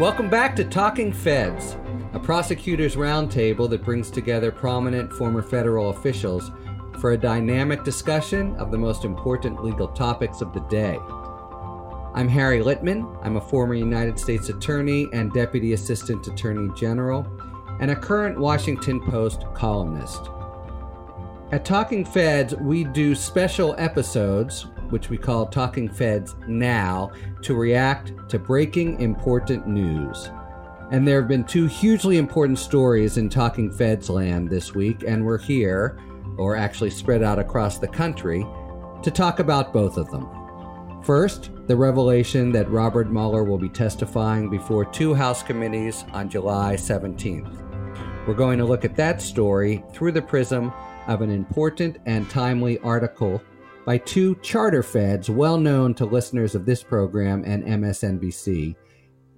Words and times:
Welcome 0.00 0.28
back 0.28 0.56
to 0.56 0.64
Talking 0.64 1.12
Feds, 1.12 1.76
a 2.14 2.18
prosecutors 2.18 2.96
roundtable 2.96 3.70
that 3.70 3.84
brings 3.84 4.10
together 4.10 4.50
prominent 4.50 5.12
former 5.12 5.40
federal 5.40 5.90
officials 5.90 6.50
for 6.98 7.12
a 7.12 7.16
dynamic 7.16 7.84
discussion 7.84 8.56
of 8.56 8.72
the 8.72 8.76
most 8.76 9.04
important 9.04 9.62
legal 9.62 9.86
topics 9.86 10.40
of 10.40 10.52
the 10.52 10.62
day. 10.62 10.98
I'm 12.12 12.26
Harry 12.26 12.58
Litman. 12.58 13.16
I'm 13.24 13.36
a 13.36 13.40
former 13.40 13.74
United 13.74 14.18
States 14.18 14.48
Attorney 14.48 15.06
and 15.12 15.32
Deputy 15.32 15.74
Assistant 15.74 16.26
Attorney 16.26 16.74
General, 16.74 17.24
and 17.78 17.92
a 17.92 17.96
current 17.96 18.36
Washington 18.36 19.00
Post 19.00 19.44
columnist. 19.54 20.28
At 21.52 21.64
Talking 21.64 22.04
Feds, 22.04 22.52
we 22.56 22.82
do 22.82 23.14
special 23.14 23.76
episodes 23.78 24.66
which 24.90 25.10
we 25.10 25.16
call 25.16 25.46
Talking 25.46 25.88
Feds 25.88 26.34
Now, 26.46 27.10
to 27.42 27.54
react 27.54 28.12
to 28.28 28.38
breaking 28.38 29.00
important 29.00 29.66
news. 29.66 30.30
And 30.90 31.06
there 31.06 31.20
have 31.20 31.28
been 31.28 31.44
two 31.44 31.66
hugely 31.66 32.18
important 32.18 32.58
stories 32.58 33.16
in 33.16 33.28
Talking 33.28 33.72
Feds 33.72 34.10
land 34.10 34.48
this 34.48 34.74
week, 34.74 35.04
and 35.06 35.24
we're 35.24 35.38
here, 35.38 35.98
or 36.36 36.56
actually 36.56 36.90
spread 36.90 37.22
out 37.22 37.38
across 37.38 37.78
the 37.78 37.88
country, 37.88 38.46
to 39.02 39.10
talk 39.10 39.38
about 39.38 39.72
both 39.72 39.96
of 39.96 40.10
them. 40.10 40.28
First, 41.02 41.50
the 41.66 41.76
revelation 41.76 42.52
that 42.52 42.70
Robert 42.70 43.10
Mueller 43.10 43.44
will 43.44 43.58
be 43.58 43.68
testifying 43.68 44.48
before 44.48 44.84
two 44.84 45.14
House 45.14 45.42
committees 45.42 46.04
on 46.12 46.30
July 46.30 46.76
17th. 46.76 47.60
We're 48.26 48.34
going 48.34 48.58
to 48.58 48.64
look 48.64 48.86
at 48.86 48.96
that 48.96 49.20
story 49.20 49.84
through 49.92 50.12
the 50.12 50.22
prism 50.22 50.72
of 51.06 51.20
an 51.20 51.30
important 51.30 51.98
and 52.06 52.28
timely 52.30 52.78
article 52.78 53.42
by 53.84 53.98
two 53.98 54.34
charter 54.36 54.82
feds 54.82 55.28
well 55.28 55.58
known 55.58 55.94
to 55.94 56.06
listeners 56.06 56.54
of 56.54 56.64
this 56.64 56.82
program 56.82 57.42
and 57.44 57.64
MSNBC, 57.64 58.74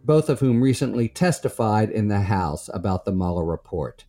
both 0.04 0.28
of 0.28 0.38
whom 0.38 0.62
recently 0.62 1.08
testified 1.08 1.90
in 1.90 2.08
the 2.08 2.20
House 2.20 2.70
about 2.72 3.04
the 3.04 3.12
Mueller 3.12 3.44
report. 3.44 4.04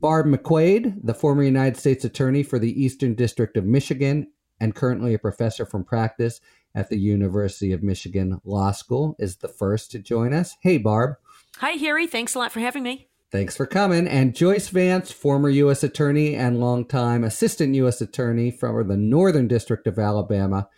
Barb 0.00 0.26
McQuade, 0.26 0.98
the 1.02 1.14
former 1.14 1.42
United 1.42 1.78
States 1.78 2.04
Attorney 2.04 2.42
for 2.42 2.58
the 2.58 2.82
Eastern 2.82 3.14
District 3.14 3.56
of 3.56 3.64
Michigan 3.64 4.26
and 4.60 4.74
currently 4.74 5.14
a 5.14 5.18
professor 5.18 5.64
from 5.64 5.84
practice 5.84 6.40
at 6.74 6.88
the 6.88 6.98
University 6.98 7.72
of 7.72 7.82
Michigan 7.82 8.40
Law 8.44 8.72
School, 8.72 9.14
is 9.18 9.36
the 9.36 9.48
first 9.48 9.92
to 9.92 9.98
join 10.00 10.32
us. 10.32 10.56
Hey, 10.60 10.78
Barb. 10.78 11.14
Hi, 11.58 11.72
Harry. 11.72 12.06
Thanks 12.06 12.34
a 12.34 12.38
lot 12.38 12.50
for 12.50 12.60
having 12.60 12.82
me. 12.82 13.08
Thanks 13.34 13.56
for 13.56 13.66
coming. 13.66 14.06
And 14.06 14.32
Joyce 14.32 14.68
Vance, 14.68 15.10
former 15.10 15.48
U.S. 15.48 15.82
Attorney 15.82 16.36
and 16.36 16.60
longtime 16.60 17.24
Assistant 17.24 17.74
U.S. 17.74 18.00
Attorney 18.00 18.52
from 18.52 18.86
the 18.86 18.96
Northern 18.96 19.48
District 19.48 19.88
of 19.88 19.98
Alabama, 19.98 20.68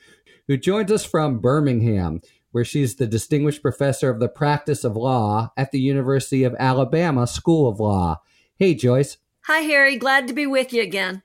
who 0.48 0.56
joins 0.56 0.90
us 0.90 1.04
from 1.04 1.40
Birmingham, 1.40 2.22
where 2.52 2.64
she's 2.64 2.96
the 2.96 3.06
Distinguished 3.06 3.60
Professor 3.60 4.08
of 4.08 4.20
the 4.20 4.30
Practice 4.30 4.84
of 4.84 4.96
Law 4.96 5.52
at 5.54 5.70
the 5.70 5.80
University 5.80 6.44
of 6.44 6.56
Alabama 6.58 7.26
School 7.26 7.68
of 7.68 7.78
Law. 7.78 8.22
Hey, 8.56 8.74
Joyce. 8.74 9.18
Hi, 9.42 9.58
Harry. 9.58 9.98
Glad 9.98 10.26
to 10.28 10.32
be 10.32 10.46
with 10.46 10.72
you 10.72 10.80
again. 10.80 11.22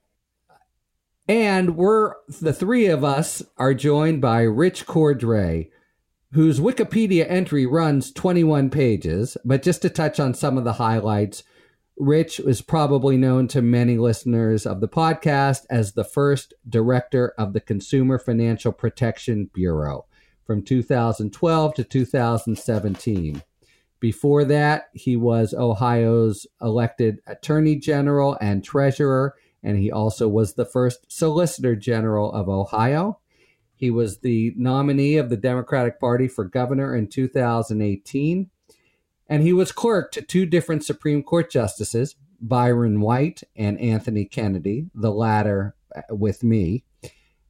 And 1.30 1.78
we're 1.78 2.16
the 2.42 2.52
three 2.52 2.88
of 2.88 3.06
us 3.06 3.42
are 3.56 3.74
joined 3.74 4.20
by 4.20 4.42
Rich 4.42 4.86
Cordray, 4.86 5.70
whose 6.34 6.60
Wikipedia 6.60 7.26
entry 7.30 7.66
runs 7.66 8.12
21 8.12 8.70
pages. 8.70 9.38
But 9.44 9.64
just 9.64 9.82
to 9.82 9.90
touch 9.90 10.20
on 10.20 10.34
some 10.34 10.58
of 10.58 10.64
the 10.64 10.74
highlights, 10.74 11.44
Rich 11.98 12.40
is 12.40 12.62
probably 12.62 13.18
known 13.18 13.48
to 13.50 13.62
many 13.62 13.98
listeners 13.98 14.66
of 14.66 14.82
the 14.82 14.88
podcast 14.88 15.66
as 15.70 15.94
the 15.94 16.04
first 16.04 16.54
director 16.68 17.34
of 17.38 17.54
the 17.54 17.62
Consumer 17.62 18.18
Financial 18.18 18.72
Protection 18.72 19.50
Bureau 19.54 20.06
from 20.46 20.64
2012 20.64 21.74
to 21.76 21.84
2017. 21.84 23.44
Before 24.00 24.44
that, 24.46 24.90
he 24.94 25.16
was 25.16 25.54
Ohio's 25.54 26.48
elected 26.60 27.20
attorney 27.28 27.76
general 27.76 28.36
and 28.42 28.64
treasurer, 28.64 29.36
and 29.62 29.78
he 29.78 29.92
also 29.92 30.28
was 30.28 30.56
the 30.56 30.66
first 30.66 31.12
solicitor 31.12 31.76
general 31.76 32.32
of 32.34 32.50
Ohio. 32.50 33.21
He 33.82 33.90
was 33.90 34.20
the 34.20 34.54
nominee 34.56 35.18
of 35.18 35.32
the 35.32 35.38
Democratic 35.38 36.00
Party 36.00 36.28
for 36.28 36.46
governor 36.46 36.96
in 36.96 37.08
2018. 37.08 38.48
And 39.28 39.42
he 39.42 39.54
was 39.54 39.72
clerk 39.72 40.12
to 40.12 40.22
two 40.22 40.46
different 40.46 40.86
Supreme 40.86 41.24
Court 41.24 41.50
justices, 41.50 42.16
Byron 42.40 43.02
White 43.02 43.42
and 43.56 43.82
Anthony 43.82 44.26
Kennedy, 44.26 44.86
the 44.94 45.12
latter 45.12 45.74
uh, 45.96 46.02
with 46.16 46.44
me. 46.44 46.84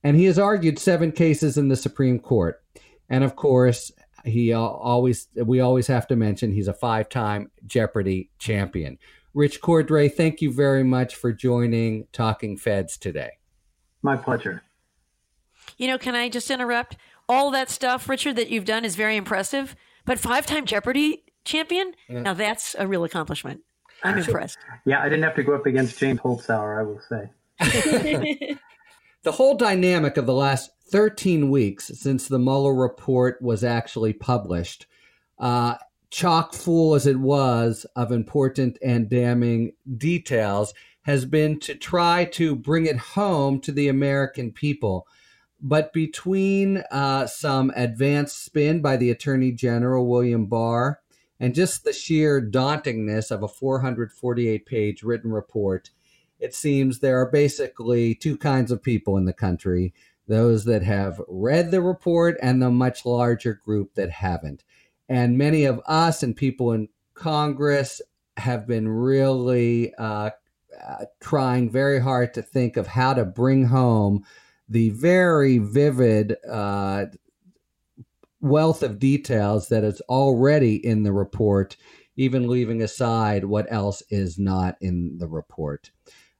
And 0.05 0.15
he 0.15 0.23
has 0.23 0.39
argued 0.39 0.79
seven 0.79 1.11
cases 1.11 1.57
in 1.57 1.67
the 1.67 1.75
Supreme 1.75 2.17
Court. 2.17 2.63
And 3.09 3.25
of 3.25 3.35
course, 3.35 3.91
he 4.23 4.53
always 4.53 5.27
we 5.35 5.59
always 5.59 5.87
have 5.87 6.07
to 6.07 6.15
mention 6.15 6.53
he's 6.53 6.69
a 6.69 6.73
five-time 6.73 7.51
Jeopardy 7.67 8.29
champion. 8.39 8.97
Rich 9.33 9.59
Cordray, 9.59 10.09
thank 10.09 10.41
you 10.41 10.49
very 10.49 10.83
much 10.83 11.13
for 11.13 11.33
joining 11.33 12.07
Talking 12.13 12.55
Feds 12.55 12.97
today. 12.97 13.31
My 14.01 14.15
pleasure. 14.15 14.63
You 15.81 15.87
know, 15.87 15.97
can 15.97 16.13
I 16.13 16.29
just 16.29 16.51
interrupt? 16.51 16.95
All 17.27 17.49
that 17.49 17.71
stuff, 17.71 18.07
Richard, 18.07 18.35
that 18.35 18.51
you've 18.51 18.65
done 18.65 18.85
is 18.85 18.95
very 18.95 19.17
impressive. 19.17 19.75
But 20.05 20.19
five 20.19 20.45
time 20.45 20.67
Jeopardy 20.67 21.23
champion? 21.43 21.95
Yeah. 22.07 22.21
Now 22.21 22.33
that's 22.35 22.75
a 22.77 22.85
real 22.85 23.03
accomplishment. 23.03 23.61
I'm 24.03 24.19
impressed. 24.19 24.59
Yeah, 24.85 25.01
I 25.01 25.05
didn't 25.05 25.23
have 25.23 25.35
to 25.37 25.43
go 25.43 25.55
up 25.55 25.65
against 25.65 25.97
James 25.97 26.19
Holzhauer, 26.19 26.79
I 26.79 26.83
will 26.83 27.01
say. 27.09 28.57
the 29.23 29.31
whole 29.31 29.57
dynamic 29.57 30.17
of 30.17 30.27
the 30.27 30.35
last 30.35 30.69
13 30.91 31.49
weeks 31.49 31.87
since 31.95 32.27
the 32.27 32.37
Mueller 32.37 32.75
report 32.75 33.41
was 33.41 33.63
actually 33.63 34.13
published, 34.13 34.85
uh, 35.39 35.77
chock 36.11 36.53
full 36.53 36.93
as 36.93 37.07
it 37.07 37.17
was 37.17 37.87
of 37.95 38.11
important 38.11 38.77
and 38.83 39.09
damning 39.09 39.71
details, 39.97 40.75
has 41.03 41.25
been 41.25 41.59
to 41.61 41.73
try 41.73 42.25
to 42.25 42.55
bring 42.55 42.85
it 42.85 42.97
home 42.97 43.59
to 43.61 43.71
the 43.71 43.87
American 43.87 44.51
people 44.51 45.07
but 45.61 45.93
between 45.93 46.83
uh, 46.91 47.27
some 47.27 47.71
advanced 47.75 48.43
spin 48.43 48.81
by 48.81 48.97
the 48.97 49.11
Attorney 49.11 49.51
General, 49.51 50.07
William 50.07 50.47
Barr, 50.47 51.01
and 51.39 51.55
just 51.55 51.83
the 51.83 51.93
sheer 51.93 52.41
dauntingness 52.41 53.31
of 53.31 53.43
a 53.43 53.47
448 53.47 54.65
page 54.65 55.03
written 55.03 55.31
report, 55.31 55.91
it 56.39 56.55
seems 56.55 56.99
there 56.99 57.19
are 57.21 57.29
basically 57.29 58.15
two 58.15 58.37
kinds 58.37 58.71
of 58.71 58.81
people 58.81 59.17
in 59.17 59.25
the 59.25 59.33
country 59.33 59.93
those 60.27 60.65
that 60.65 60.83
have 60.83 61.21
read 61.27 61.71
the 61.71 61.81
report 61.81 62.37
and 62.41 62.61
the 62.61 62.69
much 62.69 63.05
larger 63.05 63.53
group 63.53 63.95
that 63.95 64.09
haven't. 64.09 64.63
And 65.09 65.37
many 65.37 65.65
of 65.65 65.81
us 65.85 66.23
and 66.23 66.35
people 66.35 66.71
in 66.71 66.87
Congress 67.15 68.01
have 68.37 68.65
been 68.65 68.87
really 68.87 69.93
uh, 69.95 70.29
uh, 70.81 71.05
trying 71.19 71.69
very 71.69 71.99
hard 71.99 72.33
to 72.35 72.41
think 72.41 72.77
of 72.77 72.87
how 72.87 73.13
to 73.13 73.25
bring 73.25 73.65
home 73.65 74.23
the 74.71 74.89
very 74.91 75.57
vivid 75.57 76.37
uh, 76.49 77.05
wealth 78.39 78.81
of 78.81 78.99
details 78.99 79.67
that 79.67 79.83
is 79.83 79.99
already 80.07 80.75
in 80.85 81.03
the 81.03 81.11
report, 81.11 81.75
even 82.15 82.47
leaving 82.47 82.81
aside 82.81 83.43
what 83.43 83.67
else 83.69 84.01
is 84.09 84.39
not 84.39 84.77
in 84.79 85.17
the 85.17 85.27
report. 85.27 85.91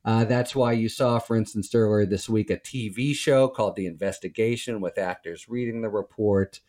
Uh, 0.06 0.24
that's 0.24 0.56
why 0.56 0.72
you 0.72 0.88
saw, 0.88 1.20
for 1.20 1.36
instance, 1.36 1.76
earlier 1.76 2.06
this 2.06 2.30
week, 2.30 2.50
a 2.50 2.58
TV 2.58 3.14
show 3.14 3.50
called 3.50 3.76
The 3.76 3.86
Investigation 3.86 4.80
with 4.80 4.98
actors 4.98 5.50
reading 5.50 5.82
the 5.82 5.90
report 5.90 6.62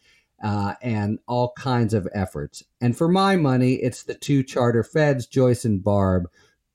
uh, 0.42 0.74
and 0.82 1.20
all 1.28 1.52
kinds 1.56 1.94
of 1.94 2.08
efforts. 2.12 2.64
And 2.80 2.96
for 2.96 3.06
my 3.06 3.36
money, 3.36 3.74
it's 3.74 4.02
the 4.02 4.14
two 4.14 4.42
charter 4.42 4.82
feds, 4.82 5.28
Joyce 5.28 5.64
and 5.64 5.82
Barb, 5.82 6.28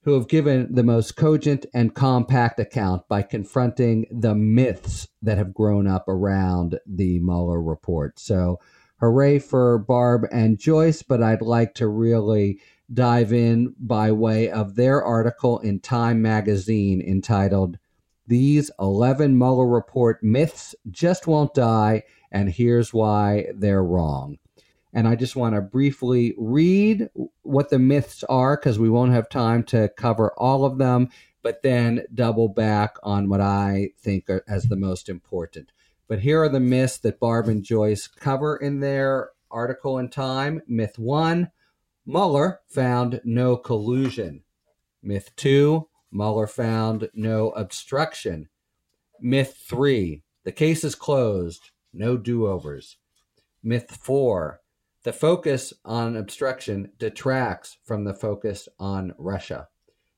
who 0.08 0.14
have 0.14 0.30
given 0.30 0.74
the 0.74 0.84
most 0.84 1.18
cogent 1.18 1.66
and 1.74 1.94
compact 1.94 2.62
account 2.62 3.06
by 3.10 3.22
confronting 3.22 4.06
the 4.10 4.34
myths 4.34 5.10
that 5.22 5.38
have 5.38 5.54
grown 5.54 5.86
up 5.86 6.08
around 6.08 6.80
the 6.86 7.20
Mueller 7.20 7.62
report. 7.62 8.18
So, 8.18 8.58
hooray 9.02 9.40
for 9.40 9.78
Barb 9.78 10.22
and 10.32 10.58
Joyce, 10.58 11.02
but 11.02 11.22
I'd 11.22 11.42
like 11.42 11.74
to 11.74 11.90
really 11.90 12.62
dive 12.94 13.34
in 13.34 13.76
by 13.78 14.14
way 14.14 14.50
of 14.50 14.76
their 14.76 15.04
article 15.04 15.60
in 15.60 15.82
Time 15.82 16.22
magazine 16.22 17.02
entitled 17.02 17.78
These 18.28 18.72
11 18.80 19.38
Mueller 19.38 19.68
Report 19.68 20.24
Myths 20.24 20.74
Just 20.90 21.28
Won't 21.28 21.54
Die, 21.54 22.02
and 22.32 22.50
Here's 22.50 22.94
Why 22.94 23.48
They're 23.54 23.84
Wrong. 23.84 24.38
And 24.94 25.08
I 25.08 25.16
just 25.16 25.36
want 25.36 25.56
to 25.56 25.62
briefly 25.62 26.34
read 26.38 27.10
what 27.42 27.70
the 27.70 27.80
myths 27.80 28.24
are 28.24 28.56
because 28.56 28.80
we 28.80 28.90
won't 28.90 29.12
have 29.12 29.30
time 29.30 29.64
to 29.66 29.90
cover 29.98 30.34
all 30.38 30.66
of 30.66 30.78
them, 30.78 31.10
but 31.44 31.62
then 31.62 32.06
double 32.14 32.48
back 32.48 32.96
on 33.04 33.30
what 33.30 33.42
I 33.42 33.90
think 34.00 34.30
are, 34.30 34.44
as 34.48 34.66
the 34.66 34.76
most 34.76 35.10
important. 35.10 35.72
But 36.08 36.20
here 36.20 36.42
are 36.42 36.50
the 36.50 36.60
myths 36.60 36.98
that 37.00 37.20
Barb 37.20 37.48
and 37.48 37.64
Joyce 37.64 38.08
cover 38.08 38.56
in 38.56 38.80
their 38.80 39.32
article 39.52 39.98
in 39.98 40.10
Time. 40.10 40.62
Myth 40.68 40.98
one 40.98 41.52
Mueller 42.06 42.62
found 42.70 43.20
no 43.26 43.58
collusion. 43.58 44.44
Myth 45.04 45.32
two 45.36 45.90
Mueller 46.12 46.48
found 46.48 47.10
no 47.14 47.50
obstruction. 47.50 48.48
Myth 49.20 49.62
three 49.68 50.24
the 50.48 50.54
case 50.54 50.86
is 50.86 50.96
closed, 50.96 51.72
no 51.92 52.16
do 52.16 52.48
overs. 52.48 52.96
Myth 53.62 53.92
four 53.92 54.62
The 55.08 55.14
focus 55.14 55.72
on 55.86 56.18
obstruction 56.18 56.92
detracts 57.00 57.78
from 57.86 58.04
the 58.04 58.14
focus 58.14 58.68
on 58.78 59.14
Russia. 59.18 59.70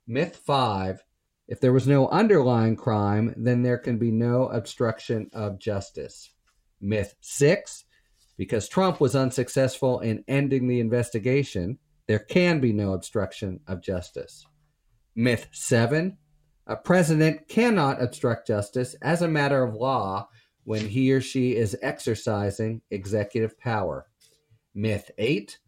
Myth 0.07 0.41
five 0.43 1.03
if 1.47 1.59
there 1.59 1.71
was 1.71 1.87
no 1.87 2.07
underlying 2.07 2.75
crime, 2.75 3.35
then 3.37 3.61
there 3.61 3.77
can 3.77 3.99
be 3.99 4.09
no 4.09 4.47
obstruction 4.47 5.29
of 5.31 5.59
justice. 5.59 6.31
Myth 6.81 7.13
six 7.21 7.85
because 8.35 8.67
Trump 8.67 8.99
was 8.99 9.15
unsuccessful 9.15 9.99
in 9.99 10.23
ending 10.27 10.67
the 10.67 10.79
investigation, 10.79 11.77
there 12.07 12.17
can 12.17 12.59
be 12.59 12.73
no 12.73 12.93
obstruction 12.93 13.59
of 13.67 13.83
justice. 13.83 14.43
Myth 15.15 15.49
seven 15.51 16.17
a 16.65 16.75
president 16.75 17.47
cannot 17.47 18.01
obstruct 18.01 18.47
justice 18.47 18.95
as 19.03 19.21
a 19.21 19.27
matter 19.27 19.63
of 19.63 19.75
law 19.75 20.29
when 20.63 20.87
he 20.87 21.11
or 21.11 21.21
she 21.21 21.55
is 21.55 21.77
exercising 21.83 22.81
executive 22.89 23.55
power. 23.59 24.07
Myth 24.73 25.11
8 25.17 25.59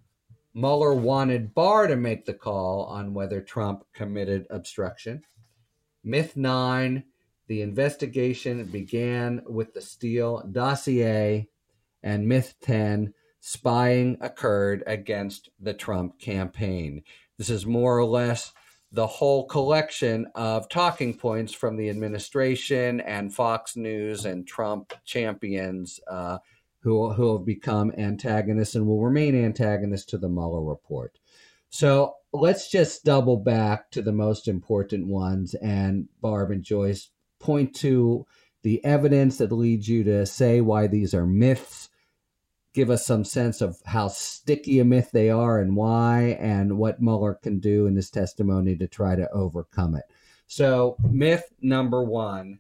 Mueller 0.54 0.94
wanted 0.94 1.54
Barr 1.54 1.88
to 1.88 1.96
make 1.96 2.26
the 2.26 2.34
call 2.34 2.84
on 2.86 3.14
whether 3.14 3.42
Trump 3.42 3.86
committed 3.94 4.46
obstruction. 4.50 5.24
Myth 6.04 6.36
9 6.36 7.04
The 7.48 7.62
investigation 7.62 8.66
began 8.66 9.42
with 9.48 9.74
the 9.74 9.82
Steele 9.82 10.44
dossier. 10.52 11.48
And 12.04 12.28
myth 12.28 12.56
10 12.62 13.14
Spying 13.40 14.18
occurred 14.22 14.84
against 14.86 15.50
the 15.60 15.74
Trump 15.74 16.20
campaign. 16.20 17.02
This 17.38 17.50
is 17.50 17.66
more 17.66 17.98
or 17.98 18.06
less 18.06 18.54
the 18.92 19.08
whole 19.08 19.48
collection 19.48 20.28
of 20.36 20.70
talking 20.70 21.18
points 21.18 21.54
from 21.54 21.76
the 21.76 21.90
administration 21.90 23.02
and 23.02 23.34
Fox 23.34 23.76
News 23.76 24.26
and 24.26 24.46
Trump 24.46 24.94
champions 25.06 26.00
uh, 26.08 26.38
who, 26.82 27.14
who 27.14 27.38
have 27.38 27.46
become 27.46 27.92
antagonists 27.98 28.76
and 28.76 28.86
will 28.86 29.02
remain 29.02 29.36
antagonists 29.36 30.06
to 30.06 30.18
the 30.18 30.30
Mueller 30.30 30.64
report. 30.64 31.20
So 31.70 32.16
let's 32.34 32.70
just 32.70 33.06
double 33.06 33.38
back 33.38 33.92
to 33.92 34.02
the 34.02 34.12
most 34.12 34.48
important 34.48 35.08
ones. 35.08 35.54
And 35.56 36.08
Barb 36.22 36.52
and 36.52 36.64
Joyce 36.64 37.10
point 37.40 37.76
to 37.76 38.26
the 38.64 38.84
evidence 38.84 39.38
that 39.38 39.52
leads 39.52 39.88
you 39.88 40.04
to 40.04 40.26
say 40.26 40.62
why 40.62 40.88
these 40.88 41.14
are 41.14 41.26
myths 41.26 41.90
give 42.74 42.90
us 42.90 43.06
some 43.06 43.24
sense 43.24 43.62
of 43.62 43.78
how 43.86 44.08
sticky 44.08 44.80
a 44.80 44.86
myth 44.86 45.10
they 45.12 45.30
are 45.30 45.60
and 45.60 45.76
why, 45.76 46.38
and 46.40 46.78
what 46.78 47.02
Mueller 47.02 47.36
can 47.36 47.60
do 47.60 47.86
in 47.86 47.96
his 47.96 48.10
testimony 48.10 48.76
to 48.78 48.88
try 48.88 49.16
to 49.16 49.30
overcome 49.32 49.96
it. 49.96 50.06
So, 50.48 50.98
myth 51.04 51.52
number 51.62 52.04
one 52.04 52.60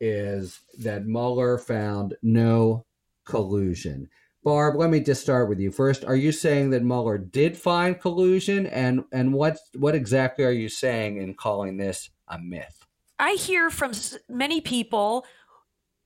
is 0.00 0.60
that 0.78 1.06
Mueller 1.06 1.58
found 1.58 2.14
no 2.22 2.84
collusion. 3.24 4.08
Barb, 4.44 4.74
let 4.76 4.90
me 4.90 5.00
just 5.00 5.22
start 5.22 5.48
with 5.48 5.60
you 5.60 5.70
first. 5.70 6.04
Are 6.04 6.16
you 6.16 6.32
saying 6.32 6.70
that 6.70 6.82
Mueller 6.82 7.16
did 7.16 7.56
find 7.56 8.00
collusion, 8.00 8.66
and 8.66 9.04
and 9.12 9.32
what 9.32 9.58
what 9.74 9.94
exactly 9.94 10.44
are 10.44 10.50
you 10.50 10.68
saying 10.68 11.18
in 11.18 11.34
calling 11.34 11.76
this 11.76 12.10
a 12.28 12.38
myth? 12.38 12.84
I 13.18 13.34
hear 13.34 13.70
from 13.70 13.92
many 14.28 14.60
people 14.60 15.24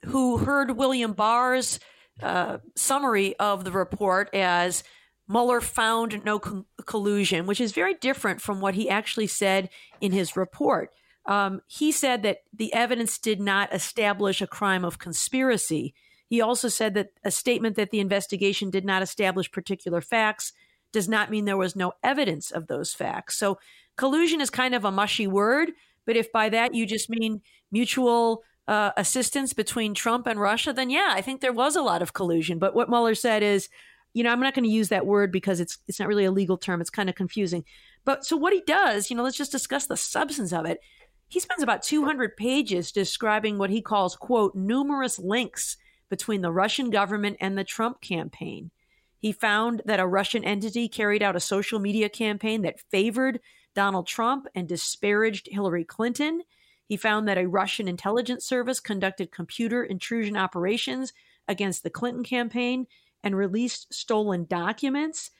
who 0.04 0.36
heard 0.38 0.76
William 0.76 1.14
Barr's 1.14 1.80
uh, 2.22 2.58
summary 2.74 3.36
of 3.38 3.64
the 3.64 3.72
report 3.72 4.34
as 4.34 4.84
Mueller 5.28 5.60
found 5.60 6.24
no 6.24 6.38
co- 6.38 6.66
collusion, 6.84 7.46
which 7.46 7.60
is 7.60 7.72
very 7.72 7.94
different 7.94 8.40
from 8.40 8.60
what 8.60 8.74
he 8.74 8.88
actually 8.88 9.26
said 9.26 9.70
in 10.00 10.12
his 10.12 10.36
report. 10.36 10.90
Um, 11.26 11.62
he 11.66 11.90
said 11.90 12.22
that 12.22 12.38
the 12.52 12.72
evidence 12.72 13.18
did 13.18 13.40
not 13.40 13.74
establish 13.74 14.40
a 14.40 14.46
crime 14.46 14.84
of 14.84 14.98
conspiracy. 14.98 15.94
He 16.28 16.40
also 16.40 16.68
said 16.68 16.94
that 16.94 17.10
a 17.24 17.30
statement 17.30 17.76
that 17.76 17.90
the 17.90 18.00
investigation 18.00 18.70
did 18.70 18.84
not 18.84 19.02
establish 19.02 19.50
particular 19.50 20.00
facts 20.00 20.52
does 20.92 21.08
not 21.08 21.30
mean 21.30 21.44
there 21.44 21.56
was 21.56 21.76
no 21.76 21.92
evidence 22.02 22.50
of 22.50 22.66
those 22.66 22.92
facts. 22.92 23.36
So 23.36 23.58
collusion 23.96 24.40
is 24.40 24.50
kind 24.50 24.74
of 24.74 24.84
a 24.84 24.90
mushy 24.90 25.26
word, 25.26 25.72
but 26.04 26.16
if 26.16 26.32
by 26.32 26.48
that 26.48 26.74
you 26.74 26.86
just 26.86 27.10
mean 27.10 27.42
mutual 27.70 28.42
uh, 28.68 28.90
assistance 28.96 29.52
between 29.52 29.94
Trump 29.94 30.26
and 30.26 30.40
Russia, 30.40 30.72
then 30.72 30.90
yeah, 30.90 31.10
I 31.10 31.20
think 31.20 31.40
there 31.40 31.52
was 31.52 31.76
a 31.76 31.82
lot 31.82 32.02
of 32.02 32.12
collusion. 32.12 32.58
But 32.58 32.74
what 32.74 32.88
Mueller 32.88 33.14
said 33.14 33.42
is, 33.42 33.68
you 34.12 34.24
know, 34.24 34.30
I'm 34.30 34.40
not 34.40 34.54
going 34.54 34.64
to 34.64 34.70
use 34.70 34.88
that 34.88 35.06
word 35.06 35.30
because 35.30 35.60
it's 35.60 35.78
it's 35.86 36.00
not 36.00 36.08
really 36.08 36.24
a 36.24 36.32
legal 36.32 36.56
term. 36.56 36.80
It's 36.80 36.90
kind 36.90 37.08
of 37.08 37.14
confusing. 37.14 37.64
But 38.04 38.24
so 38.24 38.36
what 38.36 38.52
he 38.52 38.62
does, 38.66 39.10
you 39.10 39.16
know, 39.16 39.22
let's 39.22 39.36
just 39.36 39.52
discuss 39.52 39.86
the 39.86 39.96
substance 39.96 40.52
of 40.52 40.64
it. 40.64 40.80
He 41.28 41.40
spends 41.40 41.62
about 41.62 41.82
200 41.82 42.36
pages 42.36 42.92
describing 42.92 43.58
what 43.58 43.70
he 43.70 43.82
calls 43.82 44.16
quote 44.16 44.54
numerous 44.54 45.18
links 45.18 45.76
between 46.08 46.40
the 46.40 46.52
Russian 46.52 46.90
government 46.90 47.36
and 47.40 47.56
the 47.56 47.64
Trump 47.64 48.00
campaign. 48.00 48.70
He 49.18 49.32
found 49.32 49.82
that 49.86 50.00
a 50.00 50.06
Russian 50.06 50.44
entity 50.44 50.88
carried 50.88 51.22
out 51.22 51.36
a 51.36 51.40
social 51.40 51.78
media 51.78 52.08
campaign 52.08 52.62
that 52.62 52.80
favored 52.90 53.40
Donald 53.74 54.06
Trump 54.06 54.46
and 54.54 54.68
disparaged 54.68 55.48
Hillary 55.50 55.84
Clinton. 55.84 56.42
He 56.86 56.96
found 56.96 57.26
that 57.26 57.38
a 57.38 57.48
Russian 57.48 57.88
intelligence 57.88 58.44
service 58.44 58.80
conducted 58.80 59.32
computer 59.32 59.82
intrusion 59.82 60.36
operations 60.36 61.12
against 61.48 61.82
the 61.82 61.90
Clinton 61.90 62.24
campaign 62.24 62.86
and 63.24 63.36
released 63.36 63.92
stolen 63.92 64.46
documents, 64.48 65.30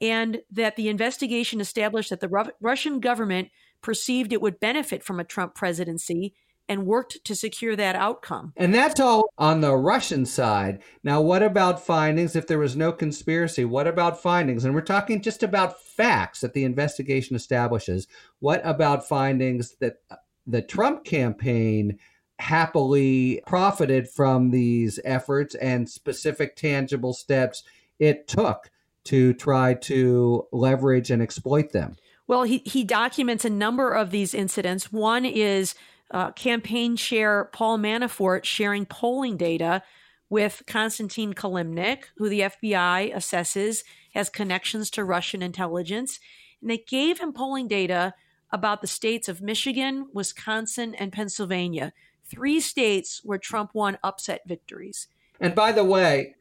and 0.00 0.42
that 0.50 0.76
the 0.76 0.88
investigation 0.88 1.60
established 1.60 2.10
that 2.10 2.20
the 2.20 2.28
Ru- 2.28 2.50
Russian 2.60 3.00
government 3.00 3.50
perceived 3.82 4.32
it 4.32 4.40
would 4.40 4.58
benefit 4.58 5.02
from 5.02 5.20
a 5.20 5.24
Trump 5.24 5.54
presidency 5.54 6.34
and 6.68 6.86
worked 6.86 7.24
to 7.24 7.34
secure 7.34 7.76
that 7.76 7.96
outcome. 7.96 8.52
And 8.56 8.74
that's 8.74 9.00
all 9.00 9.32
on 9.38 9.60
the 9.60 9.74
Russian 9.74 10.26
side. 10.26 10.82
Now, 11.02 11.20
what 11.20 11.42
about 11.42 11.84
findings? 11.84 12.34
If 12.34 12.46
there 12.46 12.58
was 12.58 12.76
no 12.76 12.92
conspiracy, 12.92 13.64
what 13.64 13.86
about 13.86 14.20
findings? 14.22 14.64
And 14.64 14.74
we're 14.74 14.80
talking 14.80 15.22
just 15.22 15.42
about 15.42 15.80
facts 15.82 16.40
that 16.40 16.54
the 16.54 16.64
investigation 16.64 17.36
establishes. 17.36 18.06
What 18.40 18.60
about 18.64 19.08
findings 19.08 19.76
that 19.80 20.00
uh, 20.10 20.16
the 20.46 20.62
Trump 20.62 21.04
campaign 21.04 21.98
happily 22.38 23.42
profited 23.46 24.08
from 24.08 24.50
these 24.50 25.00
efforts 25.04 25.54
and 25.56 25.88
specific 25.88 26.54
tangible 26.56 27.14
steps 27.14 27.62
it 27.98 28.28
took 28.28 28.70
to 29.04 29.32
try 29.34 29.72
to 29.72 30.46
leverage 30.52 31.10
and 31.10 31.22
exploit 31.22 31.72
them. 31.72 31.96
Well, 32.26 32.42
he, 32.42 32.58
he 32.64 32.82
documents 32.82 33.44
a 33.44 33.50
number 33.50 33.92
of 33.92 34.10
these 34.10 34.34
incidents. 34.34 34.92
One 34.92 35.24
is 35.24 35.74
uh, 36.10 36.30
campaign 36.32 36.96
chair 36.96 37.50
Paul 37.52 37.78
Manafort 37.78 38.44
sharing 38.44 38.86
polling 38.86 39.36
data 39.36 39.82
with 40.28 40.62
Konstantin 40.66 41.34
Kilimnik, 41.34 42.04
who 42.16 42.28
the 42.28 42.40
FBI 42.40 43.14
assesses 43.14 43.84
has 44.14 44.28
connections 44.28 44.90
to 44.90 45.04
Russian 45.04 45.42
intelligence. 45.42 46.18
And 46.60 46.70
they 46.70 46.78
gave 46.78 47.18
him 47.18 47.32
polling 47.32 47.68
data 47.68 48.14
about 48.50 48.80
the 48.80 48.86
states 48.86 49.28
of 49.28 49.42
Michigan, 49.42 50.08
Wisconsin, 50.12 50.94
and 50.94 51.12
Pennsylvania, 51.12 51.92
three 52.24 52.60
states 52.60 53.20
where 53.24 53.38
Trump 53.38 53.72
won 53.74 53.98
upset 54.02 54.42
victories. 54.46 55.08
And 55.40 55.54
by 55.54 55.72
the 55.72 55.84
way, 55.84 56.35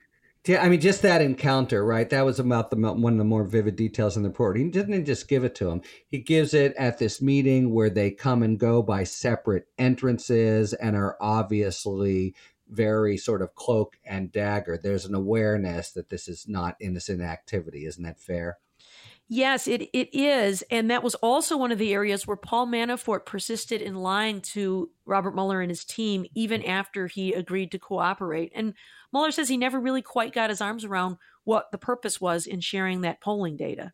I 0.50 0.70
mean, 0.70 0.80
just 0.80 1.02
that 1.02 1.22
encounter, 1.22 1.84
right? 1.84 2.10
That 2.10 2.26
was 2.26 2.40
about 2.40 2.70
the 2.70 2.78
one 2.78 3.14
of 3.14 3.18
the 3.18 3.24
more 3.24 3.44
vivid 3.44 3.76
details 3.76 4.16
in 4.16 4.24
the 4.24 4.30
report. 4.30 4.58
He 4.58 4.64
didn't 4.66 5.06
just 5.06 5.28
give 5.28 5.44
it 5.44 5.56
to 5.56 5.70
him; 5.70 5.82
he 6.08 6.20
gives 6.20 6.54
it 6.54 6.74
at 6.78 7.00
this 7.00 7.22
meeting 7.22 7.74
where 7.74 7.90
they 7.90 8.12
come 8.12 8.44
and 8.44 8.60
go 8.60 8.84
by 8.84 9.04
separate 9.06 9.68
entrances 9.78 10.74
and 10.74 10.96
are 10.96 11.18
obviously 11.20 12.36
very 12.68 13.18
sort 13.18 13.42
of 13.42 13.56
cloak 13.56 13.98
and 14.06 14.32
dagger. 14.32 14.78
There's 14.82 15.06
an 15.06 15.16
awareness 15.16 15.92
that 15.92 16.10
this 16.10 16.28
is 16.28 16.48
not 16.48 16.76
innocent 16.80 17.22
activity. 17.22 17.86
Isn't 17.86 18.04
that 18.04 18.20
fair? 18.20 18.58
Yes, 19.28 19.68
it, 19.68 19.90
it 19.92 20.14
is. 20.14 20.64
And 20.70 20.92
that 20.92 21.02
was 21.04 21.16
also 21.16 21.58
one 21.58 21.72
of 21.72 21.80
the 21.80 21.94
areas 21.94 22.28
where 22.28 22.38
Paul 22.38 22.68
Manafort 22.68 23.26
persisted 23.26 23.82
in 23.82 23.96
lying 23.96 24.42
to 24.42 24.92
Robert 25.06 25.34
Mueller 25.34 25.62
and 25.62 25.72
his 25.72 25.84
team, 25.84 26.26
even 26.36 26.64
after 26.64 27.08
he 27.08 27.34
agreed 27.34 27.72
to 27.72 27.80
cooperate. 27.80 28.52
And 28.54 28.76
Mueller 29.12 29.32
says 29.32 29.50
he 29.50 29.58
never 29.58 29.80
really 29.80 30.04
quite 30.04 30.34
got 30.34 30.52
his 30.52 30.62
arms 30.62 30.86
around 30.86 31.18
what 31.44 31.72
the 31.72 31.78
purpose 31.80 32.22
was 32.22 32.46
in 32.46 32.60
sharing 32.60 33.02
that 33.02 33.22
polling 33.22 33.58
data. 33.58 33.94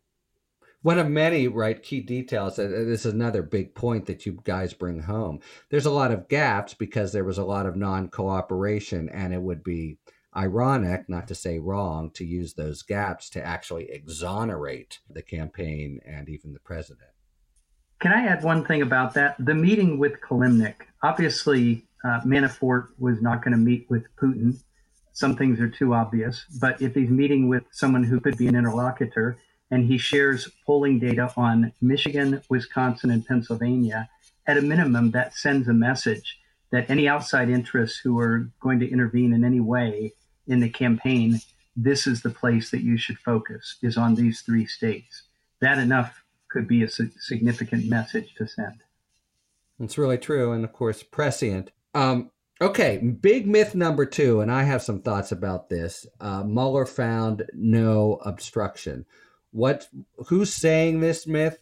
One 0.82 0.98
of 0.98 1.08
many, 1.08 1.46
right, 1.46 1.80
key 1.80 2.00
details. 2.00 2.56
This 2.56 3.06
is 3.06 3.14
another 3.14 3.42
big 3.42 3.74
point 3.74 4.06
that 4.06 4.26
you 4.26 4.40
guys 4.42 4.74
bring 4.74 4.98
home. 4.98 5.38
There's 5.70 5.86
a 5.86 5.92
lot 5.92 6.10
of 6.10 6.28
gaps 6.28 6.74
because 6.74 7.12
there 7.12 7.24
was 7.24 7.38
a 7.38 7.44
lot 7.44 7.66
of 7.66 7.76
non 7.76 8.08
cooperation, 8.08 9.08
and 9.08 9.32
it 9.32 9.40
would 9.40 9.62
be 9.62 9.98
ironic, 10.36 11.08
not 11.08 11.28
to 11.28 11.34
say 11.34 11.58
wrong, 11.58 12.10
to 12.10 12.24
use 12.24 12.54
those 12.54 12.82
gaps 12.82 13.28
to 13.30 13.44
actually 13.44 13.90
exonerate 13.90 15.00
the 15.08 15.22
campaign 15.22 16.00
and 16.06 16.28
even 16.28 16.52
the 16.52 16.60
president. 16.60 17.10
Can 18.00 18.12
I 18.12 18.26
add 18.26 18.42
one 18.42 18.64
thing 18.64 18.82
about 18.82 19.14
that? 19.14 19.36
The 19.38 19.54
meeting 19.54 19.98
with 19.98 20.20
Kilimnik. 20.20 20.74
Obviously, 21.02 21.84
uh, 22.04 22.20
Manafort 22.22 22.88
was 22.98 23.22
not 23.22 23.44
going 23.44 23.52
to 23.52 23.58
meet 23.58 23.86
with 23.88 24.04
Putin. 24.16 24.60
Some 25.12 25.36
things 25.36 25.60
are 25.60 25.68
too 25.68 25.94
obvious. 25.94 26.44
But 26.60 26.82
if 26.82 26.94
he's 26.94 27.10
meeting 27.10 27.48
with 27.48 27.64
someone 27.70 28.02
who 28.02 28.18
could 28.18 28.36
be 28.36 28.48
an 28.48 28.56
interlocutor 28.56 29.36
and 29.70 29.84
he 29.86 29.98
shares 29.98 30.50
polling 30.66 30.98
data 30.98 31.32
on 31.36 31.72
Michigan, 31.80 32.42
Wisconsin, 32.48 33.10
and 33.10 33.24
Pennsylvania, 33.24 34.08
at 34.46 34.58
a 34.58 34.62
minimum, 34.62 35.12
that 35.12 35.34
sends 35.34 35.68
a 35.68 35.72
message 35.72 36.40
that 36.72 36.90
any 36.90 37.06
outside 37.06 37.48
interests 37.48 37.98
who 37.98 38.18
are 38.18 38.50
going 38.60 38.80
to 38.80 38.90
intervene 38.90 39.32
in 39.32 39.44
any 39.44 39.60
way 39.60 40.12
in 40.46 40.60
the 40.60 40.68
campaign 40.68 41.40
this 41.76 42.06
is 42.06 42.22
the 42.22 42.30
place 42.30 42.70
that 42.70 42.82
you 42.82 42.98
should 42.98 43.18
focus 43.18 43.78
is 43.82 43.96
on 43.96 44.14
these 44.14 44.42
three 44.42 44.66
states. 44.66 45.22
That 45.60 45.78
enough 45.78 46.22
could 46.50 46.68
be 46.68 46.82
a 46.82 46.88
significant 46.88 47.88
message 47.88 48.34
to 48.36 48.46
send. 48.46 48.82
It's 49.80 49.98
really 49.98 50.18
true, 50.18 50.52
and 50.52 50.64
of 50.64 50.72
course, 50.72 51.02
prescient. 51.02 51.70
Um, 51.94 52.30
okay, 52.60 52.98
big 52.98 53.46
myth 53.46 53.74
number 53.74 54.04
two, 54.04 54.40
and 54.40 54.52
I 54.52 54.64
have 54.64 54.82
some 54.82 55.00
thoughts 55.00 55.32
about 55.32 55.70
this. 55.70 56.06
Uh, 56.20 56.44
Mueller 56.44 56.84
found 56.84 57.44
no 57.54 58.20
obstruction. 58.24 59.06
What? 59.50 59.88
Who's 60.28 60.52
saying 60.52 61.00
this 61.00 61.26
myth? 61.26 61.58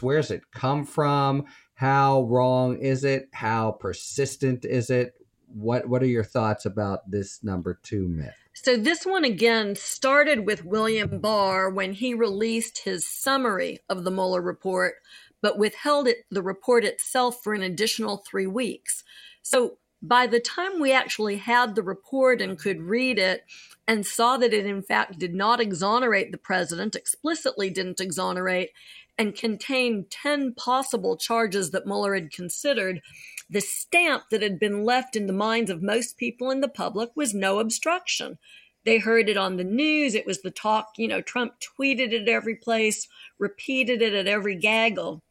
Where's 0.00 0.30
it 0.30 0.50
come 0.52 0.84
from? 0.84 1.46
How 1.74 2.22
wrong 2.22 2.76
is 2.78 3.04
it? 3.04 3.28
How 3.32 3.72
persistent 3.72 4.64
is 4.64 4.90
it? 4.90 5.14
What 5.54 5.88
What 5.88 6.02
are 6.02 6.06
your 6.06 6.24
thoughts 6.24 6.66
about 6.66 7.10
this 7.10 7.42
number 7.44 7.78
two 7.82 8.08
myth? 8.08 8.34
So 8.54 8.76
this 8.76 9.06
one 9.06 9.24
again 9.24 9.76
started 9.76 10.46
with 10.46 10.64
William 10.64 11.20
Barr 11.20 11.70
when 11.70 11.92
he 11.92 12.12
released 12.12 12.78
his 12.84 13.06
summary 13.06 13.78
of 13.88 14.04
the 14.04 14.10
Mueller 14.10 14.42
report, 14.42 14.94
but 15.40 15.58
withheld 15.58 16.08
it, 16.08 16.18
the 16.30 16.42
report 16.42 16.84
itself 16.84 17.42
for 17.42 17.54
an 17.54 17.62
additional 17.62 18.18
three 18.18 18.46
weeks. 18.46 19.04
So 19.42 19.78
by 20.02 20.26
the 20.26 20.40
time 20.40 20.80
we 20.80 20.92
actually 20.92 21.36
had 21.36 21.74
the 21.74 21.82
report 21.82 22.42
and 22.42 22.58
could 22.58 22.82
read 22.82 23.18
it 23.18 23.44
and 23.88 24.04
saw 24.04 24.36
that 24.36 24.52
it 24.52 24.66
in 24.66 24.82
fact 24.82 25.18
did 25.18 25.34
not 25.34 25.60
exonerate 25.60 26.30
the 26.30 26.38
president, 26.38 26.94
explicitly 26.94 27.70
didn't 27.70 28.00
exonerate, 28.00 28.70
and 29.18 29.34
contained 29.34 30.10
10 30.10 30.54
possible 30.54 31.16
charges 31.16 31.70
that 31.70 31.86
Mueller 31.86 32.14
had 32.14 32.32
considered, 32.32 33.00
the 33.48 33.60
stamp 33.60 34.24
that 34.30 34.42
had 34.42 34.58
been 34.58 34.84
left 34.84 35.14
in 35.16 35.26
the 35.26 35.32
minds 35.32 35.70
of 35.70 35.82
most 35.82 36.16
people 36.16 36.50
in 36.50 36.60
the 36.60 36.68
public 36.68 37.10
was 37.14 37.34
no 37.34 37.60
obstruction. 37.60 38.38
They 38.84 38.98
heard 38.98 39.28
it 39.28 39.36
on 39.36 39.56
the 39.56 39.64
news. 39.64 40.14
It 40.14 40.26
was 40.26 40.42
the 40.42 40.50
talk, 40.50 40.92
you 40.96 41.08
know, 41.08 41.20
Trump 41.20 41.54
tweeted 41.60 42.12
it 42.12 42.28
every 42.28 42.56
place, 42.56 43.08
repeated 43.38 44.02
it 44.02 44.14
at 44.14 44.26
every 44.26 44.56
gaggle. 44.56 45.22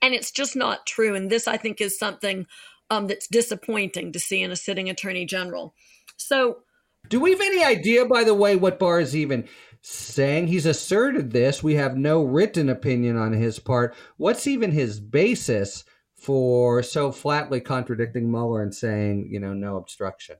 And 0.00 0.14
it's 0.14 0.30
just 0.30 0.56
not 0.56 0.86
true. 0.86 1.14
And 1.14 1.30
this, 1.30 1.48
I 1.48 1.56
think, 1.56 1.80
is 1.80 1.98
something 1.98 2.46
um, 2.90 3.06
that's 3.06 3.26
disappointing 3.26 4.12
to 4.12 4.20
see 4.20 4.42
in 4.42 4.50
a 4.50 4.56
sitting 4.56 4.88
attorney 4.88 5.26
general. 5.26 5.74
So, 6.16 6.58
do 7.08 7.20
we 7.20 7.30
have 7.30 7.40
any 7.40 7.64
idea, 7.64 8.04
by 8.04 8.24
the 8.24 8.34
way, 8.34 8.56
what 8.56 8.78
Barr 8.78 9.00
is 9.00 9.16
even 9.16 9.48
saying? 9.80 10.48
He's 10.48 10.66
asserted 10.66 11.30
this. 11.30 11.62
We 11.62 11.74
have 11.74 11.96
no 11.96 12.22
written 12.22 12.68
opinion 12.68 13.16
on 13.16 13.32
his 13.32 13.58
part. 13.58 13.94
What's 14.16 14.46
even 14.46 14.72
his 14.72 15.00
basis 15.00 15.84
for 16.16 16.82
so 16.82 17.12
flatly 17.12 17.60
contradicting 17.60 18.30
Mueller 18.30 18.62
and 18.62 18.74
saying, 18.74 19.28
you 19.30 19.40
know, 19.40 19.54
no 19.54 19.76
obstruction? 19.76 20.36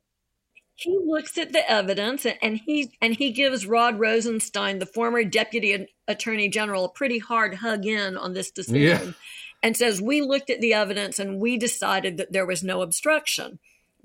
He 0.75 0.97
looks 1.05 1.37
at 1.39 1.53
the 1.53 1.69
evidence 1.69 2.25
and 2.25 2.61
he 2.65 2.93
and 3.01 3.17
he 3.17 3.33
gives 3.33 3.67
Rod 3.67 3.99
Rosenstein, 3.99 4.79
the 4.79 4.87
former 4.87 5.25
deputy 5.25 5.89
attorney 6.07 6.49
general, 6.49 6.85
a 6.85 6.89
pretty 6.89 7.19
hard 7.19 7.57
hug 7.57 7.85
in 7.85 8.17
on 8.17 8.33
this 8.33 8.53
decision. 8.53 9.09
Yeah. 9.09 9.13
And 9.61 9.77
says, 9.77 10.01
We 10.01 10.21
looked 10.21 10.51
at 10.51 10.61
the 10.61 10.75
evidence 10.75 11.19
and 11.19 11.41
we 11.41 11.59
decided 11.59 12.17
that 12.19 12.33
there 12.33 12.47
was 12.47 12.63
no 12.63 12.83
obstruction. 12.83 13.59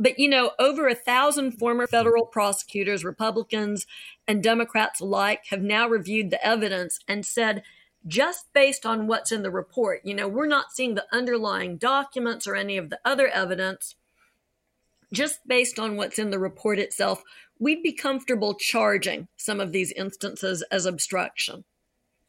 But, 0.04 0.20
you 0.20 0.28
know, 0.28 0.52
over 0.60 0.90
a 0.90 0.96
thousand 0.96 1.54
former 1.54 1.88
federal 1.88 2.26
prosecutors, 2.26 3.06
Republicans 3.06 3.88
and 4.28 4.44
Democrats 4.44 5.00
alike, 5.00 5.46
have 5.50 5.62
now 5.62 5.88
reviewed 5.88 6.30
the 6.30 6.46
evidence 6.46 7.00
and 7.08 7.26
said 7.26 7.64
just 8.06 8.52
based 8.54 8.86
on 8.86 9.08
what's 9.08 9.32
in 9.32 9.44
the 9.44 9.50
report. 9.50 10.02
You 10.04 10.14
know, 10.14 10.28
we're 10.28 10.46
not 10.46 10.74
seeing 10.74 10.96
the 10.96 11.06
underlying 11.14 11.78
documents 11.78 12.46
or 12.46 12.54
any 12.54 12.76
of 12.76 12.90
the 12.90 13.00
other 13.06 13.30
evidence. 13.30 13.96
Just 15.14 15.40
based 15.48 15.80
on 15.80 15.96
what's 15.96 16.20
in 16.20 16.32
the 16.32 16.40
report 16.40 16.80
itself, 16.80 17.24
we'd 17.58 17.82
be 17.82 17.94
comfortable 17.94 18.56
charging 18.56 19.30
some 19.38 19.62
of 19.62 19.72
these 19.72 19.94
instances 19.94 20.64
as 20.70 20.86
obstruction. 20.86 21.64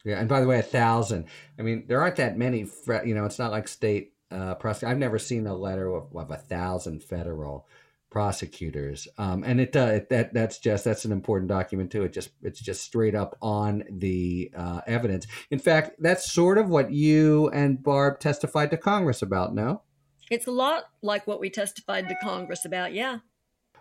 Yeah, 0.05 0.21
and 0.21 0.29
by 0.29 0.41
the 0.41 0.47
way, 0.47 0.61
a 0.61 0.63
thousand. 0.63 1.25
I 1.59 1.63
mean, 1.63 1.87
there 1.89 2.01
aren't 2.01 2.17
that 2.17 2.39
many. 2.39 2.69
You 3.05 3.15
know, 3.17 3.25
it's 3.25 3.41
not 3.41 3.51
like 3.51 3.67
state 3.67 4.13
uh, 4.31 4.55
prosecutors. 4.55 4.93
I've 4.93 4.99
never 4.99 5.19
seen 5.19 5.47
a 5.47 5.55
letter 5.55 5.93
of, 5.93 6.15
of 6.15 6.31
a 6.31 6.37
thousand 6.37 7.03
federal 7.03 7.67
prosecutors. 8.15 9.09
Um, 9.19 9.43
and 9.43 9.61
it, 9.61 9.75
uh, 9.75 9.87
it, 9.87 10.09
that 10.11 10.33
that's 10.33 10.59
just 10.59 10.85
that's 10.85 11.05
an 11.05 11.11
important 11.11 11.49
document 11.49 11.91
too. 11.91 12.05
It 12.05 12.13
just 12.13 12.31
it's 12.43 12.61
just 12.61 12.85
straight 12.85 13.17
up 13.17 13.37
on 13.43 13.83
the 13.91 14.53
uh, 14.57 14.83
evidence. 14.87 15.27
In 15.51 15.59
fact 15.59 15.97
that's 15.99 16.33
sort 16.33 16.59
of 16.59 16.69
what 16.69 16.93
you 16.93 17.49
and 17.49 17.83
barb 17.83 18.21
testified 18.21 18.71
to 18.71 18.77
congress 18.77 19.21
about 19.21 19.53
no? 19.53 19.83
It's 20.31 20.47
a 20.47 20.53
lot 20.53 20.85
like 21.03 21.27
what 21.27 21.41
we 21.41 21.51
testified 21.51 22.09
to 22.09 22.15
congress 22.23 22.65
about 22.65 22.95
yeah 22.95 23.19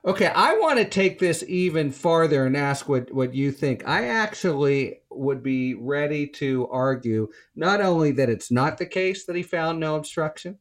okay 0.06 0.28
i 0.36 0.58
want 0.58 0.78
to 0.78 0.86
take 0.86 1.20
this 1.20 1.44
even 1.48 1.92
farther 1.92 2.46
and 2.46 2.58
ask 2.58 2.90
what 2.90 3.14
what 3.14 3.34
you 3.34 3.52
think 3.52 3.88
i 3.88 4.08
actually 4.08 5.00
would 5.10 5.42
be 5.44 5.74
ready 5.74 6.28
to 6.28 6.68
argue 6.70 7.28
not 7.56 7.82
only 7.82 8.12
that 8.12 8.30
it's 8.30 8.52
not 8.52 8.78
the 8.78 8.86
case 8.86 9.26
that 9.26 9.36
he 9.36 9.44
found 9.44 9.80
no 9.80 9.96
obstruction 9.96 10.58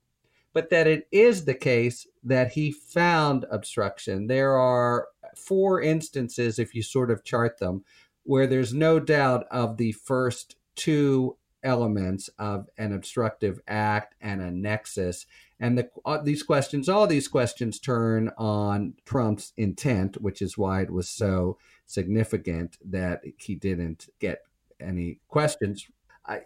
but 0.53 0.71
that 0.71 0.87
it 0.87 1.09
is 1.11 1.45
the 1.45 1.55
case 1.55 2.07
that 2.23 2.53
he 2.53 2.71
found 2.71 3.47
obstruction. 3.51 4.27
There 4.27 4.57
are 4.57 5.09
four 5.37 5.81
instances, 5.81 6.59
if 6.59 6.75
you 6.75 6.83
sort 6.83 7.11
of 7.11 7.25
chart 7.25 7.59
them, 7.59 7.85
where 8.25 8.47
there's 8.47 8.75
no 8.75 9.01
doubt 9.01 9.47
of 9.51 9.77
the 9.77 9.93
first 9.93 10.57
two 10.77 11.37
elements 11.63 12.29
of 12.39 12.69
an 12.77 12.93
obstructive 12.93 13.61
act 13.67 14.15
and 14.21 14.41
a 14.41 14.51
nexus. 14.51 15.27
And 15.61 15.79
the, 15.79 15.91
uh, 16.05 16.19
these 16.23 16.43
questions, 16.43 16.89
all 16.89 17.07
these 17.07 17.29
questions 17.29 17.79
turn 17.79 18.31
on 18.37 18.95
Trump's 19.05 19.53
intent, 19.57 20.21
which 20.21 20.43
is 20.43 20.59
why 20.59 20.83
it 20.83 20.91
was 20.91 21.09
so 21.09 21.59
significant 21.87 22.79
that 22.85 23.23
he 23.39 23.55
didn't 23.55 24.09
get 24.19 24.43
any 24.81 25.21
questions. 25.29 25.87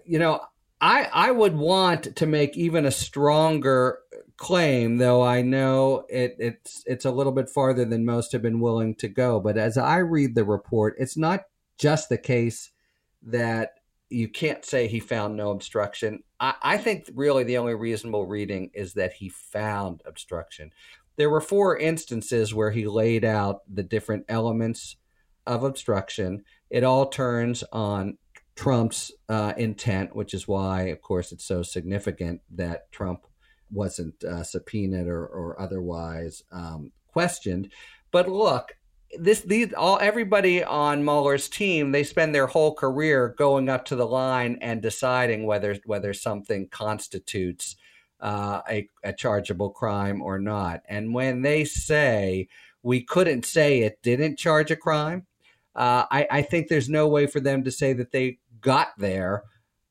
You 0.04 0.18
know, 0.18 0.40
I 0.80 1.08
I 1.12 1.30
would 1.30 1.56
want 1.56 2.16
to 2.16 2.26
make 2.26 2.56
even 2.56 2.84
a 2.84 2.90
stronger 2.90 3.98
claim, 4.36 4.98
though 4.98 5.22
I 5.22 5.42
know 5.42 6.04
it, 6.08 6.36
it's 6.38 6.82
it's 6.86 7.04
a 7.04 7.10
little 7.10 7.32
bit 7.32 7.48
farther 7.48 7.84
than 7.84 8.04
most 8.04 8.32
have 8.32 8.42
been 8.42 8.60
willing 8.60 8.94
to 8.96 9.08
go. 9.08 9.40
But 9.40 9.56
as 9.56 9.78
I 9.78 9.98
read 9.98 10.34
the 10.34 10.44
report, 10.44 10.96
it's 10.98 11.16
not 11.16 11.44
just 11.78 12.08
the 12.08 12.18
case 12.18 12.70
that 13.22 13.75
you 14.08 14.28
can't 14.28 14.64
say 14.64 14.86
he 14.86 15.00
found 15.00 15.36
no 15.36 15.50
obstruction. 15.50 16.22
I, 16.38 16.54
I 16.62 16.78
think 16.78 17.10
really 17.14 17.44
the 17.44 17.58
only 17.58 17.74
reasonable 17.74 18.26
reading 18.26 18.70
is 18.74 18.94
that 18.94 19.14
he 19.14 19.28
found 19.28 20.02
obstruction. 20.04 20.72
There 21.16 21.30
were 21.30 21.40
four 21.40 21.76
instances 21.76 22.54
where 22.54 22.70
he 22.70 22.86
laid 22.86 23.24
out 23.24 23.62
the 23.72 23.82
different 23.82 24.26
elements 24.28 24.96
of 25.46 25.64
obstruction. 25.64 26.44
It 26.70 26.84
all 26.84 27.06
turns 27.06 27.64
on 27.72 28.18
Trump's 28.54 29.12
uh, 29.28 29.52
intent, 29.56 30.14
which 30.14 30.34
is 30.34 30.48
why, 30.48 30.84
of 30.84 31.02
course, 31.02 31.32
it's 31.32 31.44
so 31.44 31.62
significant 31.62 32.40
that 32.50 32.90
Trump 32.92 33.26
wasn't 33.70 34.22
uh, 34.24 34.42
subpoenaed 34.42 35.06
or, 35.08 35.26
or 35.26 35.60
otherwise 35.60 36.42
um, 36.52 36.92
questioned. 37.08 37.70
But 38.10 38.28
look, 38.28 38.76
this 39.18 39.40
these 39.42 39.72
all 39.74 39.98
everybody 40.00 40.62
on 40.62 41.04
Mueller's 41.04 41.48
team 41.48 41.92
they 41.92 42.04
spend 42.04 42.34
their 42.34 42.46
whole 42.46 42.74
career 42.74 43.34
going 43.36 43.68
up 43.68 43.84
to 43.86 43.96
the 43.96 44.06
line 44.06 44.58
and 44.60 44.82
deciding 44.82 45.46
whether 45.46 45.76
whether 45.84 46.12
something 46.12 46.68
constitutes 46.68 47.76
uh, 48.20 48.62
a, 48.68 48.88
a 49.04 49.12
chargeable 49.12 49.70
crime 49.70 50.22
or 50.22 50.38
not. 50.38 50.82
And 50.88 51.14
when 51.14 51.42
they 51.42 51.64
say 51.64 52.48
we 52.82 53.02
couldn't 53.02 53.44
say 53.44 53.80
it 53.80 54.00
didn't 54.02 54.38
charge 54.38 54.70
a 54.70 54.76
crime, 54.76 55.26
uh, 55.74 56.06
I, 56.10 56.26
I 56.30 56.42
think 56.42 56.68
there's 56.68 56.88
no 56.88 57.08
way 57.08 57.26
for 57.26 57.40
them 57.40 57.64
to 57.64 57.70
say 57.70 57.92
that 57.92 58.12
they 58.12 58.38
got 58.60 58.88
there 58.98 59.44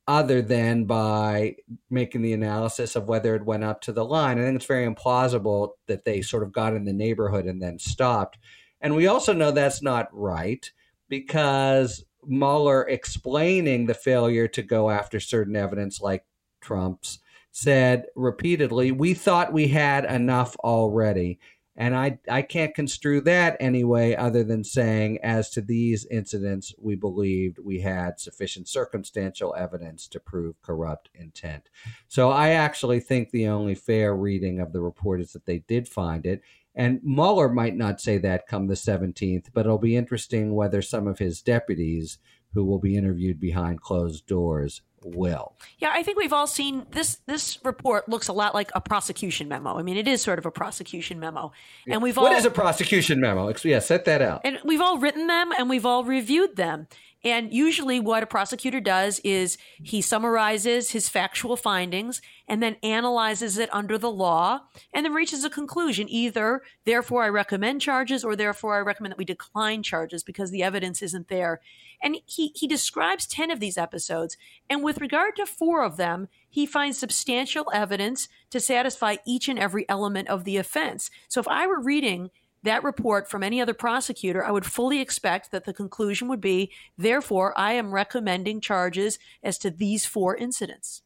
other 0.07 0.41
than 0.41 0.85
by 0.85 1.55
making 1.89 2.21
the 2.21 2.33
analysis 2.33 2.95
of 2.95 3.07
whether 3.07 3.35
it 3.35 3.45
went 3.45 3.63
up 3.63 3.81
to 3.81 3.91
the 3.91 4.05
line. 4.05 4.39
I 4.39 4.43
think 4.43 4.55
it's 4.55 4.65
very 4.65 4.87
implausible 4.87 5.71
that 5.87 6.05
they 6.05 6.21
sort 6.21 6.43
of 6.43 6.51
got 6.51 6.75
in 6.75 6.85
the 6.85 6.93
neighborhood 6.93 7.45
and 7.45 7.61
then 7.61 7.79
stopped. 7.79 8.37
And 8.85 8.95
we 8.95 9.07
also 9.07 9.33
know 9.33 9.49
that's 9.49 9.81
not 9.81 10.09
right 10.11 10.71
because 11.09 12.05
Mueller 12.23 12.87
explaining 12.87 13.87
the 13.87 13.95
failure 13.95 14.47
to 14.49 14.61
go 14.61 14.91
after 14.91 15.19
certain 15.19 15.55
evidence 15.55 16.01
like 16.01 16.23
Trump's 16.61 17.17
said 17.49 18.05
repeatedly, 18.15 18.91
we 18.91 19.15
thought 19.15 19.51
we 19.51 19.69
had 19.69 20.05
enough 20.05 20.55
already. 20.57 21.39
And 21.75 21.95
I, 21.95 22.19
I 22.29 22.43
can't 22.43 22.75
construe 22.75 23.21
that 23.21 23.57
anyway, 23.59 24.13
other 24.13 24.43
than 24.43 24.63
saying, 24.63 25.17
as 25.23 25.49
to 25.49 25.61
these 25.61 26.05
incidents, 26.05 26.71
we 26.77 26.93
believed 26.93 27.57
we 27.57 27.81
had 27.81 28.19
sufficient 28.19 28.67
circumstantial 28.67 29.55
evidence 29.57 30.07
to 30.09 30.19
prove 30.19 30.61
corrupt 30.61 31.09
intent. 31.15 31.69
So 32.07 32.29
I 32.29 32.49
actually 32.49 32.99
think 32.99 33.31
the 33.31 33.47
only 33.47 33.73
fair 33.73 34.15
reading 34.15 34.59
of 34.59 34.73
the 34.73 34.81
report 34.81 35.21
is 35.21 35.33
that 35.33 35.47
they 35.47 35.59
did 35.59 35.87
find 35.87 36.27
it. 36.27 36.43
And 36.75 36.99
Mueller 37.03 37.49
might 37.49 37.75
not 37.75 38.01
say 38.01 38.17
that 38.19 38.47
come 38.47 38.67
the 38.67 38.73
17th, 38.73 39.45
but 39.53 39.65
it'll 39.65 39.77
be 39.77 39.95
interesting 39.95 40.53
whether 40.53 40.81
some 40.81 41.07
of 41.07 41.19
his 41.19 41.41
deputies, 41.41 42.17
who 42.53 42.65
will 42.65 42.79
be 42.79 42.97
interviewed 42.97 43.39
behind 43.39 43.81
closed 43.81 44.25
doors, 44.27 44.81
will. 45.03 45.55
Yeah, 45.77 45.91
I 45.93 46.03
think 46.03 46.17
we've 46.17 46.33
all 46.33 46.47
seen 46.47 46.85
this. 46.91 47.19
This 47.27 47.59
report 47.63 48.09
looks 48.09 48.27
a 48.27 48.33
lot 48.33 48.53
like 48.55 48.71
a 48.73 48.81
prosecution 48.81 49.47
memo. 49.47 49.77
I 49.77 49.83
mean, 49.83 49.97
it 49.97 50.07
is 50.07 50.21
sort 50.21 50.39
of 50.39 50.45
a 50.45 50.51
prosecution 50.51 51.19
memo, 51.19 51.51
and 51.87 52.01
we've 52.01 52.17
What 52.17 52.31
all 52.31 52.37
is 52.37 52.45
a 52.45 52.51
prosecution 52.51 53.19
memo? 53.19 53.53
Yeah, 53.63 53.79
set 53.79 54.05
that 54.05 54.21
out. 54.21 54.41
and 54.43 54.57
we've 54.65 54.81
all 54.81 54.97
written 54.97 55.27
them 55.27 55.51
and 55.57 55.69
we've 55.69 55.85
all 55.85 56.03
reviewed 56.03 56.55
them. 56.55 56.87
And 57.25 57.51
usually, 57.51 57.99
what 57.99 58.21
a 58.21 58.27
prosecutor 58.27 58.79
does 58.79 59.19
is 59.23 59.57
he 59.81 59.99
summarizes 59.99 60.91
his 60.91 61.09
factual 61.09 61.57
findings 61.57 62.21
and 62.47 62.61
then 62.61 62.77
analyzes 62.83 63.57
it 63.57 63.67
under 63.73 63.97
the 63.97 64.11
law 64.11 64.59
and 64.93 65.03
then 65.03 65.13
reaches 65.13 65.43
a 65.43 65.49
conclusion 65.49 66.07
either, 66.07 66.61
therefore, 66.85 67.23
I 67.23 67.29
recommend 67.29 67.81
charges, 67.81 68.23
or 68.23 68.35
therefore, 68.35 68.75
I 68.75 68.81
recommend 68.81 69.11
that 69.11 69.17
we 69.17 69.25
decline 69.25 69.81
charges 69.81 70.23
because 70.23 70.51
the 70.51 70.61
evidence 70.61 71.01
isn't 71.01 71.27
there. 71.27 71.61
And 71.99 72.17
he, 72.27 72.51
he 72.53 72.67
describes 72.67 73.25
10 73.25 73.49
of 73.49 73.59
these 73.59 73.77
episodes. 73.77 74.37
And 74.69 74.83
with 74.83 75.01
regard 75.01 75.35
to 75.37 75.47
four 75.47 75.83
of 75.83 75.97
them, 75.97 76.27
he 76.47 76.67
finds 76.67 76.99
substantial 76.99 77.71
evidence 77.73 78.27
to 78.51 78.59
satisfy 78.59 79.15
each 79.25 79.49
and 79.49 79.57
every 79.57 79.89
element 79.89 80.27
of 80.27 80.43
the 80.43 80.57
offense. 80.57 81.09
So 81.27 81.41
if 81.41 81.47
I 81.47 81.65
were 81.65 81.81
reading 81.81 82.29
that 82.65 82.83
report 82.83 83.29
from 83.29 83.43
any 83.43 83.61
other 83.61 83.73
prosecutor, 83.73 84.45
I 84.45 84.51
would 84.51 84.65
fully 84.65 85.01
expect 85.01 85.51
that 85.51 85.65
the 85.65 85.73
conclusion 85.73 86.27
would 86.27 86.41
be, 86.41 86.71
therefore, 86.97 87.57
I 87.57 87.73
am 87.73 87.93
recommending 87.93 88.61
charges 88.61 89.17
as 89.43 89.57
to 89.59 89.71
these 89.71 90.05
four 90.05 90.35
incidents. 90.35 91.01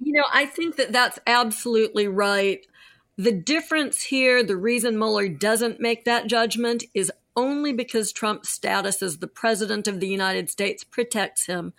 You 0.00 0.14
know, 0.14 0.24
I 0.32 0.46
think 0.46 0.76
that 0.76 0.92
that's 0.92 1.18
absolutely 1.26 2.08
right. 2.08 2.66
The 3.16 3.32
difference 3.32 4.02
here, 4.02 4.42
the 4.42 4.56
reason 4.56 4.98
Mueller 4.98 5.28
doesn't 5.28 5.80
make 5.80 6.04
that 6.04 6.26
judgment 6.26 6.84
is 6.94 7.12
only 7.34 7.72
because 7.72 8.12
Trump's 8.12 8.48
status 8.48 9.02
as 9.02 9.18
the 9.18 9.26
president 9.26 9.86
of 9.86 10.00
the 10.00 10.08
United 10.08 10.50
States 10.50 10.84
protects 10.84 11.46
him. 11.46 11.72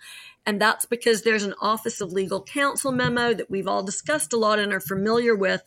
And 0.46 0.60
that's 0.60 0.86
because 0.86 1.22
there's 1.22 1.42
an 1.42 1.54
Office 1.60 2.00
of 2.00 2.12
Legal 2.12 2.42
Counsel 2.42 2.92
memo 2.92 3.34
that 3.34 3.50
we've 3.50 3.68
all 3.68 3.82
discussed 3.82 4.32
a 4.32 4.36
lot 4.36 4.58
and 4.58 4.72
are 4.72 4.80
familiar 4.80 5.34
with 5.34 5.62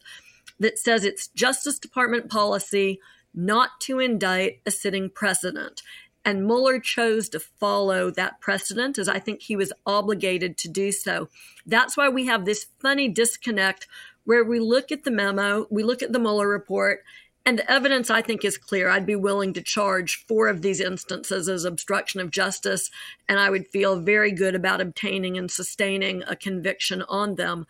that 0.59 0.79
says 0.79 1.03
it's 1.03 1.27
Justice 1.27 1.79
Department 1.79 2.29
policy 2.29 2.99
not 3.33 3.79
to 3.81 3.99
indict 3.99 4.59
a 4.65 4.71
sitting 4.71 5.09
president. 5.09 5.81
And 6.23 6.45
Mueller 6.45 6.79
chose 6.79 7.29
to 7.29 7.39
follow 7.39 8.11
that 8.11 8.39
precedent 8.39 8.99
as 8.99 9.09
I 9.09 9.19
think 9.19 9.41
he 9.41 9.55
was 9.55 9.73
obligated 9.85 10.57
to 10.59 10.69
do 10.69 10.91
so. 10.91 11.29
That's 11.65 11.97
why 11.97 12.09
we 12.09 12.27
have 12.27 12.45
this 12.45 12.67
funny 12.79 13.07
disconnect 13.07 13.87
where 14.23 14.43
we 14.43 14.59
look 14.59 14.91
at 14.91 15.03
the 15.03 15.11
memo, 15.11 15.65
we 15.71 15.83
look 15.83 16.03
at 16.03 16.13
the 16.13 16.19
Mueller 16.19 16.47
report, 16.47 17.03
and 17.43 17.57
the 17.57 17.71
evidence 17.71 18.11
I 18.11 18.21
think 18.21 18.45
is 18.45 18.57
clear. 18.57 18.87
I'd 18.87 19.05
be 19.05 19.15
willing 19.15 19.53
to 19.53 19.63
charge 19.63 20.25
four 20.27 20.47
of 20.47 20.61
these 20.61 20.79
instances 20.79 21.49
as 21.49 21.65
obstruction 21.65 22.19
of 22.19 22.29
justice, 22.29 22.91
and 23.27 23.39
I 23.39 23.49
would 23.49 23.67
feel 23.67 23.99
very 23.99 24.31
good 24.31 24.53
about 24.53 24.79
obtaining 24.79 25.37
and 25.37 25.49
sustaining 25.49 26.23
a 26.27 26.35
conviction 26.35 27.01
on 27.03 27.35
them. 27.35 27.65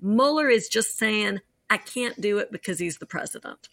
Mueller 0.00 0.48
is 0.48 0.68
just 0.68 0.98
saying, 0.98 1.40
I 1.70 1.76
can't 1.76 2.20
do 2.20 2.38
it 2.38 2.50
because 2.50 2.80
he's 2.80 2.98
the 2.98 3.06
president. 3.06 3.68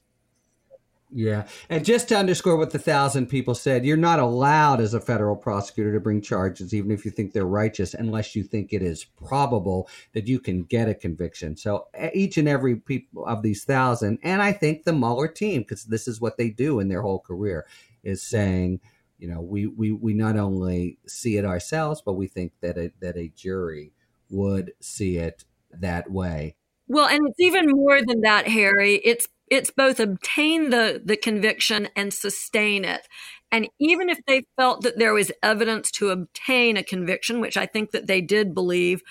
Yeah. 1.13 1.47
And 1.69 1.83
just 1.83 2.07
to 2.07 2.15
underscore 2.15 2.55
what 2.55 2.71
the 2.71 2.79
thousand 2.79 3.27
people 3.27 3.53
said, 3.53 3.85
you're 3.85 3.97
not 3.97 4.19
allowed 4.19 4.79
as 4.79 4.93
a 4.93 5.01
federal 5.01 5.35
prosecutor 5.35 5.91
to 5.93 5.99
bring 5.99 6.21
charges, 6.21 6.73
even 6.73 6.89
if 6.89 7.03
you 7.03 7.11
think 7.11 7.33
they're 7.33 7.45
righteous, 7.45 7.93
unless 7.93 8.33
you 8.33 8.43
think 8.43 8.71
it 8.71 8.81
is 8.81 9.03
probable 9.03 9.89
that 10.13 10.27
you 10.27 10.39
can 10.39 10.63
get 10.63 10.87
a 10.87 10.95
conviction. 10.95 11.57
So 11.57 11.87
each 12.13 12.37
and 12.37 12.47
every 12.47 12.77
people 12.77 13.25
of 13.25 13.41
these 13.41 13.65
thousand, 13.65 14.19
and 14.23 14.41
I 14.41 14.53
think 14.53 14.85
the 14.85 14.93
Mueller 14.93 15.27
team, 15.27 15.63
because 15.63 15.83
this 15.83 16.07
is 16.07 16.21
what 16.21 16.37
they 16.37 16.49
do 16.49 16.79
in 16.79 16.87
their 16.87 17.01
whole 17.01 17.19
career, 17.19 17.65
is 18.03 18.21
saying, 18.21 18.79
you 19.19 19.27
know, 19.27 19.41
we, 19.41 19.67
we, 19.67 19.91
we 19.91 20.13
not 20.13 20.37
only 20.37 20.97
see 21.07 21.35
it 21.35 21.43
ourselves, 21.43 22.01
but 22.01 22.13
we 22.13 22.27
think 22.27 22.53
that 22.61 22.77
a, 22.77 22.91
that 23.01 23.17
a 23.17 23.27
jury 23.35 23.91
would 24.29 24.71
see 24.79 25.17
it 25.17 25.43
that 25.71 26.09
way. 26.09 26.55
Well, 26.87 27.07
and 27.07 27.27
it's 27.27 27.39
even 27.39 27.65
more 27.69 28.01
than 28.01 28.21
that, 28.21 28.47
Harry. 28.47 28.95
It's 28.95 29.27
it's 29.51 29.69
both 29.69 29.99
obtain 29.99 30.69
the 30.71 31.01
the 31.03 31.17
conviction 31.17 31.89
and 31.95 32.11
sustain 32.11 32.85
it. 32.85 33.07
And 33.51 33.67
even 33.79 34.09
if 34.09 34.19
they 34.25 34.45
felt 34.55 34.81
that 34.83 34.97
there 34.97 35.13
was 35.13 35.29
evidence 35.43 35.91
to 35.91 36.09
obtain 36.09 36.77
a 36.77 36.83
conviction, 36.83 37.41
which 37.41 37.57
I 37.57 37.65
think 37.65 37.91
that 37.91 38.07
they 38.07 38.21
did 38.21 38.55
believe, 38.55 39.01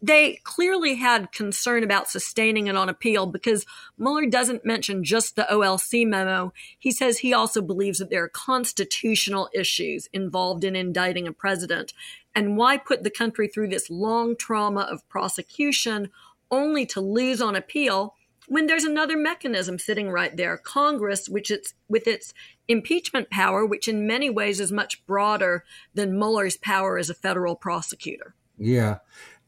they 0.00 0.40
clearly 0.42 0.94
had 0.94 1.32
concern 1.32 1.84
about 1.84 2.08
sustaining 2.08 2.68
it 2.68 2.76
on 2.76 2.88
appeal 2.88 3.26
because 3.26 3.66
Mueller 3.98 4.24
doesn't 4.24 4.64
mention 4.64 5.04
just 5.04 5.36
the 5.36 5.46
OLC 5.50 6.06
memo. 6.06 6.54
He 6.78 6.90
says 6.90 7.18
he 7.18 7.34
also 7.34 7.60
believes 7.60 7.98
that 7.98 8.08
there 8.08 8.24
are 8.24 8.28
constitutional 8.30 9.50
issues 9.52 10.08
involved 10.14 10.64
in 10.64 10.74
indicting 10.74 11.28
a 11.28 11.32
president. 11.32 11.92
And 12.34 12.56
why 12.56 12.78
put 12.78 13.02
the 13.04 13.10
country 13.10 13.48
through 13.48 13.68
this 13.68 13.90
long 13.90 14.34
trauma 14.34 14.80
of 14.80 15.06
prosecution 15.10 16.08
only 16.50 16.86
to 16.86 17.02
lose 17.02 17.42
on 17.42 17.54
appeal 17.54 18.14
when 18.48 18.66
there's 18.66 18.84
another 18.84 19.16
mechanism 19.16 19.78
sitting 19.78 20.10
right 20.10 20.36
there 20.36 20.56
congress 20.56 21.28
which 21.28 21.50
it's 21.50 21.74
with 21.88 22.06
its 22.06 22.34
impeachment 22.66 23.30
power 23.30 23.64
which 23.64 23.86
in 23.86 24.06
many 24.06 24.28
ways 24.28 24.58
is 24.58 24.72
much 24.72 25.04
broader 25.06 25.64
than 25.94 26.18
mueller's 26.18 26.56
power 26.56 26.98
as 26.98 27.08
a 27.08 27.14
federal 27.14 27.54
prosecutor. 27.54 28.34
Yeah. 28.58 28.98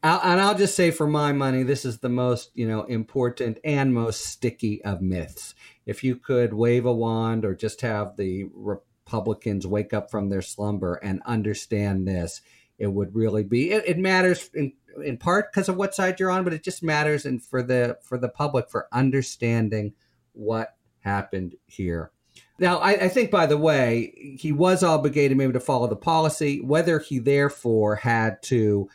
I'll, 0.03 0.21
and 0.23 0.41
i'll 0.41 0.57
just 0.57 0.75
say 0.75 0.89
for 0.89 1.07
my 1.07 1.31
money 1.31 1.63
this 1.63 1.85
is 1.85 1.99
the 1.99 2.09
most 2.09 2.51
you 2.55 2.67
know 2.67 2.83
important 2.85 3.59
and 3.63 3.93
most 3.93 4.25
sticky 4.25 4.83
of 4.83 5.01
myths. 5.01 5.53
If 5.85 6.03
you 6.03 6.15
could 6.15 6.53
wave 6.53 6.85
a 6.85 6.93
wand 6.93 7.45
or 7.45 7.53
just 7.55 7.81
have 7.81 8.17
the 8.17 8.45
republicans 8.53 9.67
wake 9.67 9.93
up 9.93 10.09
from 10.09 10.29
their 10.29 10.41
slumber 10.41 10.95
and 10.95 11.21
understand 11.25 12.07
this 12.07 12.41
it 12.81 12.91
would 12.91 13.13
really 13.13 13.43
be 13.43 13.71
it, 13.71 13.83
it 13.85 13.97
matters 13.97 14.49
in 14.53 14.73
in 15.05 15.17
part 15.17 15.51
because 15.51 15.69
of 15.69 15.77
what 15.77 15.95
side 15.95 16.19
you're 16.19 16.31
on, 16.31 16.43
but 16.43 16.53
it 16.53 16.63
just 16.63 16.83
matters 16.83 17.25
and 17.25 17.41
for 17.41 17.63
the 17.63 17.97
for 18.01 18.17
the 18.17 18.27
public 18.27 18.69
for 18.69 18.87
understanding 18.91 19.93
what 20.33 20.75
happened 20.99 21.55
here. 21.67 22.11
Now, 22.59 22.77
I, 22.77 22.91
I, 22.91 23.09
think, 23.09 23.31
by 23.31 23.47
the 23.47 23.57
way, 23.57 24.35
he 24.39 24.51
was 24.51 24.83
obligated 24.83 25.35
maybe 25.35 25.53
to 25.53 25.59
follow 25.59 25.87
the 25.87 25.95
policy. 25.95 26.61
Whether 26.61 26.99
he 26.99 27.17
therefore 27.17 27.95
had 27.95 28.41
to 28.43 28.87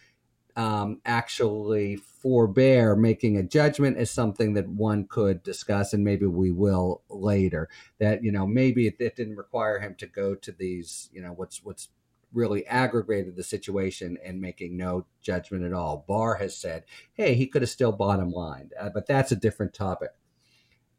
um, 0.54 1.00
actually 1.04 1.96
forbear 1.96 2.94
making 2.94 3.36
a 3.36 3.42
judgment 3.42 3.98
is 3.98 4.10
something 4.10 4.54
that 4.54 4.68
one 4.68 5.06
could 5.08 5.42
discuss, 5.42 5.92
and 5.92 6.04
maybe 6.04 6.26
we 6.26 6.50
will 6.50 7.02
later. 7.08 7.68
That 7.98 8.22
you 8.22 8.30
know, 8.30 8.46
maybe 8.46 8.86
it, 8.86 8.96
it 9.00 9.16
didn't 9.16 9.36
require 9.36 9.80
him 9.80 9.96
to 9.96 10.06
go 10.06 10.34
to 10.36 10.52
these, 10.52 11.10
you 11.12 11.20
know, 11.20 11.32
what's 11.32 11.62
what's 11.64 11.88
really 12.32 12.66
aggravated 12.66 13.36
the 13.36 13.42
situation 13.42 14.18
and 14.24 14.40
making 14.40 14.76
no 14.76 15.06
judgment 15.22 15.64
at 15.64 15.72
all. 15.72 16.04
Barr 16.06 16.36
has 16.36 16.56
said, 16.56 16.84
hey, 17.14 17.34
he 17.34 17.46
could 17.46 17.62
have 17.62 17.70
still 17.70 17.92
bottom 17.92 18.30
lined, 18.30 18.72
uh, 18.78 18.90
but 18.92 19.06
that's 19.06 19.32
a 19.32 19.36
different 19.36 19.74
topic. 19.74 20.10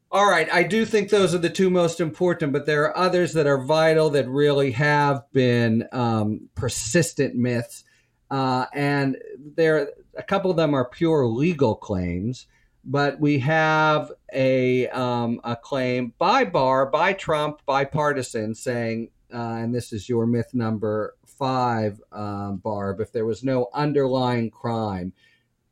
All 0.09 0.29
right, 0.29 0.47
I 0.51 0.63
do 0.63 0.85
think 0.85 1.09
those 1.09 1.35
are 1.35 1.39
the 1.39 1.49
two 1.49 1.69
most 1.69 1.99
important, 1.99 2.53
but 2.53 2.65
there 2.65 2.83
are 2.83 2.97
others 2.97 3.33
that 3.33 3.45
are 3.45 3.61
vital 3.61 4.09
that 4.11 4.27
really 4.29 4.71
have 4.71 5.23
been 5.33 5.85
um, 5.91 6.49
persistent 6.55 7.35
myths. 7.35 7.83
Uh, 8.31 8.67
and 8.73 9.17
there, 9.55 9.89
a 10.15 10.23
couple 10.23 10.49
of 10.49 10.55
them 10.55 10.73
are 10.73 10.87
pure 10.87 11.25
legal 11.27 11.75
claims, 11.75 12.47
but 12.85 13.19
we 13.19 13.39
have 13.39 14.11
a 14.33 14.87
um, 14.89 15.41
a 15.43 15.57
claim 15.57 16.13
by 16.17 16.45
Barr, 16.45 16.85
by 16.85 17.11
Trump, 17.11 17.61
bipartisan, 17.65 18.55
saying, 18.55 19.09
uh, 19.33 19.37
and 19.37 19.73
this 19.73 19.91
is 19.93 20.07
your 20.07 20.25
myth 20.25 20.53
number 20.53 21.15
five, 21.25 21.99
um, 22.11 22.57
Barb, 22.57 22.99
if 22.99 23.11
there 23.11 23.25
was 23.25 23.43
no 23.43 23.67
underlying 23.73 24.49
crime, 24.49 25.13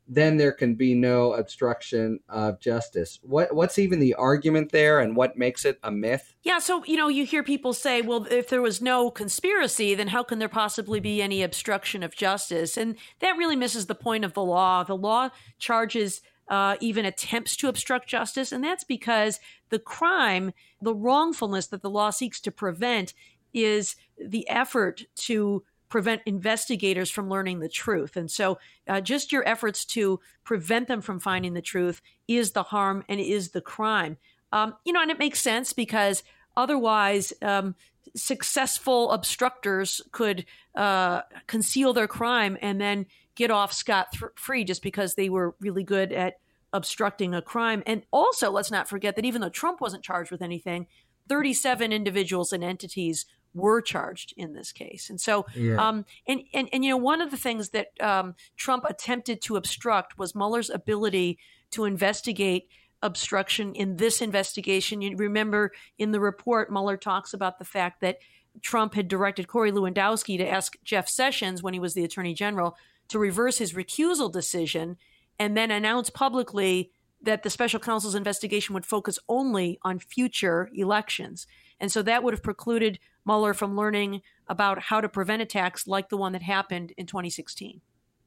then 0.08 0.36
there 0.36 0.52
can 0.52 0.74
be 0.74 0.94
no 0.94 1.32
obstruction 1.32 2.20
of 2.28 2.60
justice. 2.60 3.18
What 3.22 3.54
what's 3.54 3.78
even 3.78 3.98
the 3.98 4.14
argument 4.14 4.70
there, 4.70 5.00
and 5.00 5.16
what 5.16 5.36
makes 5.36 5.64
it 5.64 5.78
a 5.82 5.90
myth? 5.90 6.34
Yeah, 6.42 6.58
so 6.58 6.84
you 6.84 6.96
know, 6.96 7.08
you 7.08 7.24
hear 7.24 7.42
people 7.42 7.72
say, 7.72 8.02
"Well, 8.02 8.26
if 8.30 8.48
there 8.48 8.62
was 8.62 8.80
no 8.80 9.10
conspiracy, 9.10 9.94
then 9.94 10.08
how 10.08 10.22
can 10.22 10.38
there 10.38 10.48
possibly 10.48 11.00
be 11.00 11.20
any 11.20 11.42
obstruction 11.42 12.02
of 12.02 12.14
justice?" 12.14 12.76
And 12.76 12.96
that 13.20 13.36
really 13.36 13.56
misses 13.56 13.86
the 13.86 13.94
point 13.94 14.24
of 14.24 14.34
the 14.34 14.44
law. 14.44 14.84
The 14.84 14.96
law 14.96 15.30
charges 15.58 16.20
uh, 16.48 16.76
even 16.80 17.04
attempts 17.04 17.56
to 17.56 17.68
obstruct 17.68 18.08
justice, 18.08 18.52
and 18.52 18.62
that's 18.62 18.84
because 18.84 19.40
the 19.70 19.80
crime, 19.80 20.52
the 20.80 20.94
wrongfulness 20.94 21.66
that 21.68 21.82
the 21.82 21.90
law 21.90 22.10
seeks 22.10 22.40
to 22.42 22.52
prevent, 22.52 23.12
is 23.56 23.96
the 24.18 24.48
effort 24.48 25.02
to 25.16 25.64
prevent 25.88 26.20
investigators 26.26 27.10
from 27.10 27.28
learning 27.28 27.60
the 27.60 27.68
truth. 27.68 28.16
And 28.16 28.30
so, 28.30 28.58
uh, 28.86 29.00
just 29.00 29.32
your 29.32 29.46
efforts 29.48 29.84
to 29.86 30.20
prevent 30.44 30.88
them 30.88 31.00
from 31.00 31.20
finding 31.20 31.54
the 31.54 31.62
truth 31.62 32.02
is 32.28 32.52
the 32.52 32.64
harm 32.64 33.04
and 33.08 33.18
is 33.20 33.50
the 33.50 33.60
crime. 33.60 34.18
Um, 34.52 34.74
you 34.84 34.92
know, 34.92 35.00
and 35.00 35.10
it 35.10 35.18
makes 35.18 35.40
sense 35.40 35.72
because 35.72 36.22
otherwise, 36.56 37.32
um, 37.40 37.74
successful 38.14 39.10
obstructors 39.10 40.00
could 40.12 40.44
uh, 40.74 41.22
conceal 41.46 41.92
their 41.92 42.08
crime 42.08 42.56
and 42.60 42.80
then 42.80 43.06
get 43.34 43.50
off 43.50 43.72
scot 43.72 44.12
th- 44.12 44.32
free 44.36 44.64
just 44.64 44.82
because 44.82 45.14
they 45.14 45.28
were 45.28 45.54
really 45.60 45.84
good 45.84 46.12
at 46.12 46.34
obstructing 46.72 47.34
a 47.34 47.42
crime. 47.42 47.82
And 47.86 48.02
also, 48.12 48.50
let's 48.50 48.70
not 48.70 48.88
forget 48.88 49.16
that 49.16 49.24
even 49.24 49.40
though 49.40 49.48
Trump 49.48 49.80
wasn't 49.80 50.04
charged 50.04 50.30
with 50.30 50.42
anything, 50.42 50.86
37 51.28 51.92
individuals 51.92 52.52
and 52.52 52.62
entities 52.62 53.26
were 53.56 53.80
charged 53.80 54.34
in 54.36 54.52
this 54.52 54.70
case. 54.70 55.10
And 55.10 55.20
so, 55.20 55.46
yeah. 55.54 55.76
um, 55.76 56.04
and, 56.28 56.42
and, 56.52 56.68
and, 56.72 56.84
you 56.84 56.90
know, 56.90 56.96
one 56.96 57.20
of 57.20 57.30
the 57.30 57.36
things 57.36 57.70
that 57.70 57.88
um, 58.00 58.34
Trump 58.56 58.84
attempted 58.84 59.40
to 59.42 59.56
obstruct 59.56 60.18
was 60.18 60.34
Mueller's 60.34 60.70
ability 60.70 61.38
to 61.72 61.84
investigate 61.84 62.68
obstruction 63.02 63.74
in 63.74 63.96
this 63.96 64.20
investigation. 64.22 65.02
You 65.02 65.16
remember 65.16 65.72
in 65.98 66.12
the 66.12 66.20
report, 66.20 66.70
Mueller 66.70 66.96
talks 66.96 67.34
about 67.34 67.58
the 67.58 67.64
fact 67.64 68.00
that 68.02 68.18
Trump 68.62 68.94
had 68.94 69.08
directed 69.08 69.48
Corey 69.48 69.72
Lewandowski 69.72 70.38
to 70.38 70.48
ask 70.48 70.76
Jeff 70.84 71.08
Sessions, 71.08 71.62
when 71.62 71.74
he 71.74 71.80
was 71.80 71.94
the 71.94 72.04
attorney 72.04 72.34
general, 72.34 72.76
to 73.08 73.18
reverse 73.18 73.58
his 73.58 73.74
recusal 73.74 74.32
decision 74.32 74.96
and 75.38 75.56
then 75.56 75.70
announce 75.70 76.10
publicly 76.10 76.90
that 77.22 77.42
the 77.42 77.50
special 77.50 77.80
counsel's 77.80 78.14
investigation 78.14 78.74
would 78.74 78.86
focus 78.86 79.18
only 79.28 79.78
on 79.82 79.98
future 79.98 80.70
elections. 80.74 81.46
And 81.80 81.92
so 81.92 82.02
that 82.02 82.22
would 82.22 82.34
have 82.34 82.42
precluded 82.42 82.98
Mueller 83.24 83.54
from 83.54 83.76
learning 83.76 84.22
about 84.48 84.82
how 84.82 85.00
to 85.00 85.08
prevent 85.08 85.42
attacks 85.42 85.86
like 85.86 86.08
the 86.08 86.16
one 86.16 86.32
that 86.32 86.42
happened 86.42 86.92
in 86.96 87.06
2016. 87.06 87.80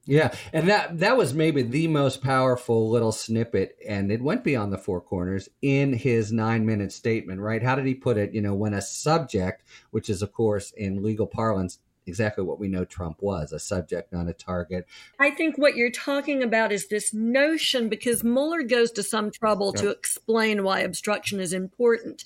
Yeah, 0.05 0.33
and 0.53 0.67
that 0.69 0.99
that 0.99 1.17
was 1.17 1.35
maybe 1.35 1.61
the 1.61 1.87
most 1.87 2.23
powerful 2.23 2.89
little 2.89 3.11
snippet, 3.11 3.77
and 3.87 4.11
it 4.11 4.23
went 4.23 4.43
beyond 4.43 4.73
the 4.73 4.77
four 4.77 5.01
corners 5.01 5.49
in 5.61 5.93
his 5.93 6.31
nine 6.31 6.65
minute 6.65 6.91
statement. 6.91 7.41
Right? 7.41 7.61
How 7.61 7.75
did 7.75 7.85
he 7.85 7.93
put 7.93 8.17
it? 8.17 8.33
You 8.33 8.41
know, 8.41 8.55
when 8.55 8.73
a 8.73 8.81
subject, 8.81 9.63
which 9.91 10.09
is 10.09 10.23
of 10.23 10.33
course 10.33 10.71
in 10.71 11.03
legal 11.03 11.27
parlance 11.27 11.77
exactly 12.09 12.43
what 12.43 12.59
we 12.59 12.67
know 12.67 12.83
Trump 12.83 13.21
was 13.21 13.53
a 13.53 13.59
subject, 13.59 14.11
not 14.11 14.27
a 14.27 14.33
target. 14.33 14.85
I 15.19 15.29
think 15.29 15.57
what 15.57 15.75
you're 15.75 15.91
talking 15.91 16.43
about 16.43 16.71
is 16.73 16.87
this 16.87 17.13
notion 17.13 17.87
because 17.87 18.23
Mueller 18.23 18.63
goes 18.63 18.91
to 18.93 19.03
some 19.03 19.31
trouble 19.31 19.71
to 19.73 19.89
explain 19.89 20.63
why 20.63 20.81
obstruction 20.81 21.39
is 21.39 21.53
important. 21.53 22.25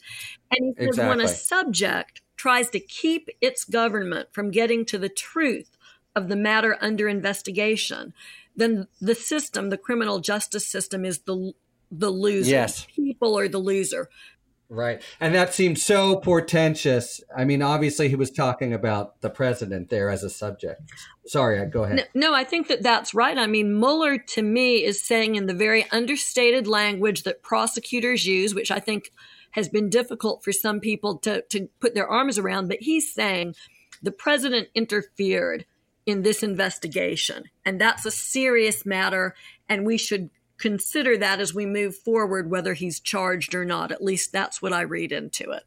And 0.50 0.76
he 0.76 0.86
says 0.86 0.88
exactly. 0.88 1.10
when 1.10 1.26
a 1.26 1.28
subject 1.28 2.22
tries 2.38 2.70
to 2.72 2.80
keep 2.80 3.30
its 3.42 3.64
government 3.66 4.30
from 4.32 4.50
getting 4.50 4.86
to 4.86 4.98
the 4.98 5.10
truth 5.10 5.78
of 6.16 6.30
the 6.30 6.36
matter 6.36 6.78
under 6.82 7.08
investigation, 7.08 8.14
then 8.56 8.88
the 9.02 9.16
system, 9.16 9.70
the 9.70 9.78
criminal 9.78 10.20
justice 10.20 10.68
system, 10.68 11.06
is 11.06 11.20
the 11.20 11.54
the 11.96 12.10
loser. 12.10 12.50
Yes. 12.50 12.88
People 12.96 13.38
are 13.38 13.48
the 13.48 13.60
loser. 13.60 14.10
Right. 14.74 15.04
And 15.20 15.36
that 15.36 15.54
seemed 15.54 15.78
so 15.78 16.16
portentous. 16.16 17.22
I 17.36 17.46
mean, 17.46 17.62
obviously, 17.62 18.10
he 18.10 18.16
was 18.16 18.32
talking 18.32 18.74
about 18.74 19.22
the 19.22 19.30
president 19.30 19.90
there 19.90 20.10
as 20.10 20.24
a 20.24 20.32
subject. 20.32 20.82
Sorry, 21.28 21.64
go 21.68 21.84
ahead. 21.84 22.08
No, 22.16 22.30
no, 22.30 22.36
I 22.36 22.44
think 22.44 22.70
that 22.70 22.82
that's 22.82 23.14
right. 23.14 23.38
I 23.38 23.46
mean, 23.46 23.80
Mueller, 23.80 24.18
to 24.18 24.42
me, 24.42 24.84
is 24.84 25.00
saying 25.00 25.36
in 25.36 25.46
the 25.46 25.54
very 25.54 25.86
understated 25.92 26.66
language 26.66 27.22
that 27.22 27.44
prosecutors 27.44 28.26
use, 28.26 28.56
which 28.56 28.72
I 28.72 28.80
think 28.80 29.12
has 29.52 29.70
been 29.70 29.92
difficult 29.92 30.44
for 30.44 30.52
some 30.52 30.80
people 30.80 31.20
to, 31.20 31.44
to 31.50 31.70
put 31.80 31.94
their 31.94 32.08
arms 32.08 32.40
around, 32.40 32.68
but 32.68 32.80
he's 32.82 33.14
saying 33.14 33.54
the 34.02 34.12
president 34.12 34.70
interfered 34.74 35.66
in 36.08 36.24
this 36.24 36.42
investigation. 36.42 37.44
And 37.64 37.80
that's 37.80 38.08
a 38.08 38.12
serious 38.12 38.88
matter, 38.88 39.36
and 39.70 39.86
we 39.86 40.00
should 40.00 40.32
consider 40.58 41.18
that 41.18 41.40
as 41.40 41.54
we 41.54 41.66
move 41.66 41.96
forward, 41.96 42.50
whether 42.50 42.74
he's 42.74 43.00
charged 43.00 43.54
or 43.56 43.66
not. 43.66 43.92
At 43.92 44.04
least 44.04 44.32
that's 44.32 44.62
what 44.62 44.74
I 44.74 44.82
read 44.82 45.12
into 45.12 45.52
it. 45.52 45.64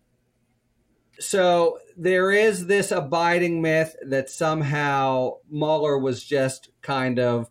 So 1.18 1.78
there 1.96 2.30
is 2.30 2.66
this 2.66 2.90
abiding 2.90 3.62
myth 3.62 3.96
that 4.02 4.28
somehow 4.28 5.38
Mueller 5.50 5.98
was 5.98 6.22
just 6.22 6.68
kind 6.82 7.18
of 7.18 7.48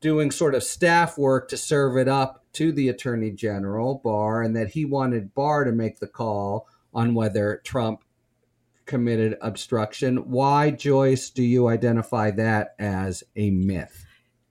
doing 0.00 0.30
sort 0.30 0.54
of 0.54 0.62
staff 0.62 1.18
work 1.18 1.48
to 1.48 1.56
serve 1.56 1.96
it 1.96 2.08
up 2.08 2.44
to 2.54 2.72
the 2.72 2.88
Attorney 2.88 3.30
General, 3.30 4.00
Barr, 4.02 4.42
and 4.42 4.56
that 4.56 4.70
he 4.70 4.84
wanted 4.84 5.34
Barr 5.34 5.64
to 5.64 5.72
make 5.72 5.98
the 5.98 6.06
call 6.06 6.66
on 6.94 7.14
whether 7.14 7.60
Trump 7.64 8.04
committed 8.86 9.36
obstruction. 9.42 10.30
Why, 10.30 10.70
Joyce, 10.70 11.30
do 11.30 11.42
you 11.42 11.68
identify 11.68 12.30
that 12.32 12.74
as 12.78 13.22
a 13.36 13.50
myth? 13.50 14.06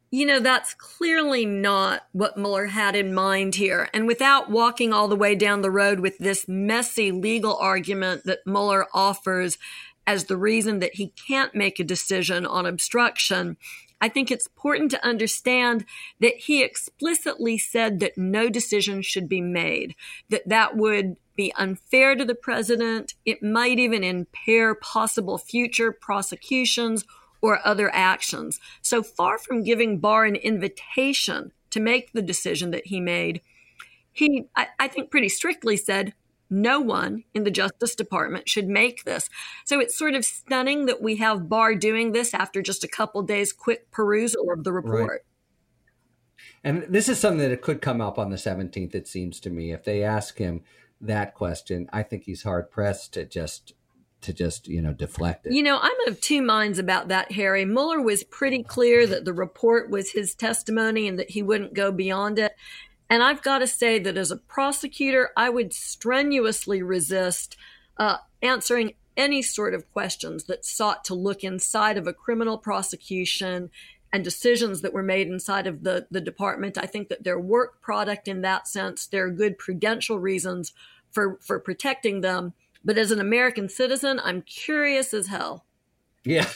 You 0.10 0.26
know, 0.26 0.40
that's 0.40 0.74
clearly 0.74 1.46
not 1.46 2.04
what 2.14 2.38
Mueller 2.38 2.68
had 2.68 2.96
in 2.96 3.14
mind 3.14 3.56
here. 3.56 3.90
And 3.94 4.08
without 4.08 4.50
walking 4.50 4.94
all 4.94 5.08
the 5.08 5.16
way 5.16 5.36
down 5.36 5.62
the 5.62 5.72
road 5.72 6.00
with 6.00 6.18
this 6.18 6.46
messy 6.48 7.12
legal 7.12 7.58
argument 7.58 8.24
that 8.24 8.40
Mueller 8.46 8.88
offers 8.94 9.58
as 10.06 10.26
the 10.26 10.38
reason 10.38 10.80
that 10.80 10.96
he 10.96 11.14
can't 11.28 11.54
make 11.54 11.80
a 11.80 11.84
decision 11.84 12.46
on 12.46 12.66
obstruction, 12.66 13.58
I 14.00 14.08
think 14.08 14.32
it's 14.32 14.48
important 14.48 14.92
to 14.92 15.06
understand 15.06 15.86
that 16.22 16.36
he 16.38 16.64
explicitly 16.64 17.58
said 17.58 18.00
that 18.00 18.18
no 18.18 18.48
decision 18.48 19.02
should 19.02 19.28
be 19.28 19.42
made, 19.42 19.96
that 20.30 20.48
that 20.48 20.78
would 20.78 21.18
be 21.36 21.54
unfair 21.58 22.16
to 22.16 22.24
the 22.24 22.36
president. 22.36 23.16
It 23.26 23.44
might 23.44 23.80
even 23.80 24.04
impair 24.04 24.76
possible 24.76 25.38
future 25.38 25.92
prosecutions 25.92 27.04
or 27.42 27.60
other 27.66 27.94
actions. 27.94 28.60
So 28.82 29.04
far 29.04 29.38
from 29.38 29.64
giving 29.64 30.00
Barr 30.00 30.26
an 30.26 30.36
invitation 30.36 31.52
to 31.70 31.80
make 31.80 32.12
the 32.12 32.22
decision 32.22 32.72
that 32.72 32.88
he 32.88 33.00
made, 33.00 33.42
he, 34.12 34.46
I, 34.56 34.68
I 34.80 34.88
think, 34.88 35.12
pretty 35.12 35.30
strictly 35.30 35.78
said, 35.78 36.14
no 36.50 36.80
one 36.80 37.24
in 37.34 37.44
the 37.44 37.52
Justice 37.52 37.96
Department 37.96 38.48
should 38.48 38.68
make 38.68 39.04
this. 39.04 39.30
So 39.66 39.80
it's 39.80 39.98
sort 39.98 40.16
of 40.16 40.26
stunning 40.26 40.86
that 40.86 41.02
we 41.02 41.18
have 41.18 41.50
Barr 41.50 41.76
doing 41.76 42.14
this 42.14 42.34
after 42.34 42.62
just 42.62 42.84
a 42.84 42.88
couple 42.88 43.22
days 43.22 43.52
quick 43.52 43.92
perusal 43.92 44.52
of 44.52 44.64
the 44.64 44.72
report. 44.72 45.10
Right. 45.10 45.20
And 46.64 46.84
this 46.84 47.10
is 47.10 47.20
something 47.20 47.50
that 47.50 47.62
could 47.62 47.82
come 47.82 48.02
up 48.02 48.18
on 48.18 48.30
the 48.30 48.38
17th, 48.38 48.96
it 48.96 49.08
seems 49.08 49.40
to 49.42 49.50
me. 49.50 49.72
If 49.72 49.84
they 49.84 50.04
ask 50.04 50.38
him 50.38 50.62
that 51.00 51.34
question, 51.34 51.90
I 51.94 52.04
think 52.04 52.24
he's 52.24 52.44
hard 52.44 52.72
pressed 52.72 53.14
to 53.14 53.26
just 53.26 53.74
to 54.28 54.34
just 54.34 54.68
you 54.68 54.82
know 54.82 54.94
deflect 54.94 55.48
it. 55.48 55.54
You 55.54 55.64
know, 55.64 55.80
I'm 55.82 56.08
of 56.08 56.20
two 56.20 56.42
minds 56.42 56.80
about 56.80 57.08
that, 57.08 57.32
Harry. 57.32 57.64
Mueller 57.64 58.02
was 58.02 58.26
pretty 58.26 58.62
clear 58.62 59.08
that 59.08 59.24
the 59.24 59.34
report 59.34 59.90
was 59.90 60.12
his 60.12 60.36
testimony 60.36 61.08
and 61.08 61.18
that 61.18 61.32
he 61.32 61.42
wouldn't 61.42 61.74
go 61.74 61.92
beyond 61.94 62.38
it. 62.38 62.54
And 63.10 63.24
I've 63.24 63.42
got 63.42 63.60
to 63.60 63.68
say 63.68 64.00
that 64.00 64.18
as 64.18 64.30
a 64.30 64.38
prosecutor, 64.38 65.30
I 65.38 65.50
would 65.50 65.74
strenuously 65.74 66.82
resist 66.82 67.56
uh, 67.98 68.18
answering 68.42 68.94
any 69.16 69.42
sort 69.42 69.74
of 69.74 69.92
questions 69.94 70.44
that 70.44 70.66
sought 70.66 71.06
to 71.06 71.16
look 71.16 71.42
inside 71.44 71.98
of 71.98 72.06
a 72.06 72.14
criminal 72.14 72.58
prosecution 72.58 73.72
and 74.12 74.26
decisions 74.26 74.82
that 74.82 74.94
were 74.94 75.04
made 75.04 75.28
inside 75.28 75.68
of 75.68 75.84
the, 75.84 76.06
the 76.12 76.22
department. 76.22 76.78
I 76.78 76.86
think 76.86 77.08
that 77.08 77.24
their 77.24 77.40
work 77.40 77.82
product 77.82 78.28
in 78.28 78.42
that 78.42 78.68
sense, 78.68 79.08
there 79.08 79.26
are 79.26 79.32
good 79.32 79.58
prudential 79.58 80.20
reasons 80.20 80.74
for, 81.12 81.40
for 81.42 81.60
protecting 81.60 82.20
them. 82.22 82.54
But 82.88 82.98
as 82.98 83.12
an 83.12 83.20
American 83.20 83.68
citizen, 83.68 84.22
I'm 84.24 84.42
curious 84.44 85.14
as 85.14 85.28
hell. 85.28 85.66
Yeah. 86.24 86.48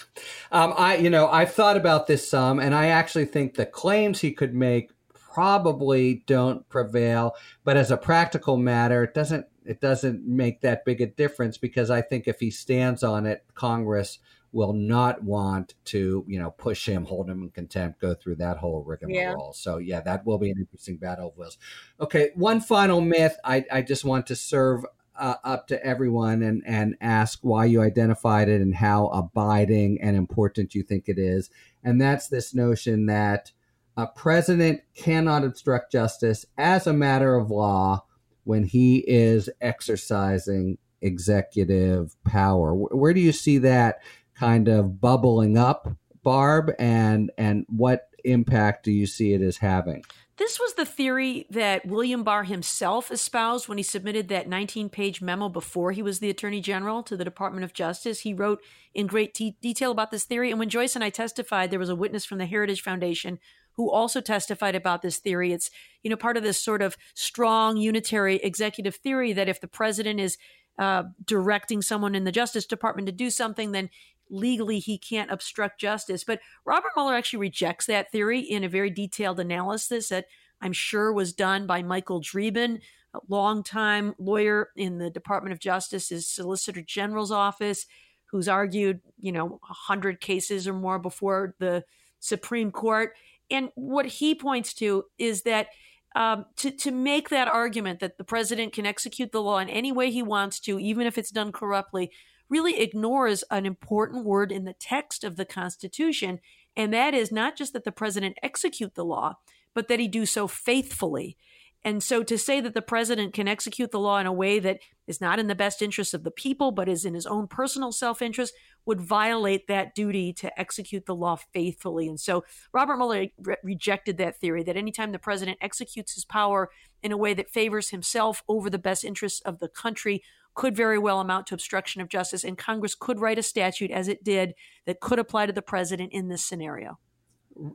Um, 0.50 0.74
I, 0.78 0.96
you 0.96 1.10
know, 1.10 1.28
I've 1.28 1.54
thought 1.54 1.76
about 1.76 2.08
this 2.08 2.28
some, 2.28 2.58
and 2.58 2.74
I 2.74 2.88
actually 2.88 3.26
think 3.26 3.56
the 3.56 3.66
claims 3.66 4.22
he 4.22 4.32
could 4.32 4.54
make 4.54 4.92
probably 5.14 6.24
don't 6.28 6.68
prevail. 6.70 7.36
But 7.66 7.76
as 7.76 7.92
a 7.92 7.98
practical 7.98 8.56
matter, 8.56 9.04
it 9.04 9.14
doesn't, 9.14 9.46
it 9.66 9.82
doesn't 9.82 10.26
make 10.26 10.62
that 10.62 10.86
big 10.86 11.02
a 11.02 11.08
difference 11.08 11.58
because 11.58 11.92
I 11.92 12.02
think 12.02 12.30
if 12.30 12.40
he 12.40 12.50
stands 12.50 13.04
on 13.04 13.26
it, 13.26 13.44
Congress 13.54 14.20
will 14.54 14.74
not 14.74 15.24
want 15.24 15.76
to, 15.86 16.24
you 16.28 16.40
know, 16.40 16.52
push 16.52 16.88
him, 16.88 17.06
hold 17.06 17.30
him 17.30 17.44
in 17.44 17.50
contempt, 17.50 18.00
go 18.00 18.14
through 18.14 18.36
that 18.36 18.58
whole 18.58 18.84
rigmarole. 18.84 19.54
Yeah. 19.54 19.54
So 19.54 19.80
yeah, 19.80 20.00
that 20.02 20.26
will 20.26 20.38
be 20.38 20.52
an 20.52 20.58
interesting 20.60 20.96
battle 20.96 21.30
of 21.30 21.38
wills. 21.38 21.58
Okay, 22.00 22.32
one 22.36 22.62
final 22.62 23.02
myth 23.02 23.38
I, 23.44 23.66
I 23.72 23.82
just 23.82 24.06
want 24.06 24.28
to 24.28 24.36
serve 24.36 24.86
uh, 25.22 25.36
up 25.44 25.68
to 25.68 25.86
everyone 25.86 26.42
and, 26.42 26.64
and 26.66 26.96
ask 27.00 27.40
why 27.44 27.64
you 27.64 27.80
identified 27.80 28.50
it 28.50 28.60
and 28.60 28.76
how 28.76 29.06
abiding 29.08 30.02
and 30.02 30.18
important 30.18 30.74
you 30.74 30.82
think 30.82 31.08
it 31.08 31.20
is. 31.20 31.52
And 31.84 32.02
that's 32.02 32.28
this 32.28 32.56
notion 32.56 33.06
that 33.06 33.52
a 33.96 34.08
president 34.08 34.82
cannot 34.96 35.44
obstruct 35.44 35.92
justice 35.92 36.46
as 36.58 36.88
a 36.88 36.94
matter 36.94 37.36
of 37.36 37.52
law 37.52 38.04
when 38.46 38.64
he 38.64 39.04
is 39.08 39.48
exercising 39.62 40.80
executive 41.02 42.16
power. 42.24 42.74
Where 42.74 43.14
do 43.14 43.20
you 43.22 43.32
see 43.32 43.60
that 43.60 44.00
kind 44.34 44.68
of 44.68 45.00
bubbling 45.00 45.56
up, 45.56 45.88
Barb? 46.24 46.72
And 46.80 47.32
and 47.38 47.66
what 47.70 48.08
impact 48.24 48.86
do 48.86 48.92
you 48.92 49.06
see 49.06 49.34
it 49.34 49.42
as 49.42 49.58
having? 49.58 50.04
This 50.42 50.60
was 50.60 50.74
the 50.74 50.88
theory 50.88 51.46
that 51.52 51.86
William 51.86 52.24
Barr 52.24 52.46
himself 52.46 53.12
espoused 53.12 53.68
when 53.68 53.78
he 53.78 53.84
submitted 53.84 54.28
that 54.30 54.50
19 54.50 54.90
page 54.90 55.22
memo 55.22 55.50
before 55.50 55.92
he 55.92 56.02
was 56.02 56.18
the 56.18 56.32
Attorney 56.32 56.62
General 56.62 57.04
to 57.04 57.16
the 57.16 57.24
Department 57.24 57.64
of 57.64 57.76
Justice. 57.76 58.22
He 58.22 58.34
wrote 58.34 58.60
in 58.96 59.06
great 59.06 59.36
detail 59.36 59.92
about 59.92 60.10
this 60.10 60.24
theory. 60.24 60.50
And 60.50 60.58
when 60.58 60.68
Joyce 60.68 60.96
and 60.96 61.04
I 61.04 61.12
testified, 61.12 61.70
there 61.70 61.78
was 61.78 61.90
a 61.90 61.96
witness 61.96 62.26
from 62.26 62.40
the 62.40 62.48
Heritage 62.48 62.82
Foundation 62.82 63.38
who 63.74 63.92
also 63.92 64.20
testified 64.20 64.74
about 64.74 65.04
this 65.04 65.18
theory. 65.18 65.54
It's, 65.54 65.70
you 66.02 66.10
know, 66.10 66.16
part 66.16 66.38
of 66.38 66.44
this 66.44 66.58
sort 66.58 66.82
of 66.82 66.98
strong 67.14 67.78
unitary 67.78 68.38
executive 68.38 68.96
theory 68.96 69.34
that 69.34 69.48
if 69.48 69.62
the 69.62 69.68
president 69.68 70.20
is 70.20 70.40
uh, 70.80 71.04
directing 71.24 71.84
someone 71.84 72.16
in 72.16 72.24
the 72.24 72.32
Justice 72.32 72.66
Department 72.66 73.06
to 73.06 73.12
do 73.12 73.30
something, 73.30 73.74
then 73.74 73.92
legally 74.32 74.80
he 74.80 74.98
can't 74.98 75.32
obstruct 75.32 75.80
justice. 75.80 76.24
But 76.24 76.40
Robert 76.66 76.92
Mueller 76.96 77.16
actually 77.16 77.40
rejects 77.40 77.86
that 77.86 78.12
theory 78.12 78.40
in 78.40 78.64
a 78.64 78.70
very 78.70 78.90
detailed 78.90 79.40
analysis 79.40 80.10
that 80.10 80.26
I'm 80.62 80.74
sure 80.74 81.12
was 81.12 81.34
done 81.34 81.68
by 81.68 81.84
Michael 81.84 82.22
Dreeben, 82.22 82.80
a 83.14 83.20
longtime 83.28 84.16
lawyer 84.18 84.70
in 84.76 84.98
the 84.98 85.10
Department 85.10 85.54
of 85.54 85.60
Justice's 85.60 86.28
Solicitor 86.28 86.82
General's 86.82 87.32
office, 87.32 87.86
who's 88.26 88.48
argued, 88.48 89.02
you 89.20 89.32
know, 89.32 89.46
100 89.46 90.22
cases 90.22 90.68
or 90.68 90.74
more 90.74 91.00
before 91.00 91.54
the 91.60 91.84
Supreme 92.20 92.72
Court. 92.72 93.14
And 93.50 93.70
what 93.76 94.06
he 94.06 94.34
points 94.34 94.74
to 94.76 95.06
is 95.18 95.42
that 95.42 95.68
um, 96.16 96.46
to, 96.58 96.72
to 96.72 96.92
make 96.92 97.30
that 97.30 97.48
argument 97.48 98.00
that 98.02 98.18
the 98.18 98.24
president 98.24 98.74
can 98.74 98.86
execute 98.86 99.32
the 99.32 99.42
law 99.42 99.60
in 99.60 99.70
any 99.70 99.92
way 99.92 100.12
he 100.12 100.24
wants 100.24 100.60
to, 100.62 100.80
even 100.80 101.08
if 101.08 101.18
it's 101.18 101.32
done 101.32 101.52
corruptly, 101.52 102.12
really 102.52 102.80
ignores 102.80 103.44
an 103.50 103.66
important 103.66 104.26
word 104.26 104.52
in 104.52 104.66
the 104.66 104.76
text 104.80 105.24
of 105.24 105.38
the 105.38 105.46
Constitution. 105.46 106.40
And 106.76 106.94
that 106.94 107.14
is 107.14 107.32
not 107.32 107.56
just 107.56 107.74
that 107.74 107.86
the 107.86 107.92
president 107.92 108.38
execute 108.44 108.94
the 108.94 109.06
law, 109.06 109.36
but 109.74 109.88
that 109.88 110.00
he 110.00 110.08
do 110.08 110.26
so 110.26 110.48
faithfully. 110.48 111.38
And 111.84 112.04
so 112.04 112.22
to 112.24 112.38
say 112.38 112.62
that 112.62 112.76
the 112.76 112.82
president 112.82 113.34
can 113.34 113.48
execute 113.48 113.90
the 113.90 114.00
law 114.00 114.20
in 114.20 114.28
a 114.28 114.34
way 114.34 114.60
that 114.60 114.80
is 115.08 115.20
not 115.20 115.40
in 115.40 115.48
the 115.48 115.56
best 115.56 115.82
interest 115.82 116.14
of 116.14 116.24
the 116.24 116.30
people, 116.30 116.72
but 116.72 116.88
is 116.88 117.06
in 117.06 117.16
his 117.16 117.26
own 117.26 117.48
personal 117.48 117.92
self 117.92 118.22
interest, 118.22 118.54
would 118.86 119.02
violate 119.02 119.68
that 119.68 119.96
duty 119.96 120.32
to 120.34 120.60
execute 120.60 121.06
the 121.06 121.16
law 121.16 121.38
faithfully. 121.54 122.08
And 122.08 122.20
so 122.20 122.44
Robert 122.72 122.98
Mueller 122.98 123.28
re- 123.40 123.56
rejected 123.64 124.18
that 124.18 124.40
theory 124.40 124.62
that 124.64 124.78
anytime 124.78 125.12
the 125.12 125.20
president 125.20 125.58
executes 125.60 126.14
his 126.14 126.26
power 126.26 126.70
in 127.02 127.12
a 127.12 127.18
way 127.18 127.34
that 127.34 127.50
favors 127.50 127.90
himself 127.90 128.44
over 128.48 128.70
the 128.70 128.78
best 128.78 129.04
interests 129.04 129.42
of 129.42 129.58
the 129.58 129.70
country, 129.70 130.22
could 130.54 130.76
very 130.76 130.98
well 130.98 131.20
amount 131.20 131.48
to 131.48 131.54
obstruction 131.54 132.02
of 132.02 132.10
justice. 132.10 132.44
And 132.44 132.58
Congress 132.58 132.96
could 132.96 133.20
write 133.20 133.40
a 133.40 133.44
statute, 133.44 133.92
as 133.92 134.08
it 134.08 134.24
did, 134.24 134.54
that 134.86 135.00
could 135.00 135.20
apply 135.20 135.46
to 135.46 135.54
the 135.54 135.62
president 135.62 136.12
in 136.14 136.28
this 136.28 136.44
scenario. 136.44 137.00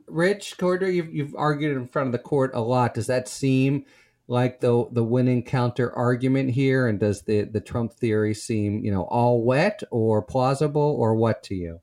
Rich 0.07 0.57
Cordray, 0.57 0.95
you've, 0.95 1.13
you've 1.13 1.35
argued 1.35 1.77
in 1.77 1.87
front 1.87 2.07
of 2.07 2.11
the 2.11 2.19
court 2.19 2.51
a 2.53 2.61
lot. 2.61 2.93
Does 2.93 3.07
that 3.07 3.27
seem 3.27 3.85
like 4.27 4.59
the 4.59 4.87
the 4.91 5.03
winning 5.03 5.43
counter 5.43 5.93
argument 5.93 6.51
here? 6.51 6.87
And 6.87 6.99
does 6.99 7.21
the 7.21 7.43
the 7.43 7.61
Trump 7.61 7.93
theory 7.93 8.33
seem 8.33 8.83
you 8.83 8.91
know 8.91 9.03
all 9.03 9.43
wet 9.43 9.83
or 9.91 10.21
plausible 10.21 10.95
or 10.99 11.15
what 11.15 11.43
to 11.43 11.55
you? 11.55 11.79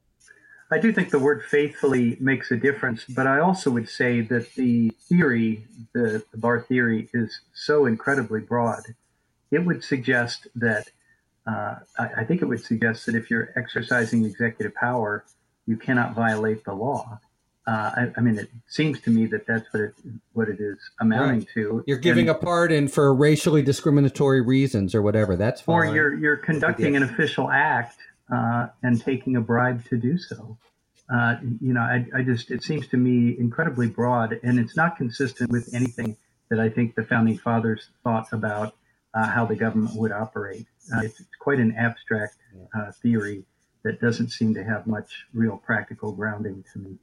I 0.70 0.78
do 0.78 0.92
think 0.92 1.10
the 1.10 1.18
word 1.18 1.44
faithfully 1.44 2.16
makes 2.20 2.50
a 2.50 2.56
difference, 2.56 3.04
but 3.04 3.26
I 3.26 3.38
also 3.38 3.70
would 3.70 3.88
say 3.88 4.22
that 4.22 4.54
the 4.54 4.90
theory, 5.08 5.66
the, 5.92 6.24
the 6.32 6.38
Barr 6.38 6.62
theory, 6.62 7.08
is 7.12 7.42
so 7.52 7.86
incredibly 7.86 8.40
broad. 8.40 8.82
It 9.54 9.64
would 9.64 9.84
suggest 9.84 10.48
that, 10.56 10.88
uh, 11.46 11.76
I, 11.98 12.08
I 12.18 12.24
think 12.24 12.42
it 12.42 12.46
would 12.46 12.62
suggest 12.62 13.06
that 13.06 13.14
if 13.14 13.30
you're 13.30 13.50
exercising 13.56 14.24
executive 14.24 14.74
power, 14.74 15.24
you 15.66 15.76
cannot 15.76 16.14
violate 16.14 16.64
the 16.64 16.74
law. 16.74 17.20
Uh, 17.66 17.70
I, 17.70 18.12
I, 18.18 18.20
mean, 18.20 18.38
it 18.38 18.50
seems 18.66 19.00
to 19.02 19.10
me 19.10 19.24
that 19.26 19.46
that's 19.46 19.72
what 19.72 19.82
it 19.82 19.94
what 20.34 20.48
it 20.50 20.60
is 20.60 20.76
amounting 21.00 21.38
right. 21.38 21.48
to. 21.54 21.82
You're 21.86 21.96
giving 21.96 22.28
and, 22.28 22.36
a 22.36 22.38
pardon 22.38 22.88
for 22.88 23.14
racially 23.14 23.62
discriminatory 23.62 24.42
reasons 24.42 24.94
or 24.94 25.00
whatever. 25.00 25.34
That's 25.34 25.62
fine. 25.62 25.74
Or 25.74 25.94
you're 25.94 26.14
you're 26.14 26.36
conducting 26.36 26.94
an 26.94 27.02
official 27.02 27.50
act 27.50 27.96
uh, 28.30 28.66
and 28.82 29.00
taking 29.00 29.36
a 29.36 29.40
bribe 29.40 29.88
to 29.88 29.96
do 29.96 30.18
so. 30.18 30.58
Uh, 31.12 31.36
you 31.60 31.72
know, 31.72 31.80
I, 31.80 32.04
I, 32.14 32.22
just 32.22 32.50
it 32.50 32.62
seems 32.62 32.86
to 32.88 32.96
me 32.96 33.36
incredibly 33.38 33.88
broad, 33.88 34.38
and 34.42 34.58
it's 34.58 34.76
not 34.76 34.96
consistent 34.96 35.50
with 35.50 35.74
anything 35.74 36.16
that 36.48 36.58
I 36.58 36.68
think 36.68 36.94
the 36.94 37.04
founding 37.04 37.38
fathers 37.38 37.88
thought 38.02 38.32
about 38.32 38.74
uh, 39.14 39.28
how 39.28 39.44
the 39.46 39.56
government 39.56 39.96
would 39.96 40.12
operate. 40.12 40.66
Uh, 40.94 41.00
it's, 41.02 41.20
it's, 41.20 41.28
quite 41.38 41.58
an 41.58 41.74
abstract 41.76 42.36
uh, 42.74 42.90
theory 43.02 43.44
that 43.82 44.00
doesn't 44.00 44.30
seem 44.30 44.54
to 44.54 44.64
have 44.64 44.86
much 44.86 45.26
real 45.34 45.58
practical 45.58 46.12
grounding 46.12 46.64
to 46.72 46.78
me. 46.78 46.98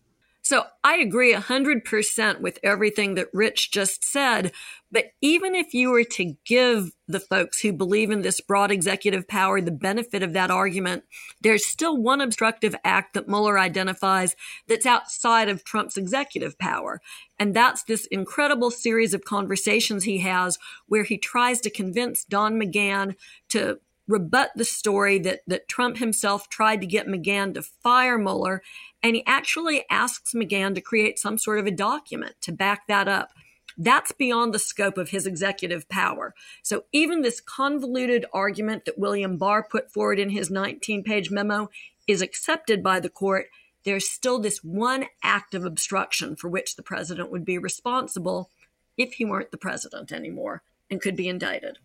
So 0.52 0.66
I 0.84 0.98
agree 0.98 1.34
100% 1.34 2.42
with 2.42 2.60
everything 2.62 3.16
that 3.16 3.30
Rich 3.32 3.72
just 3.72 4.04
said. 4.04 4.52
But 4.92 5.14
even 5.22 5.56
if 5.56 5.74
you 5.74 5.92
were 5.92 6.04
to 6.04 6.36
give 6.44 6.92
the 7.08 7.22
folks 7.22 7.62
who 7.62 7.72
believe 7.72 8.12
in 8.12 8.22
this 8.22 8.42
broad 8.42 8.70
executive 8.70 9.30
power 9.30 9.62
the 9.62 9.72
benefit 9.72 10.24
of 10.24 10.34
that 10.34 10.52
argument, 10.52 11.06
there's 11.40 11.66
still 11.66 11.96
one 11.96 12.20
obstructive 12.20 12.76
act 12.84 13.14
that 13.14 13.30
Mueller 13.30 13.58
identifies 13.58 14.36
that's 14.68 14.86
outside 14.86 15.48
of 15.48 15.64
Trump's 15.64 15.96
executive 15.96 16.60
power. 16.60 17.00
And 17.40 17.54
that's 17.54 17.84
this 17.84 18.06
incredible 18.08 18.72
series 18.72 19.14
of 19.14 19.24
conversations 19.24 20.04
he 20.04 20.18
has 20.18 20.60
where 20.86 21.06
he 21.06 21.18
tries 21.18 21.62
to 21.62 21.70
convince 21.70 22.26
Don 22.26 22.60
McGahn 22.60 23.16
to 23.52 23.80
rebut 24.12 24.52
the 24.56 24.66
story 24.66 25.18
that, 25.20 25.42
that 25.48 25.68
Trump 25.68 25.98
himself 25.98 26.50
tried 26.50 26.82
to 26.82 26.88
get 26.88 27.08
McGahn 27.08 27.54
to 27.54 27.62
fire 27.62 28.18
Mueller. 28.18 28.62
And 29.04 29.16
he 29.16 29.24
actually 29.26 29.84
asks 29.90 30.34
McGahn 30.34 30.76
to 30.76 30.82
create 30.82 31.18
some 31.18 31.38
sort 31.38 31.60
of 31.60 31.66
a 31.66 31.72
document 31.72 32.36
to 32.42 32.52
back 32.52 32.88
that 32.88 33.08
up. 33.08 33.32
That's 33.78 34.12
beyond 34.12 34.54
the 34.54 34.60
scope 34.60 34.98
of 34.98 35.10
his 35.10 35.26
executive 35.26 35.88
power. 35.90 36.36
So 36.62 36.84
even 36.92 37.22
this 37.22 37.42
convoluted 37.42 38.26
argument 38.34 38.86
that 38.86 39.00
William 39.00 39.38
Barr 39.38 39.64
put 39.64 39.92
forward 39.92 40.20
in 40.20 40.30
his 40.30 40.52
19 40.52 41.04
page 41.04 41.32
memo 41.32 41.70
is 42.08 42.22
accepted 42.22 42.84
by 42.84 43.00
the 43.00 43.10
court. 43.10 43.48
There's 43.84 44.10
still 44.10 44.40
this 44.40 44.64
one 44.64 45.06
act 45.24 45.56
of 45.56 45.66
obstruction 45.66 46.36
for 46.36 46.50
which 46.50 46.76
the 46.76 46.84
president 46.84 47.32
would 47.32 47.46
be 47.46 47.58
responsible 47.58 48.50
if 48.98 49.14
he 49.14 49.26
weren't 49.26 49.52
the 49.52 49.58
president 49.58 50.12
anymore 50.12 50.62
and 50.90 51.02
could 51.02 51.16
be 51.16 51.28
indicted. 51.28 51.80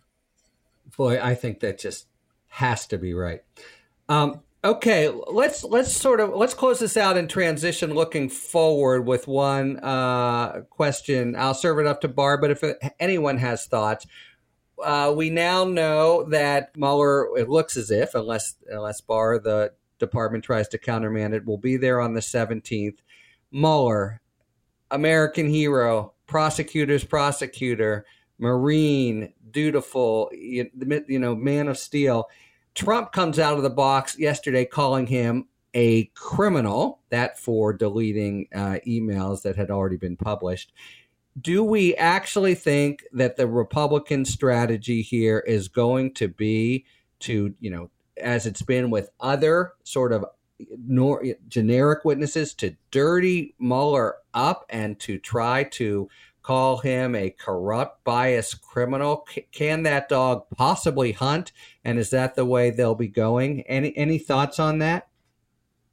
Boy, 0.97 1.21
I 1.23 1.35
think 1.35 1.61
that 1.61 1.79
just 1.79 2.07
has 2.49 2.87
to 2.89 2.99
be 2.99 3.15
right. 3.15 3.43
Um, 4.09 4.41
okay, 4.67 5.09
let's 5.09 5.65
let's 5.65 5.93
sort 5.93 6.21
of 6.21 6.35
let's 6.35 6.55
close 6.55 6.79
this 6.79 6.97
out 6.97 7.17
and 7.17 7.31
transition 7.31 7.95
looking 7.95 8.29
forward 8.29 9.07
with 9.07 9.27
one 9.27 9.79
uh, 9.79 10.63
question. 10.71 11.35
I'll 11.37 11.55
serve 11.55 11.79
it 11.79 11.87
up 11.87 12.01
to 12.03 12.09
Barb, 12.09 12.41
but 12.41 12.51
if 12.51 12.63
anyone 13.01 13.39
has 13.39 13.67
thoughts, 13.67 14.07
uh, 14.83 15.13
we 15.17 15.31
now 15.31 15.65
know 15.65 16.25
that 16.31 16.77
Mueller. 16.77 17.37
It 17.39 17.49
looks 17.49 17.77
as 17.77 17.91
if, 17.91 18.15
unless 18.15 18.57
unless 18.69 19.01
Barr, 19.01 19.39
the 19.39 19.73
department 19.99 20.45
tries 20.45 20.69
to 20.69 20.79
countermand 20.79 21.35
it, 21.35 21.47
will 21.47 21.59
be 21.59 21.77
there 21.77 22.01
on 22.01 22.15
the 22.15 22.23
seventeenth. 22.23 23.01
Mueller, 23.53 24.21
American 24.91 25.49
hero, 25.49 26.13
prosecutor's 26.27 27.05
prosecutor 27.05 28.05
Marine, 28.39 29.33
dutiful, 29.51 30.31
you, 30.33 30.69
you 31.09 31.19
know, 31.19 31.35
man 31.35 31.69
of 31.69 31.79
steel. 31.79 32.29
Trump 32.77 33.11
comes 33.11 33.39
out 33.39 33.57
of 33.57 33.63
the 33.63 33.71
box 33.71 34.19
yesterday 34.19 34.65
calling 34.65 35.07
him 35.07 35.49
a 35.75 36.05
criminal, 36.15 37.01
that 37.11 37.39
for 37.39 37.73
deleting 37.73 38.49
uh, 38.55 38.79
emails 38.87 39.43
that 39.43 39.57
had 39.57 39.71
already 39.71 39.97
been 39.97 40.17
published. 40.17 40.73
Do 41.41 41.65
we 41.65 41.95
actually 41.97 42.55
think 42.55 43.03
that 43.13 43.37
the 43.37 43.47
Republican 43.47 44.25
strategy 44.25 45.03
here 45.03 45.41
is 45.41 45.69
going 45.69 46.15
to 46.15 46.29
be 46.29 46.85
to, 47.21 47.55
you 47.61 47.71
know, 47.71 47.91
as 48.19 48.47
it's 48.47 48.63
been 48.63 48.91
with 48.91 49.11
other 49.21 49.73
sort 49.83 50.13
of 50.13 50.25
nor, 50.87 51.25
generic 51.49 52.05
witnesses, 52.05 52.55
to 52.55 52.75
dirty 52.91 53.55
Mueller 53.59 54.17
up 54.33 54.65
and 54.71 54.99
to 55.01 55.19
try 55.19 55.65
to 55.65 56.09
call 56.47 56.79
him 56.79 57.17
a 57.17 57.31
corrupt, 57.31 58.05
biased 58.05 58.63
criminal? 58.63 59.27
C- 59.29 59.47
can 59.51 59.83
that 59.83 60.09
dog 60.09 60.45
possibly 60.57 61.11
hunt? 61.11 61.51
And 61.85 61.99
is 61.99 62.11
that 62.11 62.37
the 62.37 62.45
way 62.45 62.71
they'll 62.71 62.95
be 62.95 63.09
going? 63.09 63.63
Any 63.63 63.97
any 63.97 64.19
thoughts 64.19 64.61
on 64.61 64.79
that? 64.79 65.09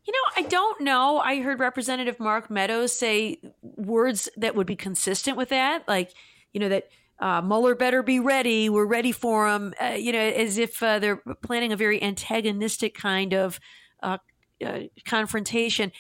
You 0.06 0.13
know, 0.13 0.44
I 0.44 0.48
don't 0.48 0.82
know. 0.82 1.18
I 1.20 1.42
heard 1.42 1.60
Representative 1.60 2.20
Mark 2.20 2.52
Meadows 2.52 2.94
say 2.94 3.39
words 3.62 4.30
that 4.38 4.56
would 4.56 4.68
be 4.68 4.76
consistent 4.76 5.38
with 5.38 5.50
that, 5.50 5.88
like 5.88 6.13
you 6.52 6.60
know 6.60 6.70
that 6.70 6.89
uh, 7.20 7.42
Mueller 7.42 7.74
better 7.74 8.04
be 8.04 8.20
ready. 8.20 8.70
We're 8.70 8.86
ready 8.86 9.12
for 9.12 9.50
him. 9.50 9.74
Uh, 9.82 9.96
you 9.98 10.12
know, 10.12 10.20
as 10.20 10.60
if 10.60 10.84
uh, 10.84 11.00
they're 11.00 11.24
planning 11.42 11.74
a 11.74 11.78
very 11.78 12.02
antagonistic 12.04 12.94
kind 12.94 13.34
of 13.34 13.60
uh, 14.04 14.18
uh, 14.63 14.82
confrontation. 15.06 15.92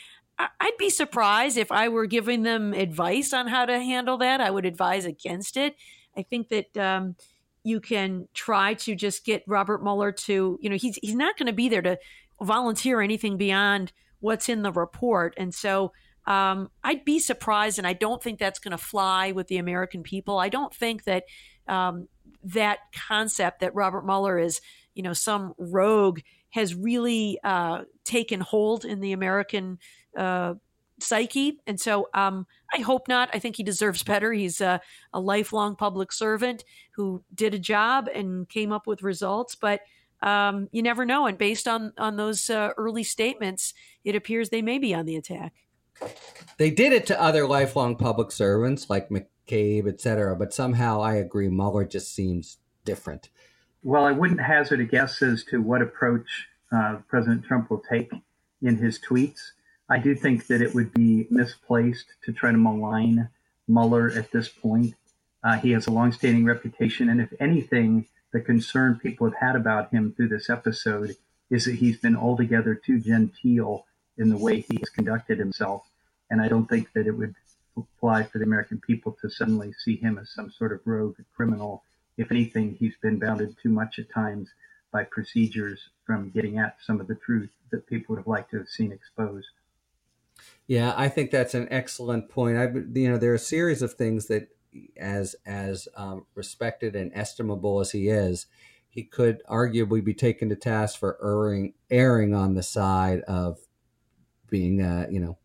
I'd 0.59 0.77
be 0.77 0.89
surprised 0.89 1.57
if 1.57 1.71
I 1.71 1.89
were 1.89 2.05
giving 2.05 2.43
them 2.43 2.73
advice 2.73 3.33
on 3.33 3.47
how 3.47 3.65
to 3.65 3.79
handle 3.79 4.17
that. 4.17 4.41
I 4.41 4.49
would 4.49 4.65
advise 4.65 5.05
against 5.05 5.57
it. 5.57 5.75
I 6.17 6.23
think 6.23 6.49
that 6.49 6.77
um, 6.77 7.15
you 7.63 7.79
can 7.79 8.27
try 8.33 8.73
to 8.75 8.95
just 8.95 9.25
get 9.25 9.43
Robert 9.47 9.83
Mueller 9.83 10.11
to, 10.11 10.59
you 10.61 10.69
know, 10.69 10.75
he's 10.75 10.97
he's 11.01 11.15
not 11.15 11.37
going 11.37 11.47
to 11.47 11.53
be 11.53 11.69
there 11.69 11.81
to 11.81 11.97
volunteer 12.41 13.01
anything 13.01 13.37
beyond 13.37 13.91
what's 14.19 14.49
in 14.49 14.61
the 14.61 14.71
report, 14.71 15.33
and 15.37 15.53
so 15.53 15.91
um, 16.25 16.69
I'd 16.83 17.03
be 17.03 17.19
surprised, 17.19 17.77
and 17.77 17.87
I 17.87 17.93
don't 17.93 18.21
think 18.21 18.39
that's 18.39 18.59
going 18.59 18.71
to 18.71 18.77
fly 18.77 19.31
with 19.31 19.47
the 19.47 19.57
American 19.57 20.03
people. 20.03 20.39
I 20.39 20.49
don't 20.49 20.73
think 20.73 21.03
that 21.03 21.25
um, 21.67 22.07
that 22.43 22.79
concept 23.07 23.59
that 23.59 23.75
Robert 23.75 24.05
Mueller 24.05 24.39
is, 24.39 24.61
you 24.93 25.03
know, 25.03 25.13
some 25.13 25.53
rogue 25.57 26.19
has 26.51 26.75
really 26.75 27.39
uh, 27.43 27.81
taken 28.05 28.39
hold 28.39 28.85
in 28.85 28.99
the 28.99 29.11
American 29.11 29.79
uh, 30.17 30.55
psyche. 30.99 31.59
And 31.67 31.79
so 31.79 32.09
um, 32.13 32.45
I 32.73 32.79
hope 32.81 33.07
not. 33.07 33.29
I 33.33 33.39
think 33.39 33.55
he 33.55 33.63
deserves 33.63 34.03
better. 34.03 34.31
He's 34.31 34.61
a, 34.61 34.81
a, 35.13 35.19
lifelong 35.19 35.75
public 35.75 36.11
servant 36.11 36.63
who 36.95 37.23
did 37.33 37.53
a 37.53 37.59
job 37.59 38.07
and 38.13 38.47
came 38.47 38.71
up 38.71 38.87
with 38.87 39.03
results. 39.03 39.55
But 39.55 39.81
um, 40.21 40.69
you 40.71 40.81
never 40.81 41.05
know. 41.05 41.25
And 41.25 41.37
based 41.37 41.67
on 41.67 41.93
on 41.97 42.15
those 42.15 42.49
uh, 42.49 42.69
early 42.77 43.03
statements, 43.03 43.73
it 44.03 44.15
appears 44.15 44.49
they 44.49 44.61
may 44.61 44.77
be 44.77 44.93
on 44.93 45.05
the 45.05 45.17
attack. 45.17 45.53
They 46.57 46.71
did 46.71 46.93
it 46.93 47.05
to 47.07 47.21
other 47.21 47.47
lifelong 47.47 47.95
public 47.95 48.31
servants 48.31 48.89
like 48.89 49.09
McCabe, 49.09 49.87
et 49.87 50.01
cetera. 50.01 50.35
But 50.35 50.53
somehow 50.53 51.01
I 51.01 51.15
agree, 51.15 51.49
Mueller 51.49 51.85
just 51.85 52.13
seems 52.15 52.57
different? 52.85 53.29
Well, 53.83 54.05
I 54.05 54.11
wouldn't 54.11 54.41
hazard 54.41 54.79
a 54.79 54.85
guess 54.85 55.21
as 55.21 55.43
to 55.45 55.61
what 55.61 55.81
approach 55.81 56.47
uh, 56.71 56.97
President 57.07 57.43
Trump 57.43 57.69
will 57.69 57.83
take 57.89 58.11
in 58.61 58.77
his 58.77 58.99
tweets. 58.99 59.39
I 59.89 59.99
do 59.99 60.15
think 60.15 60.47
that 60.47 60.61
it 60.61 60.73
would 60.73 60.93
be 60.93 61.27
misplaced 61.29 62.05
to 62.23 62.33
try 62.33 62.51
to 62.51 62.57
malign 62.57 63.29
Mueller 63.67 64.11
at 64.11 64.31
this 64.31 64.47
point. 64.47 64.95
Uh, 65.43 65.57
he 65.57 65.71
has 65.71 65.87
a 65.87 65.91
longstanding 65.91 66.45
reputation, 66.45 67.09
and 67.09 67.19
if 67.19 67.33
anything, 67.39 68.07
the 68.31 68.39
concern 68.39 68.99
people 69.01 69.29
have 69.29 69.39
had 69.39 69.55
about 69.55 69.91
him 69.91 70.13
through 70.13 70.29
this 70.29 70.49
episode 70.49 71.15
is 71.49 71.65
that 71.65 71.75
he's 71.75 71.97
been 71.97 72.15
altogether 72.15 72.73
too 72.75 72.99
genteel 72.99 73.85
in 74.17 74.29
the 74.29 74.37
way 74.37 74.61
he 74.61 74.77
has 74.79 74.89
conducted 74.89 75.37
himself. 75.37 75.83
And 76.29 76.41
I 76.41 76.47
don't 76.47 76.67
think 76.67 76.93
that 76.93 77.05
it 77.05 77.17
would 77.17 77.35
fly 77.99 78.23
for 78.23 78.39
the 78.39 78.45
American 78.45 78.79
people 78.79 79.17
to 79.21 79.29
suddenly 79.29 79.73
see 79.73 79.97
him 79.97 80.17
as 80.17 80.29
some 80.29 80.49
sort 80.49 80.71
of 80.71 80.81
rogue 80.85 81.17
criminal. 81.35 81.83
If 82.17 82.31
anything, 82.31 82.75
he's 82.79 82.95
been 83.01 83.19
bounded 83.19 83.55
too 83.61 83.69
much 83.69 83.99
at 83.99 84.11
times 84.11 84.49
by 84.91 85.03
procedures 85.03 85.89
from 86.05 86.29
getting 86.29 86.57
at 86.57 86.77
some 86.85 87.01
of 87.01 87.07
the 87.07 87.15
truth 87.15 87.49
that 87.71 87.87
people 87.87 88.13
would 88.13 88.21
have 88.21 88.27
liked 88.27 88.51
to 88.51 88.57
have 88.59 88.69
seen 88.69 88.91
exposed. 88.91 89.47
Yeah, 90.67 90.93
I 90.95 91.09
think 91.09 91.31
that's 91.31 91.53
an 91.53 91.67
excellent 91.71 92.29
point. 92.29 92.57
I, 92.57 92.69
you 92.93 93.09
know, 93.09 93.17
there 93.17 93.31
are 93.31 93.35
a 93.35 93.39
series 93.39 93.81
of 93.81 93.93
things 93.93 94.27
that, 94.27 94.47
as 94.97 95.35
as 95.45 95.87
um, 95.95 96.25
respected 96.35 96.95
and 96.95 97.11
estimable 97.13 97.79
as 97.79 97.91
he 97.91 98.07
is, 98.07 98.47
he 98.89 99.03
could 99.03 99.41
arguably 99.49 100.03
be 100.03 100.13
taken 100.13 100.49
to 100.49 100.55
task 100.55 100.99
for 100.99 101.17
erring, 101.23 101.73
erring 101.91 102.33
on 102.33 102.55
the 102.55 102.63
side 102.63 103.21
of 103.21 103.59
being, 104.49 104.81
uh, 104.81 105.07
you 105.11 105.19
know, 105.19 105.37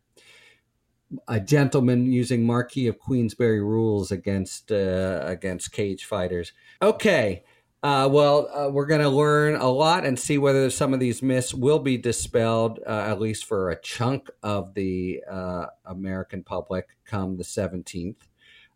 a 1.27 1.39
gentleman 1.39 2.11
using 2.11 2.45
Marquis 2.45 2.87
of 2.87 2.99
Queensberry 2.99 3.61
rules 3.61 4.11
against 4.11 4.71
uh, 4.71 5.21
against 5.25 5.71
cage 5.71 6.05
fighters. 6.05 6.53
Okay, 6.81 7.43
uh, 7.81 8.09
well, 8.11 8.49
uh, 8.53 8.69
we're 8.69 8.85
going 8.85 9.01
to 9.01 9.09
learn 9.09 9.55
a 9.55 9.69
lot 9.69 10.05
and 10.05 10.19
see 10.19 10.37
whether 10.37 10.69
some 10.69 10.93
of 10.93 10.99
these 10.99 11.21
myths 11.21 11.53
will 11.53 11.79
be 11.79 11.97
dispelled, 11.97 12.79
uh, 12.85 13.05
at 13.07 13.21
least 13.21 13.45
for 13.45 13.69
a 13.69 13.79
chunk 13.79 14.29
of 14.43 14.73
the 14.73 15.23
uh, 15.29 15.67
American 15.85 16.43
public, 16.43 16.97
come 17.05 17.37
the 17.37 17.43
seventeenth. 17.43 18.27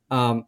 Um, 0.09 0.45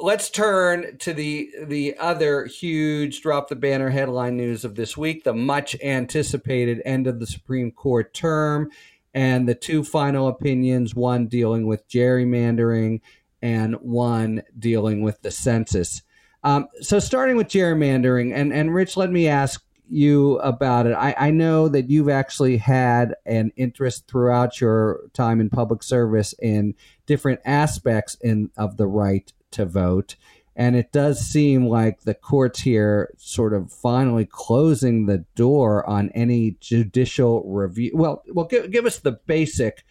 let's 0.00 0.28
turn 0.28 0.98
to 0.98 1.12
the 1.12 1.50
the 1.66 1.96
other 1.98 2.46
huge 2.46 3.20
drop 3.22 3.48
the 3.48 3.56
banner 3.56 3.90
headline 3.90 4.36
news 4.36 4.64
of 4.64 4.74
this 4.74 4.96
week: 4.96 5.22
the 5.22 5.34
much 5.34 5.76
anticipated 5.80 6.82
end 6.84 7.06
of 7.06 7.20
the 7.20 7.26
Supreme 7.26 7.70
Court 7.70 8.12
term 8.12 8.70
and 9.14 9.48
the 9.48 9.54
two 9.54 9.84
final 9.84 10.26
opinions 10.26 10.94
one 10.94 11.26
dealing 11.28 11.66
with 11.66 11.88
gerrymandering 11.88 13.00
and 13.40 13.74
one 13.76 14.42
dealing 14.58 15.02
with 15.02 15.22
the 15.22 15.30
census. 15.30 16.02
Um, 16.44 16.68
so, 16.80 16.98
starting 16.98 17.36
with 17.36 17.48
gerrymandering, 17.48 18.34
and, 18.34 18.52
and 18.52 18.72
Rich, 18.72 18.96
let 18.96 19.10
me 19.10 19.26
ask 19.26 19.64
you 19.88 20.38
about 20.38 20.86
it. 20.86 20.92
I, 20.92 21.14
I 21.18 21.30
know 21.30 21.68
that 21.68 21.90
you've 21.90 22.08
actually 22.08 22.58
had 22.58 23.14
an 23.26 23.52
interest 23.56 24.06
throughout 24.06 24.60
your 24.60 25.00
time 25.12 25.40
in 25.40 25.50
public 25.50 25.82
service 25.82 26.34
in 26.40 26.74
different 27.06 27.40
aspects 27.44 28.16
in 28.20 28.50
of 28.56 28.76
the 28.76 28.86
right 28.86 29.32
to 29.52 29.64
vote. 29.64 30.16
And 30.56 30.76
it 30.76 30.92
does 30.92 31.20
seem 31.20 31.66
like 31.66 32.02
the 32.02 32.14
courts 32.14 32.60
here 32.60 33.12
sort 33.18 33.52
of 33.52 33.72
finally 33.72 34.24
closing 34.24 35.06
the 35.06 35.24
door 35.34 35.88
on 35.88 36.10
any 36.10 36.56
judicial 36.60 37.42
review. 37.44 37.90
Well, 37.94 38.22
well, 38.28 38.46
give, 38.46 38.70
give 38.70 38.86
us 38.86 38.98
the 38.98 39.18
basic 39.26 39.84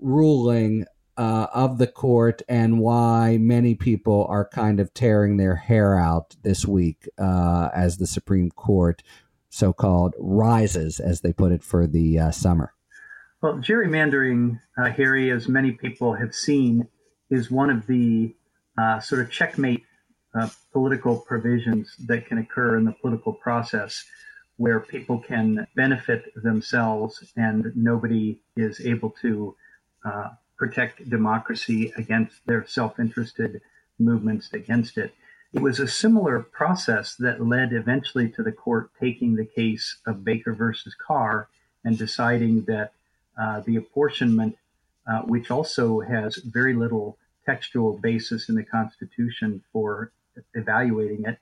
ruling 0.00 0.86
uh, 1.18 1.48
of 1.52 1.78
the 1.78 1.86
court 1.86 2.42
and 2.48 2.78
why 2.78 3.36
many 3.38 3.74
people 3.74 4.24
are 4.30 4.48
kind 4.48 4.78
of 4.78 4.94
tearing 4.94 5.36
their 5.36 5.56
hair 5.56 5.98
out 5.98 6.36
this 6.42 6.64
week 6.64 7.08
uh, 7.18 7.68
as 7.74 7.98
the 7.98 8.06
Supreme 8.06 8.50
Court 8.50 9.02
so 9.50 9.72
called 9.72 10.14
rises, 10.18 11.00
as 11.00 11.22
they 11.22 11.32
put 11.32 11.50
it, 11.50 11.64
for 11.64 11.86
the 11.86 12.18
uh, 12.18 12.30
summer. 12.30 12.72
Well, 13.42 13.54
gerrymandering, 13.54 14.60
uh, 14.76 14.90
Harry, 14.90 15.30
as 15.30 15.48
many 15.48 15.72
people 15.72 16.14
have 16.14 16.34
seen, 16.34 16.86
is 17.30 17.50
one 17.50 17.70
of 17.70 17.86
the 17.86 18.34
uh, 18.78 19.00
sort 19.00 19.20
of 19.20 19.30
checkmate 19.30 19.82
uh, 20.34 20.48
political 20.72 21.18
provisions 21.18 21.96
that 22.06 22.26
can 22.26 22.38
occur 22.38 22.76
in 22.76 22.84
the 22.84 22.92
political 22.92 23.32
process 23.32 24.04
where 24.56 24.80
people 24.80 25.18
can 25.18 25.66
benefit 25.74 26.32
themselves 26.42 27.24
and 27.36 27.72
nobody 27.74 28.40
is 28.56 28.80
able 28.80 29.10
to 29.22 29.56
uh, 30.04 30.28
protect 30.58 31.08
democracy 31.08 31.92
against 31.96 32.44
their 32.46 32.66
self 32.66 32.98
interested 32.98 33.60
movements 33.98 34.52
against 34.52 34.98
it. 34.98 35.14
It 35.52 35.60
was 35.60 35.80
a 35.80 35.88
similar 35.88 36.40
process 36.40 37.14
that 37.16 37.44
led 37.44 37.72
eventually 37.72 38.28
to 38.30 38.42
the 38.42 38.52
court 38.52 38.90
taking 39.00 39.34
the 39.34 39.46
case 39.46 39.96
of 40.06 40.24
Baker 40.24 40.52
versus 40.52 40.94
Carr 40.94 41.48
and 41.84 41.96
deciding 41.96 42.64
that 42.64 42.92
uh, 43.40 43.60
the 43.60 43.76
apportionment, 43.76 44.58
uh, 45.06 45.22
which 45.22 45.50
also 45.50 46.00
has 46.00 46.36
very 46.36 46.74
little 46.74 47.16
textual 47.46 47.96
basis 47.96 48.50
in 48.50 48.56
the 48.56 48.64
Constitution 48.64 49.62
for 49.72 50.12
evaluating 50.54 51.24
it 51.24 51.38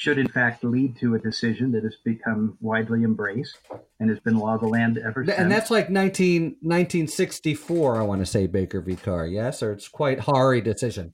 should 0.00 0.16
in 0.16 0.28
fact 0.28 0.64
lead 0.64 0.96
to 0.98 1.14
a 1.14 1.18
decision 1.18 1.72
that 1.72 1.84
has 1.84 1.94
become 2.02 2.56
widely 2.62 3.04
embraced 3.04 3.58
and 4.00 4.08
has 4.08 4.18
been 4.20 4.34
law 4.34 4.54
of 4.54 4.62
the 4.62 4.66
land 4.66 4.96
ever 4.96 5.22
since. 5.22 5.36
And 5.36 5.52
that's 5.52 5.70
like 5.70 5.90
19, 5.90 6.56
1964, 6.62 7.96
I 7.96 8.02
want 8.02 8.22
to 8.22 8.26
say, 8.26 8.46
Baker 8.46 8.80
v. 8.80 8.96
Carr, 8.96 9.26
yes? 9.26 9.62
Or 9.62 9.72
it's 9.72 9.88
quite 9.88 10.20
Hari 10.20 10.62
decision. 10.62 11.12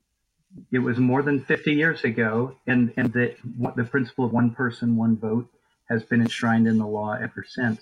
It 0.71 0.79
was 0.79 0.99
more 0.99 1.25
than 1.25 1.43
50 1.43 1.73
years 1.73 2.05
ago, 2.05 2.57
and, 2.69 2.93
and 2.97 3.13
the, 3.13 3.35
the 3.75 3.83
principle 3.83 4.25
of 4.25 4.33
one 4.33 4.53
person, 4.53 4.95
one 4.95 5.17
vote 5.17 5.49
has 5.91 6.05
been 6.05 6.21
enshrined 6.21 6.69
in 6.69 6.79
the 6.79 6.87
law 6.87 7.15
ever 7.15 7.45
since. 7.49 7.81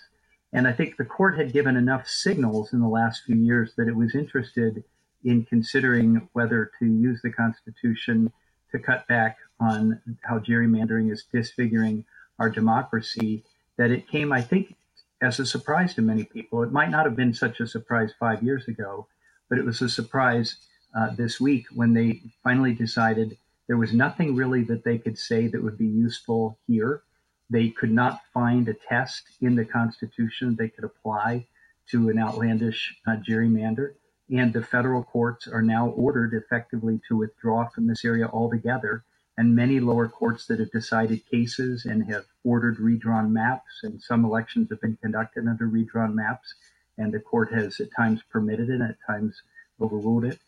And 0.55 0.67
I 0.67 0.73
think 0.73 0.97
the 0.97 1.05
court 1.05 1.37
had 1.37 1.53
given 1.53 1.77
enough 1.77 2.09
signals 2.09 2.73
in 2.73 2.81
the 2.81 2.88
last 2.88 3.25
few 3.27 3.37
years 3.37 3.75
that 3.77 3.88
it 3.88 3.95
was 3.95 4.14
interested 4.14 4.83
in 5.23 5.45
considering 5.45 6.31
whether 6.33 6.71
to 6.79 6.87
use 6.87 7.21
the 7.23 7.31
Constitution– 7.31 8.33
to 8.75 8.81
cut 8.81 9.07
back 9.07 9.38
on 9.61 10.01
how 10.23 10.38
gerrymandering 10.38 11.12
is 11.12 11.25
disfiguring 11.33 12.05
our 12.38 12.51
democracy 12.51 13.45
that 13.77 13.90
it 13.90 14.09
came, 14.09 14.33
I 14.33 14.43
think, 14.43 14.75
as 15.23 15.38
a 15.38 15.47
surprise 15.47 15.95
to 15.95 16.03
many 16.03 16.25
people. 16.25 16.62
It 16.62 16.73
might 16.73 16.90
not 16.90 17.07
have 17.07 17.17
been 17.17 17.35
such 17.35 17.61
a 17.61 17.67
surprise 17.67 18.12
five 18.19 18.43
years 18.43 18.69
ago, 18.69 19.07
but 19.49 19.59
it 19.59 19.64
was 19.64 19.81
a 19.83 19.88
surprise 19.88 20.57
uh, 20.97 21.14
this 21.14 21.40
week 21.40 21.67
when 21.73 21.93
they 21.93 22.23
finally 22.43 22.75
decided 22.75 23.37
there 23.67 23.77
was 23.79 23.93
nothing 23.93 24.35
really 24.35 24.62
that 24.64 24.85
they 24.85 24.99
could 24.99 25.19
say 25.19 25.47
that 25.47 25.62
would 25.62 25.79
be 25.79 25.87
useful 25.87 26.59
here. 26.67 27.03
They 27.51 27.71
could 27.71 27.90
not 27.93 28.21
find 28.33 28.69
a 28.69 28.75
test 28.75 29.23
in 29.40 29.55
the 29.55 29.64
Constitution 29.64 30.57
they 30.57 30.69
could 30.69 30.85
apply 30.85 31.47
to 31.90 32.09
an 32.09 32.19
outlandish 32.19 32.97
uh, 33.07 33.17
gerrymander 33.17 33.95
and 34.31 34.53
the 34.53 34.62
federal 34.62 35.03
courts 35.03 35.47
are 35.47 35.62
now 35.62 35.88
ordered 35.88 36.33
effectively 36.35 37.01
to 37.09 37.17
withdraw 37.17 37.69
from 37.69 37.87
this 37.87 38.05
area 38.05 38.27
altogether. 38.33 39.05
And 39.37 39.57
many 39.57 39.81
lower 39.81 40.09
courts 40.09 40.47
that 40.47 40.61
have 40.61 40.70
decided 40.70 41.29
cases 41.29 41.87
and 41.87 42.05
have 42.11 42.27
ordered 42.44 42.79
redrawn 42.79 43.33
maps, 43.33 43.81
and 43.83 44.01
some 44.01 44.25
elections 44.25 44.70
have 44.70 44.81
been 44.81 44.97
conducted 45.03 45.49
under 45.49 45.66
redrawn 45.66 46.14
maps, 46.14 46.55
and 46.99 47.12
the 47.12 47.18
court 47.18 47.53
has 47.53 47.81
at 47.81 47.88
times 47.97 48.20
permitted 48.31 48.68
it, 48.68 48.75
and 48.75 48.83
at 48.83 48.97
times 49.07 49.42
overruled 49.81 50.25
it. 50.25 50.38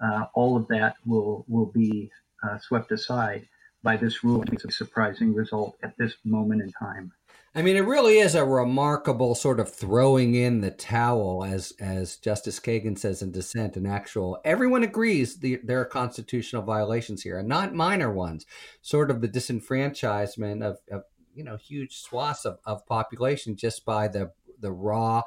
Uh, 0.00 0.26
all 0.34 0.56
of 0.56 0.68
that 0.68 0.96
will 1.04 1.44
will 1.48 1.66
be 1.66 2.10
uh, 2.42 2.58
swept 2.58 2.92
aside 2.92 3.48
by 3.82 3.96
this 3.96 4.22
ruling. 4.22 4.48
It's 4.52 4.64
a 4.64 4.70
surprising 4.70 5.34
result 5.34 5.76
at 5.82 5.96
this 5.96 6.14
moment 6.24 6.62
in 6.62 6.70
time. 6.72 7.12
I 7.56 7.62
mean, 7.62 7.76
it 7.76 7.86
really 7.86 8.18
is 8.18 8.34
a 8.34 8.44
remarkable 8.44 9.34
sort 9.34 9.60
of 9.60 9.72
throwing 9.72 10.34
in 10.34 10.60
the 10.60 10.70
towel, 10.70 11.42
as 11.42 11.72
as 11.80 12.16
Justice 12.18 12.60
Kagan 12.60 12.98
says 12.98 13.22
in 13.22 13.32
dissent. 13.32 13.78
An 13.78 13.86
actual, 13.86 14.38
everyone 14.44 14.82
agrees 14.82 15.38
the, 15.38 15.58
there 15.64 15.80
are 15.80 15.86
constitutional 15.86 16.60
violations 16.60 17.22
here, 17.22 17.38
and 17.38 17.48
not 17.48 17.74
minor 17.74 18.12
ones. 18.12 18.44
Sort 18.82 19.10
of 19.10 19.22
the 19.22 19.28
disenfranchisement 19.28 20.62
of, 20.62 20.76
of 20.90 21.04
you 21.34 21.44
know 21.44 21.56
huge 21.56 21.96
swaths 21.96 22.44
of, 22.44 22.58
of 22.66 22.84
population 22.84 23.56
just 23.56 23.86
by 23.86 24.06
the 24.06 24.32
the 24.60 24.72
raw 24.72 25.22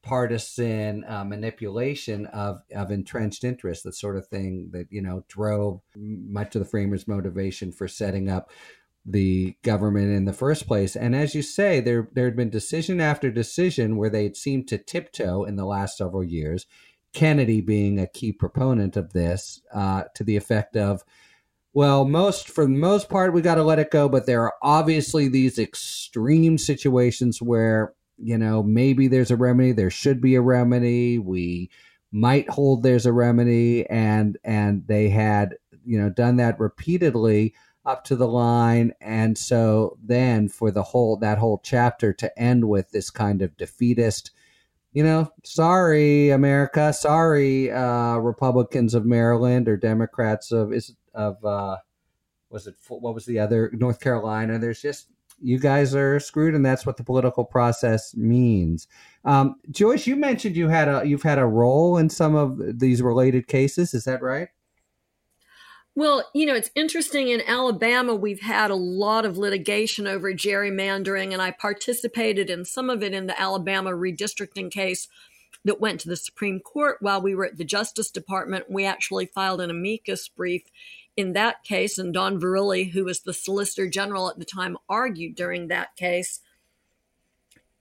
partisan 0.00 1.04
uh, 1.08 1.24
manipulation 1.24 2.26
of, 2.26 2.60
of 2.72 2.92
entrenched 2.92 3.42
interests, 3.42 3.82
the 3.82 3.92
sort 3.92 4.16
of 4.16 4.26
thing 4.28 4.70
that 4.72 4.86
you 4.88 5.02
know 5.02 5.24
drove 5.28 5.82
much 5.94 6.54
of 6.54 6.60
the 6.60 6.68
framers' 6.68 7.06
motivation 7.06 7.70
for 7.70 7.86
setting 7.86 8.30
up 8.30 8.50
the 9.06 9.54
government 9.62 10.10
in 10.12 10.24
the 10.24 10.32
first 10.32 10.66
place. 10.66 10.96
And 10.96 11.14
as 11.14 11.34
you 11.34 11.42
say, 11.42 11.80
there 11.80 12.08
there 12.12 12.24
had 12.24 12.36
been 12.36 12.50
decision 12.50 13.00
after 13.00 13.30
decision 13.30 13.96
where 13.96 14.10
they 14.10 14.24
had 14.24 14.36
seemed 14.36 14.66
to 14.68 14.78
tiptoe 14.78 15.44
in 15.44 15.56
the 15.56 15.64
last 15.64 15.96
several 15.96 16.24
years. 16.24 16.66
Kennedy 17.12 17.60
being 17.60 17.98
a 17.98 18.08
key 18.08 18.32
proponent 18.32 18.96
of 18.96 19.12
this, 19.12 19.62
uh, 19.72 20.04
to 20.14 20.22
the 20.22 20.36
effect 20.36 20.76
of, 20.76 21.02
well, 21.72 22.04
most 22.04 22.50
for 22.50 22.64
the 22.64 22.70
most 22.70 23.08
part, 23.08 23.32
we 23.32 23.40
got 23.40 23.54
to 23.54 23.62
let 23.62 23.78
it 23.78 23.90
go. 23.90 24.08
But 24.08 24.26
there 24.26 24.42
are 24.42 24.54
obviously 24.60 25.28
these 25.28 25.58
extreme 25.58 26.58
situations 26.58 27.40
where 27.40 27.94
you 28.18 28.36
know 28.36 28.62
maybe 28.62 29.06
there's 29.08 29.30
a 29.30 29.36
remedy. 29.36 29.72
There 29.72 29.90
should 29.90 30.20
be 30.20 30.34
a 30.34 30.42
remedy. 30.42 31.18
We 31.18 31.70
might 32.10 32.50
hold 32.50 32.82
there's 32.82 33.06
a 33.06 33.12
remedy, 33.12 33.88
and 33.88 34.36
and 34.42 34.86
they 34.86 35.08
had 35.08 35.56
you 35.84 36.00
know 36.00 36.10
done 36.10 36.36
that 36.36 36.58
repeatedly 36.58 37.54
up 37.86 38.04
to 38.04 38.16
the 38.16 38.28
line, 38.28 38.92
and 39.00 39.38
so 39.38 39.96
then 40.02 40.48
for 40.48 40.70
the 40.70 40.82
whole 40.82 41.16
that 41.18 41.38
whole 41.38 41.60
chapter 41.64 42.12
to 42.12 42.38
end 42.38 42.68
with 42.68 42.90
this 42.90 43.10
kind 43.10 43.40
of 43.40 43.56
defeatist 43.56 44.32
you 44.96 45.02
know, 45.02 45.30
sorry, 45.44 46.30
America, 46.30 46.90
sorry, 46.90 47.70
uh, 47.70 48.16
Republicans 48.16 48.94
of 48.94 49.04
Maryland 49.04 49.68
or 49.68 49.76
Democrats 49.76 50.52
of 50.52 50.72
is 50.72 50.96
of 51.12 51.44
uh, 51.44 51.76
was 52.48 52.66
it 52.66 52.76
what 52.88 53.14
was 53.14 53.26
the 53.26 53.38
other 53.38 53.70
North 53.74 54.00
Carolina? 54.00 54.58
There's 54.58 54.80
just 54.80 55.08
you 55.38 55.58
guys 55.58 55.94
are 55.94 56.18
screwed, 56.18 56.54
and 56.54 56.64
that's 56.64 56.86
what 56.86 56.96
the 56.96 57.04
political 57.04 57.44
process 57.44 58.16
means. 58.16 58.88
Um, 59.26 59.56
Joyce, 59.70 60.06
you 60.06 60.16
mentioned 60.16 60.56
you 60.56 60.68
had 60.68 60.88
a 60.88 61.06
you've 61.06 61.22
had 61.22 61.38
a 61.38 61.44
role 61.44 61.98
in 61.98 62.08
some 62.08 62.34
of 62.34 62.78
these 62.78 63.02
related 63.02 63.48
cases. 63.48 63.92
Is 63.92 64.04
that 64.04 64.22
right? 64.22 64.48
Well, 65.98 66.28
you 66.34 66.44
know, 66.44 66.54
it's 66.54 66.70
interesting. 66.74 67.28
In 67.28 67.40
Alabama, 67.46 68.14
we've 68.14 68.42
had 68.42 68.70
a 68.70 68.74
lot 68.74 69.24
of 69.24 69.38
litigation 69.38 70.06
over 70.06 70.30
gerrymandering, 70.30 71.32
and 71.32 71.40
I 71.40 71.52
participated 71.52 72.50
in 72.50 72.66
some 72.66 72.90
of 72.90 73.02
it 73.02 73.14
in 73.14 73.26
the 73.26 73.40
Alabama 73.40 73.92
redistricting 73.92 74.70
case 74.70 75.08
that 75.64 75.80
went 75.80 76.00
to 76.00 76.10
the 76.10 76.16
Supreme 76.16 76.60
Court 76.60 76.98
while 77.00 77.22
we 77.22 77.34
were 77.34 77.46
at 77.46 77.56
the 77.56 77.64
Justice 77.64 78.10
Department. 78.10 78.70
We 78.70 78.84
actually 78.84 79.24
filed 79.24 79.62
an 79.62 79.70
amicus 79.70 80.28
brief 80.28 80.64
in 81.16 81.32
that 81.32 81.64
case, 81.64 81.96
and 81.96 82.12
Don 82.12 82.38
Verrilli, 82.38 82.90
who 82.90 83.06
was 83.06 83.20
the 83.20 83.32
Solicitor 83.32 83.88
General 83.88 84.28
at 84.28 84.38
the 84.38 84.44
time, 84.44 84.76
argued 84.90 85.34
during 85.34 85.68
that 85.68 85.96
case 85.96 86.40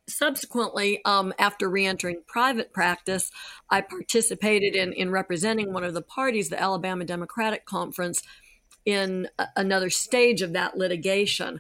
subsequently, 0.08 1.04
um, 1.06 1.34
after 1.40 1.70
reentering 1.70 2.22
private 2.28 2.74
practice, 2.74 3.32
I 3.70 3.82
participated 3.82 4.76
in, 4.76 4.94
in 4.94 5.12
representing 5.12 5.74
one 5.74 5.84
of 5.84 5.94
the 5.94 6.02
parties, 6.02 6.50
the 6.50 6.62
Alabama 6.62 7.06
Democratic 7.06 7.66
Conference, 7.66 8.22
in 8.86 9.28
a, 9.40 9.48
another 9.56 9.90
stage 9.90 10.42
of 10.42 10.54
that 10.54 10.78
litigation. 10.78 11.60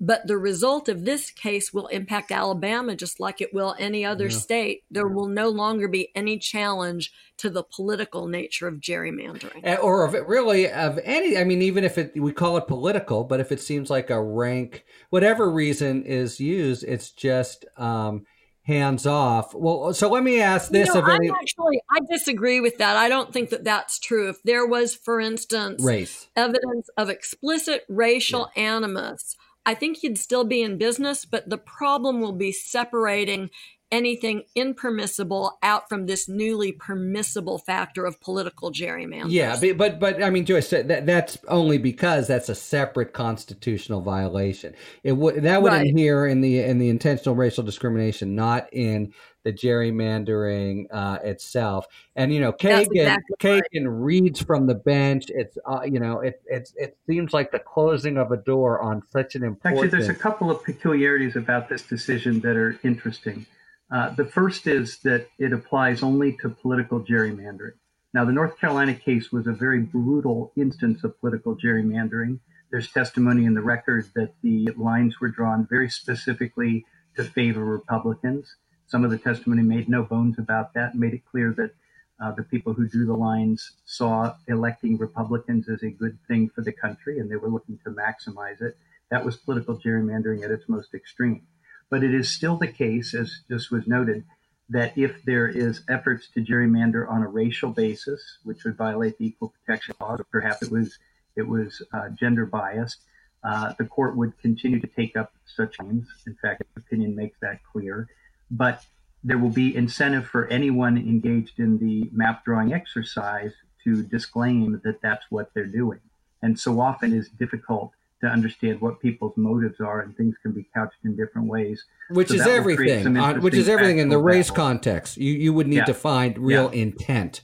But 0.00 0.26
the 0.26 0.36
result 0.36 0.88
of 0.88 1.04
this 1.04 1.30
case 1.30 1.72
will 1.72 1.86
impact 1.86 2.32
Alabama 2.32 2.96
just 2.96 3.20
like 3.20 3.40
it 3.40 3.54
will 3.54 3.76
any 3.78 4.04
other 4.04 4.26
yeah. 4.26 4.36
state. 4.36 4.82
There 4.90 5.08
will 5.08 5.28
no 5.28 5.48
longer 5.48 5.88
be 5.88 6.10
any 6.14 6.38
challenge 6.38 7.12
to 7.38 7.48
the 7.48 7.62
political 7.62 8.26
nature 8.26 8.66
of 8.68 8.80
gerrymandering. 8.80 9.78
Or 9.82 10.04
of 10.04 10.14
it 10.14 10.26
really 10.26 10.70
of 10.70 10.98
any 11.04 11.38
I 11.38 11.44
mean 11.44 11.62
even 11.62 11.84
if 11.84 11.96
it 11.96 12.12
we 12.20 12.32
call 12.32 12.56
it 12.56 12.66
political, 12.66 13.24
but 13.24 13.40
if 13.40 13.52
it 13.52 13.60
seems 13.60 13.88
like 13.88 14.10
a 14.10 14.22
rank 14.22 14.84
whatever 15.10 15.50
reason 15.50 16.04
is 16.04 16.40
used, 16.40 16.84
it's 16.84 17.10
just 17.10 17.64
um 17.76 18.26
hands 18.64 19.06
off. 19.06 19.54
Well, 19.54 19.92
so 19.94 20.08
let 20.08 20.22
me 20.22 20.40
ask 20.40 20.70
this: 20.70 20.88
you 20.88 20.94
know, 20.94 21.06
any- 21.06 21.30
actually, 21.30 21.80
I 21.90 22.00
disagree 22.10 22.60
with 22.60 22.78
that. 22.78 22.96
I 22.96 23.08
don't 23.08 23.32
think 23.32 23.50
that 23.50 23.64
that's 23.64 23.98
true. 23.98 24.28
If 24.30 24.42
there 24.42 24.66
was, 24.66 24.94
for 24.94 25.20
instance, 25.20 25.82
race 25.84 26.28
evidence 26.34 26.88
of 26.96 27.08
explicit 27.08 27.84
racial 27.88 28.50
yeah. 28.56 28.62
animus, 28.62 29.36
I 29.66 29.74
think 29.74 30.02
you'd 30.02 30.18
still 30.18 30.44
be 30.44 30.62
in 30.62 30.78
business, 30.78 31.24
but 31.24 31.48
the 31.48 31.58
problem 31.58 32.20
will 32.20 32.32
be 32.32 32.52
separating 32.52 33.50
anything 33.94 34.42
impermissible 34.56 35.56
out 35.62 35.88
from 35.88 36.06
this 36.06 36.28
newly 36.28 36.72
permissible 36.72 37.58
factor 37.58 38.04
of 38.04 38.20
political 38.20 38.72
gerrymandering. 38.72 39.30
Yeah, 39.30 39.56
but 39.60 39.76
but, 39.78 40.00
but 40.00 40.22
I 40.22 40.30
mean, 40.30 40.44
Joyce, 40.44 40.70
that 40.70 41.06
that's 41.06 41.38
only 41.48 41.78
because 41.78 42.26
that's 42.26 42.48
a 42.48 42.54
separate 42.54 43.12
constitutional 43.12 44.00
violation. 44.00 44.74
It 45.02 45.12
would 45.12 45.42
that 45.44 45.62
would 45.62 45.72
right. 45.72 45.86
adhere 45.86 46.26
in 46.26 46.40
the 46.40 46.60
in 46.60 46.78
the 46.78 46.88
intentional 46.88 47.36
racial 47.36 47.62
discrimination, 47.62 48.34
not 48.34 48.68
in 48.72 49.14
the 49.44 49.52
gerrymandering 49.52 50.86
uh, 50.92 51.18
itself. 51.22 51.86
And 52.16 52.32
you 52.32 52.40
know, 52.40 52.52
Kagan 52.52 52.88
exactly 52.92 53.36
Kagan 53.38 53.60
right. 53.84 53.86
reads 53.86 54.42
from 54.42 54.66
the 54.66 54.74
bench. 54.74 55.26
It's 55.28 55.56
uh, 55.64 55.82
you 55.84 56.00
know, 56.00 56.20
it 56.20 56.42
it's 56.46 56.72
it 56.76 56.96
seems 57.06 57.32
like 57.32 57.52
the 57.52 57.60
closing 57.60 58.16
of 58.16 58.32
a 58.32 58.36
door 58.36 58.80
on 58.80 59.02
such 59.10 59.34
an 59.36 59.44
important. 59.44 59.84
Actually, 59.84 59.98
there's 59.98 60.08
a 60.08 60.18
couple 60.18 60.50
of 60.50 60.64
peculiarities 60.64 61.36
about 61.36 61.68
this 61.68 61.82
decision 61.82 62.40
that 62.40 62.56
are 62.56 62.78
interesting. 62.82 63.46
Uh, 63.90 64.10
the 64.10 64.24
first 64.24 64.66
is 64.66 64.98
that 65.00 65.28
it 65.38 65.52
applies 65.52 66.02
only 66.02 66.36
to 66.40 66.48
political 66.48 67.00
gerrymandering. 67.00 67.74
Now, 68.12 68.24
the 68.24 68.32
North 68.32 68.58
Carolina 68.58 68.94
case 68.94 69.30
was 69.30 69.46
a 69.46 69.52
very 69.52 69.80
brutal 69.80 70.52
instance 70.56 71.04
of 71.04 71.18
political 71.20 71.56
gerrymandering. 71.56 72.38
There's 72.70 72.90
testimony 72.90 73.44
in 73.44 73.54
the 73.54 73.62
record 73.62 74.06
that 74.14 74.34
the 74.42 74.68
lines 74.76 75.20
were 75.20 75.28
drawn 75.28 75.66
very 75.68 75.90
specifically 75.90 76.86
to 77.16 77.24
favor 77.24 77.64
Republicans. 77.64 78.56
Some 78.86 79.04
of 79.04 79.10
the 79.10 79.18
testimony 79.18 79.62
made 79.62 79.88
no 79.88 80.02
bones 80.02 80.38
about 80.38 80.74
that, 80.74 80.94
made 80.94 81.14
it 81.14 81.24
clear 81.30 81.52
that 81.56 81.74
uh, 82.20 82.32
the 82.32 82.42
people 82.42 82.72
who 82.72 82.86
drew 82.86 83.06
the 83.06 83.14
lines 83.14 83.72
saw 83.84 84.34
electing 84.46 84.96
Republicans 84.98 85.68
as 85.68 85.82
a 85.82 85.90
good 85.90 86.18
thing 86.28 86.48
for 86.48 86.62
the 86.62 86.72
country 86.72 87.18
and 87.18 87.30
they 87.30 87.36
were 87.36 87.48
looking 87.48 87.78
to 87.84 87.90
maximize 87.90 88.60
it. 88.60 88.76
That 89.10 89.24
was 89.24 89.36
political 89.36 89.78
gerrymandering 89.78 90.44
at 90.44 90.50
its 90.50 90.68
most 90.68 90.94
extreme. 90.94 91.42
But 91.90 92.02
it 92.02 92.14
is 92.14 92.30
still 92.30 92.56
the 92.56 92.68
case, 92.68 93.14
as 93.14 93.42
just 93.48 93.70
was 93.70 93.86
noted, 93.86 94.24
that 94.68 94.96
if 94.96 95.22
there 95.24 95.48
is 95.48 95.82
efforts 95.88 96.28
to 96.34 96.40
gerrymander 96.40 97.08
on 97.08 97.22
a 97.22 97.28
racial 97.28 97.70
basis, 97.70 98.38
which 98.44 98.64
would 98.64 98.76
violate 98.76 99.18
the 99.18 99.26
Equal 99.26 99.52
Protection 99.64 99.94
Law, 100.00 100.16
or 100.16 100.24
perhaps 100.24 100.62
it 100.62 100.70
was 100.70 100.98
it 101.36 101.46
was 101.46 101.82
uh, 101.92 102.08
gender 102.10 102.46
biased, 102.46 103.00
uh, 103.42 103.74
the 103.78 103.84
court 103.84 104.16
would 104.16 104.38
continue 104.38 104.80
to 104.80 104.86
take 104.86 105.16
up 105.16 105.32
such 105.44 105.76
claims. 105.78 106.06
In 106.26 106.34
fact, 106.36 106.62
the 106.74 106.80
opinion 106.80 107.14
makes 107.14 107.38
that 107.40 107.60
clear 107.70 108.08
but 108.50 108.84
there 109.22 109.38
will 109.38 109.50
be 109.50 109.74
incentive 109.74 110.26
for 110.26 110.46
anyone 110.48 110.96
engaged 110.96 111.58
in 111.58 111.78
the 111.78 112.08
map 112.12 112.44
drawing 112.44 112.72
exercise 112.72 113.52
to 113.84 114.02
disclaim 114.02 114.80
that 114.84 115.00
that's 115.00 115.24
what 115.30 115.50
they're 115.54 115.66
doing. 115.66 116.00
And 116.42 116.58
so 116.58 116.80
often 116.80 117.12
it's 117.12 117.28
difficult 117.28 117.92
to 118.20 118.26
understand 118.26 118.80
what 118.80 119.00
people's 119.00 119.36
motives 119.36 119.80
are, 119.80 120.00
and 120.00 120.16
things 120.16 120.34
can 120.42 120.52
be 120.52 120.66
couched 120.74 120.96
in 121.04 121.16
different 121.16 121.48
ways. 121.48 121.84
Which 122.10 122.28
so 122.28 122.34
is 122.34 122.46
everything. 122.46 123.16
Uh, 123.16 123.34
which 123.40 123.54
is 123.54 123.68
everything 123.68 123.98
in 123.98 124.08
the 124.08 124.18
race 124.18 124.50
battle. 124.50 124.64
context. 124.64 125.16
You 125.16 125.32
you 125.32 125.52
would 125.52 125.66
need 125.66 125.76
yeah. 125.76 125.84
to 125.84 125.94
find 125.94 126.38
real 126.38 126.70
yeah. 126.72 126.82
intent. 126.82 127.42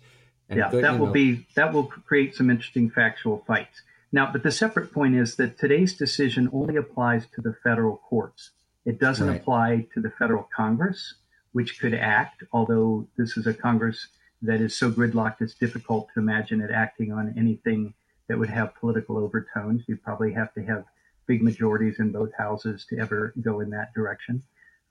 yeah, 0.48 0.70
good, 0.70 0.84
that 0.84 0.98
will 0.98 1.06
know. 1.06 1.12
be 1.12 1.46
that 1.54 1.72
will 1.72 1.84
create 1.84 2.34
some 2.34 2.50
interesting 2.50 2.90
factual 2.90 3.44
fights. 3.46 3.82
Now, 4.12 4.30
but 4.32 4.42
the 4.42 4.50
separate 4.50 4.92
point 4.92 5.14
is 5.14 5.36
that 5.36 5.58
today's 5.58 5.96
decision 5.96 6.50
only 6.52 6.76
applies 6.76 7.26
to 7.34 7.40
the 7.40 7.54
federal 7.62 7.96
courts. 7.96 8.50
It 8.84 8.98
doesn't 8.98 9.28
right. 9.28 9.40
apply 9.40 9.86
to 9.94 10.00
the 10.00 10.10
federal 10.10 10.48
Congress, 10.54 11.14
which 11.52 11.80
could 11.80 11.94
act, 11.94 12.44
although 12.52 13.06
this 13.16 13.36
is 13.36 13.46
a 13.46 13.54
Congress 13.54 14.08
that 14.42 14.60
is 14.60 14.74
so 14.74 14.90
gridlocked 14.90 15.40
it's 15.40 15.54
difficult 15.54 16.08
to 16.14 16.20
imagine 16.20 16.60
it 16.60 16.70
acting 16.70 17.12
on 17.12 17.34
anything 17.36 17.92
that 18.28 18.38
would 18.38 18.48
have 18.48 18.74
political 18.76 19.18
overtones. 19.18 19.82
You'd 19.86 20.02
probably 20.02 20.32
have 20.32 20.54
to 20.54 20.62
have 20.62 20.84
big 21.26 21.42
majorities 21.42 21.98
in 21.98 22.10
both 22.10 22.32
houses 22.36 22.86
to 22.88 22.98
ever 22.98 23.34
go 23.40 23.60
in 23.60 23.70
that 23.70 23.92
direction. 23.94 24.42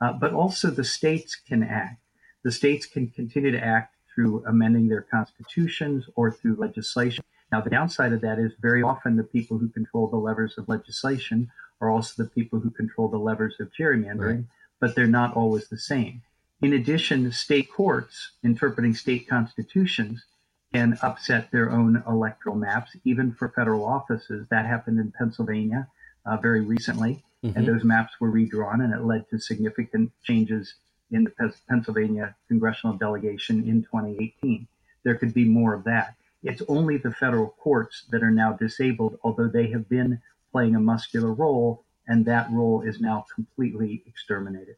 Uh, 0.02 0.14
but 0.14 0.34
also 0.34 0.70
the 0.70 0.84
states 0.84 1.36
can 1.36 1.64
act. 1.64 2.02
The 2.44 2.52
states 2.52 2.86
can 2.86 3.08
continue 3.10 3.52
to 3.52 3.64
act 3.64 3.96
through 4.14 4.44
amending 4.46 4.88
their 4.88 5.02
constitutions 5.02 6.06
or 6.16 6.32
through 6.32 6.56
legislation. 6.56 7.24
Now, 7.52 7.62
the 7.62 7.70
downside 7.70 8.14
of 8.14 8.22
that 8.22 8.40
is 8.40 8.52
very 8.62 8.84
often 8.84 9.16
the 9.16 9.24
people 9.24 9.58
who 9.58 9.70
control 9.70 10.08
the 10.08 10.18
levers 10.18 10.58
of 10.58 10.70
legislation 10.70 11.50
are 11.82 11.90
also 11.90 12.24
the 12.24 12.30
people 12.30 12.60
who 12.60 12.70
control 12.70 13.08
the 13.08 13.18
levers 13.18 13.56
of 13.60 13.72
gerrymandering, 13.74 14.36
right. 14.36 14.46
but 14.80 14.96
they're 14.96 15.08
not 15.08 15.36
always 15.36 15.68
the 15.68 15.78
same. 15.78 16.22
In 16.62 16.74
addition, 16.74 17.32
state 17.32 17.72
courts 17.72 18.32
interpreting 18.44 18.94
state 18.94 19.28
constitutions 19.30 20.26
can 20.74 20.98
upset 21.02 21.52
their 21.52 21.72
own 21.72 22.04
electoral 22.08 22.56
maps, 22.56 22.96
even 23.04 23.32
for 23.34 23.50
federal 23.50 23.86
offices. 23.86 24.46
That 24.50 24.66
happened 24.66 25.00
in 25.00 25.12
Pennsylvania 25.12 25.88
uh, 26.26 26.38
very 26.38 26.62
recently, 26.62 27.24
mm-hmm. 27.44 27.58
and 27.58 27.68
those 27.68 27.84
maps 27.84 28.14
were 28.20 28.30
redrawn, 28.30 28.82
and 28.82 28.94
it 28.94 29.04
led 29.04 29.30
to 29.30 29.40
significant 29.40 30.12
changes 30.24 30.76
in 31.12 31.24
the 31.24 31.54
Pennsylvania 31.68 32.36
congressional 32.48 32.96
delegation 32.96 33.68
in 33.68 33.82
2018. 33.84 34.68
There 35.04 35.16
could 35.16 35.34
be 35.34 35.46
more 35.46 35.74
of 35.74 35.86
that. 35.86 36.16
It's 36.44 36.62
only 36.68 36.98
the 36.98 37.12
federal 37.12 37.56
courts 37.60 38.04
that 38.12 38.22
are 38.22 38.32
now 38.32 38.54
disabled, 38.54 39.18
although 39.24 39.48
they 39.48 39.68
have 39.72 39.90
been 39.90 40.22
playing 40.52 40.76
a 40.76 40.80
muscular 40.80 41.34
role, 41.34 41.86
and 42.08 42.26
that 42.26 42.52
role 42.52 42.82
is 42.82 43.00
now 43.00 43.26
completely 43.36 44.04
exterminated. 44.06 44.76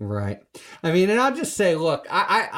Right. 0.00 0.40
I 0.82 0.90
mean, 0.90 1.08
and 1.08 1.20
I'll 1.20 1.34
just 1.34 1.56
say, 1.56 1.76
look, 1.76 2.06
I, 2.10 2.48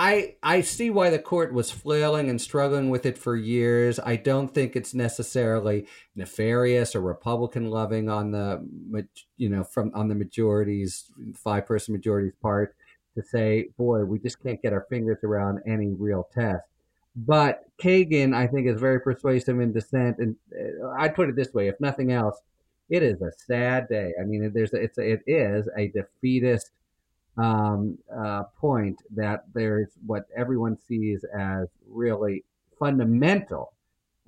I, 0.42 0.56
I 0.56 0.60
see 0.62 0.88
why 0.88 1.10
the 1.10 1.18
court 1.18 1.52
was 1.52 1.70
flailing 1.70 2.30
and 2.30 2.40
struggling 2.40 2.88
with 2.88 3.04
it 3.04 3.18
for 3.18 3.36
years. 3.36 4.00
I 4.00 4.16
don't 4.16 4.52
think 4.54 4.74
it's 4.74 4.94
necessarily 4.94 5.86
nefarious 6.14 6.96
or 6.96 7.02
Republican 7.02 7.70
loving 7.70 8.08
on 8.08 8.30
the, 8.30 8.66
you 9.36 9.50
know, 9.50 9.64
from 9.64 9.92
on 9.94 10.08
the 10.08 10.14
majority's 10.14 11.12
five 11.34 11.66
person 11.66 11.92
majority's 11.92 12.34
part 12.40 12.74
to 13.16 13.22
say, 13.22 13.68
boy, 13.76 14.04
we 14.04 14.18
just 14.18 14.42
can't 14.42 14.62
get 14.62 14.72
our 14.72 14.86
fingers 14.88 15.18
around 15.22 15.60
any 15.66 15.92
real 15.92 16.28
test. 16.32 16.64
But 17.16 17.64
Kagan, 17.78 18.34
I 18.34 18.46
think, 18.46 18.66
is 18.66 18.78
very 18.78 19.00
persuasive 19.00 19.58
in 19.60 19.72
dissent, 19.72 20.18
and 20.18 20.36
uh, 20.54 20.88
I'd 20.98 21.14
put 21.14 21.30
it 21.30 21.36
this 21.36 21.54
way: 21.54 21.68
if 21.68 21.80
nothing 21.80 22.12
else, 22.12 22.36
it 22.90 23.02
is 23.02 23.22
a 23.22 23.32
sad 23.46 23.88
day. 23.88 24.12
I 24.20 24.24
mean, 24.24 24.50
there's 24.52 24.74
a, 24.74 24.76
it's 24.76 24.98
a, 24.98 25.12
it 25.12 25.22
is 25.26 25.68
a 25.76 25.88
defeatist 25.88 26.70
um, 27.38 27.98
uh, 28.14 28.44
point 28.58 29.00
that 29.14 29.44
there's 29.54 29.88
what 30.04 30.26
everyone 30.36 30.76
sees 30.76 31.24
as 31.24 31.68
really 31.88 32.44
fundamental 32.78 33.72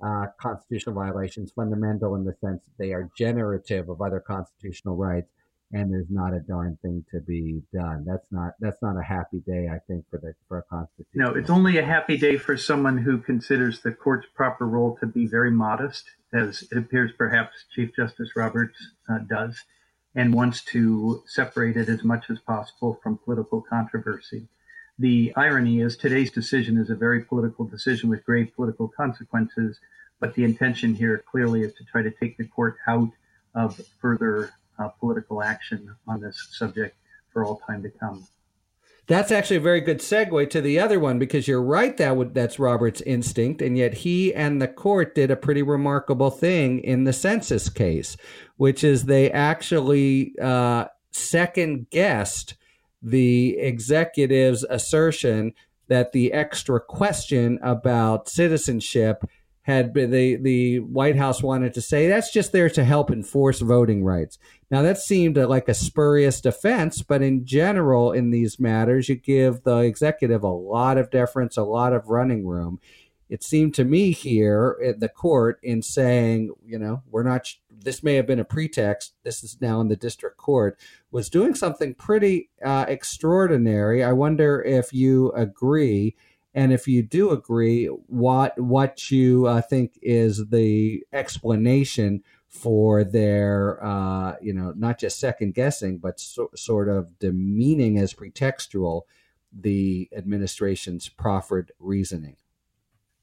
uh, 0.03 0.27
constitutional 0.39 0.95
violations, 0.95 1.51
fundamental 1.51 2.15
in 2.15 2.23
the 2.23 2.33
sense 2.41 2.61
that 2.63 2.77
they 2.83 2.93
are 2.93 3.09
generative 3.15 3.89
of 3.89 4.01
other 4.01 4.19
constitutional 4.19 4.95
rights, 4.95 5.29
and 5.71 5.91
there's 5.91 6.09
not 6.09 6.33
a 6.33 6.39
darn 6.39 6.77
thing 6.81 7.05
to 7.11 7.19
be 7.19 7.61
done. 7.73 8.03
That's 8.05 8.25
not 8.31 8.53
that's 8.59 8.81
not 8.81 8.97
a 8.97 9.03
happy 9.03 9.39
day, 9.45 9.67
I 9.71 9.79
think, 9.87 10.05
for 10.09 10.17
the 10.17 10.33
for 10.47 10.59
a 10.59 10.63
constitution. 10.63 11.11
No, 11.13 11.33
it's 11.33 11.49
only 11.49 11.77
a 11.77 11.85
happy 11.85 12.17
day 12.17 12.37
for 12.37 12.57
someone 12.57 12.97
who 12.97 13.19
considers 13.19 13.81
the 13.81 13.91
court's 13.91 14.27
proper 14.33 14.67
role 14.67 14.97
to 14.99 15.05
be 15.05 15.27
very 15.27 15.51
modest, 15.51 16.05
as 16.33 16.63
it 16.71 16.77
appears 16.77 17.11
perhaps 17.17 17.65
Chief 17.73 17.95
Justice 17.95 18.35
Roberts 18.35 18.77
uh, 19.07 19.19
does, 19.19 19.63
and 20.15 20.33
wants 20.33 20.63
to 20.65 21.23
separate 21.27 21.77
it 21.77 21.87
as 21.87 22.03
much 22.03 22.29
as 22.29 22.39
possible 22.39 22.99
from 23.03 23.19
political 23.23 23.61
controversy. 23.61 24.47
The 24.97 25.31
irony 25.35 25.81
is 25.81 25.95
today's 25.95 26.31
decision 26.31 26.77
is 26.77 26.89
a 26.89 26.95
very 26.95 27.23
political 27.23 27.65
decision 27.65 28.09
with 28.09 28.25
grave 28.25 28.51
political 28.55 28.87
consequences, 28.89 29.79
but 30.19 30.33
the 30.33 30.43
intention 30.43 30.95
here 30.95 31.23
clearly 31.31 31.61
is 31.61 31.73
to 31.75 31.85
try 31.85 32.01
to 32.01 32.11
take 32.11 32.37
the 32.37 32.47
court 32.47 32.77
out 32.87 33.11
of 33.55 33.79
further 34.01 34.51
political 34.87 35.43
action 35.43 35.95
on 36.07 36.21
this 36.21 36.47
subject 36.51 36.95
for 37.31 37.43
all 37.43 37.61
time 37.67 37.83
to 37.83 37.89
come. 37.89 38.25
That's 39.07 39.31
actually 39.31 39.57
a 39.57 39.61
very 39.61 39.81
good 39.81 39.99
segue 39.99 40.51
to 40.51 40.61
the 40.61 40.79
other 40.79 40.99
one 40.99 41.17
because 41.17 41.47
you're 41.47 41.63
right 41.63 41.97
that 41.97 42.15
would, 42.15 42.35
that's 42.35 42.59
Robert's 42.59 43.01
instinct, 43.01 43.59
and 43.59 43.75
yet 43.75 43.95
he 43.95 44.33
and 44.35 44.61
the 44.61 44.67
court 44.67 45.15
did 45.15 45.31
a 45.31 45.35
pretty 45.35 45.63
remarkable 45.63 46.29
thing 46.29 46.79
in 46.79 47.05
the 47.05 47.13
census 47.13 47.69
case, 47.69 48.15
which 48.57 48.83
is 48.83 49.05
they 49.05 49.31
actually 49.31 50.35
uh, 50.39 50.85
second 51.11 51.89
guessed 51.89 52.53
the 53.01 53.57
executive's 53.57 54.63
assertion 54.69 55.53
that 55.87 56.11
the 56.11 56.31
extra 56.31 56.79
question 56.79 57.57
about 57.63 58.29
citizenship 58.29 59.23
had 59.63 59.93
been 59.93 60.11
the 60.11 60.35
the 60.35 60.79
White 60.79 61.15
House 61.15 61.43
wanted 61.43 61.73
to 61.73 61.81
say 61.81 62.07
that's 62.07 62.31
just 62.31 62.51
there 62.51 62.69
to 62.69 62.83
help 62.83 63.11
enforce 63.11 63.59
voting 63.59 64.03
rights. 64.03 64.37
Now 64.71 64.83
that 64.83 64.99
seemed 64.99 65.37
like 65.37 65.67
a 65.67 65.73
spurious 65.73 66.41
defense, 66.41 67.01
but 67.01 67.21
in 67.21 67.45
general, 67.45 68.11
in 68.11 68.29
these 68.29 68.59
matters, 68.59 69.09
you 69.09 69.15
give 69.15 69.63
the 69.63 69.77
executive 69.77 70.43
a 70.43 70.47
lot 70.47 70.97
of 70.97 71.09
deference, 71.09 71.57
a 71.57 71.63
lot 71.63 71.93
of 71.93 72.09
running 72.09 72.45
room. 72.45 72.79
It 73.29 73.43
seemed 73.43 73.75
to 73.75 73.83
me 73.83 74.11
here 74.11 74.77
at 74.83 74.99
the 74.99 75.09
court 75.09 75.59
in 75.63 75.81
saying, 75.81 76.51
you 76.65 76.79
know, 76.79 77.03
we're 77.09 77.23
not. 77.23 77.53
This 77.81 78.03
may 78.03 78.15
have 78.15 78.27
been 78.27 78.39
a 78.39 78.45
pretext. 78.45 79.13
This 79.23 79.43
is 79.43 79.61
now 79.61 79.79
in 79.81 79.87
the 79.87 79.95
district 79.95 80.37
court. 80.37 80.79
Was 81.11 81.29
doing 81.29 81.55
something 81.55 81.93
pretty 81.95 82.49
uh, 82.63 82.85
extraordinary. 82.87 84.03
I 84.03 84.11
wonder 84.11 84.61
if 84.61 84.93
you 84.93 85.31
agree 85.31 86.15
and 86.53 86.73
if 86.73 86.87
you 86.87 87.03
do 87.03 87.29
agree, 87.31 87.85
what 87.85 88.59
what 88.59 89.11
you 89.11 89.45
uh, 89.45 89.61
think 89.61 89.99
is 90.01 90.47
the 90.49 91.03
explanation 91.13 92.23
for 92.49 93.03
their, 93.03 93.83
uh, 93.83 94.35
you 94.41 94.53
know, 94.53 94.73
not 94.75 94.99
just 94.99 95.19
second 95.19 95.53
guessing, 95.53 95.99
but 95.99 96.19
so, 96.19 96.49
sort 96.55 96.89
of 96.89 97.19
demeaning 97.19 97.97
as 97.99 98.13
pretextual 98.13 99.03
the 99.53 100.09
administration's 100.15 101.07
proffered 101.09 101.71
reasoning. 101.79 102.35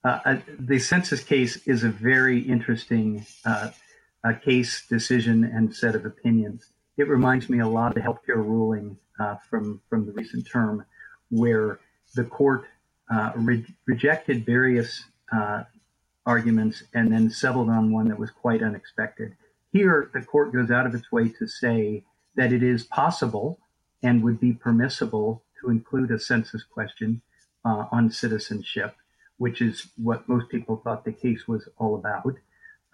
Uh, 0.05 0.21
uh 0.25 0.37
the 0.59 0.79
census 0.79 1.23
case 1.23 1.57
is 1.67 1.83
a 1.83 1.89
very 1.89 2.39
interesting 2.41 3.27
uh, 3.45 3.71
case, 4.45 4.87
decision, 4.89 5.45
and 5.45 5.75
set 5.75 5.95
of 5.95 6.05
opinions. 6.07 6.67
It 6.97 7.09
reminds 7.09 7.49
me 7.51 7.59
a 7.59 7.69
lot 7.69 7.89
of 7.89 7.95
the 7.95 8.01
healthcare 8.01 8.37
ruling 8.37 8.97
uh, 9.19 9.37
from 9.51 9.81
from 9.91 10.07
the 10.07 10.13
recent 10.13 10.49
term, 10.49 10.85
where 11.31 11.81
the 12.15 12.25
court 12.25 12.65
uh, 13.13 13.33
re- 13.37 13.67
rejected 13.87 14.47
various 14.47 15.05
arguments 16.27 16.83
and 16.93 17.13
then 17.13 17.31
settled 17.31 17.71
on 17.71 17.93
one 17.93 18.09
that 18.09 18.19
was 18.19 18.31
quite 18.31 18.63
unexpected. 18.63 19.37
Here, 19.73 20.11
the 20.13 20.23
court 20.23 20.53
goes 20.53 20.71
out 20.71 20.87
of 20.87 20.95
its 20.95 21.11
way 21.13 21.29
to 21.29 21.47
say 21.47 22.05
that 22.35 22.53
it 22.53 22.63
is 22.63 22.85
possible 22.85 23.59
and 24.03 24.23
would 24.23 24.41
be 24.41 24.53
permissible 24.53 25.43
to 25.61 25.71
include 25.71 26.11
a 26.11 26.19
census 26.19 26.63
question 26.63 27.23
uh, 27.65 27.87
on 27.91 28.11
citizenship, 28.11 28.95
which 29.39 29.61
is 29.61 29.89
what 29.97 30.29
most 30.29 30.49
people 30.51 30.77
thought 30.77 31.05
the 31.05 31.13
case 31.13 31.49
was 31.49 31.69
all 31.79 31.95
about. 31.95 32.37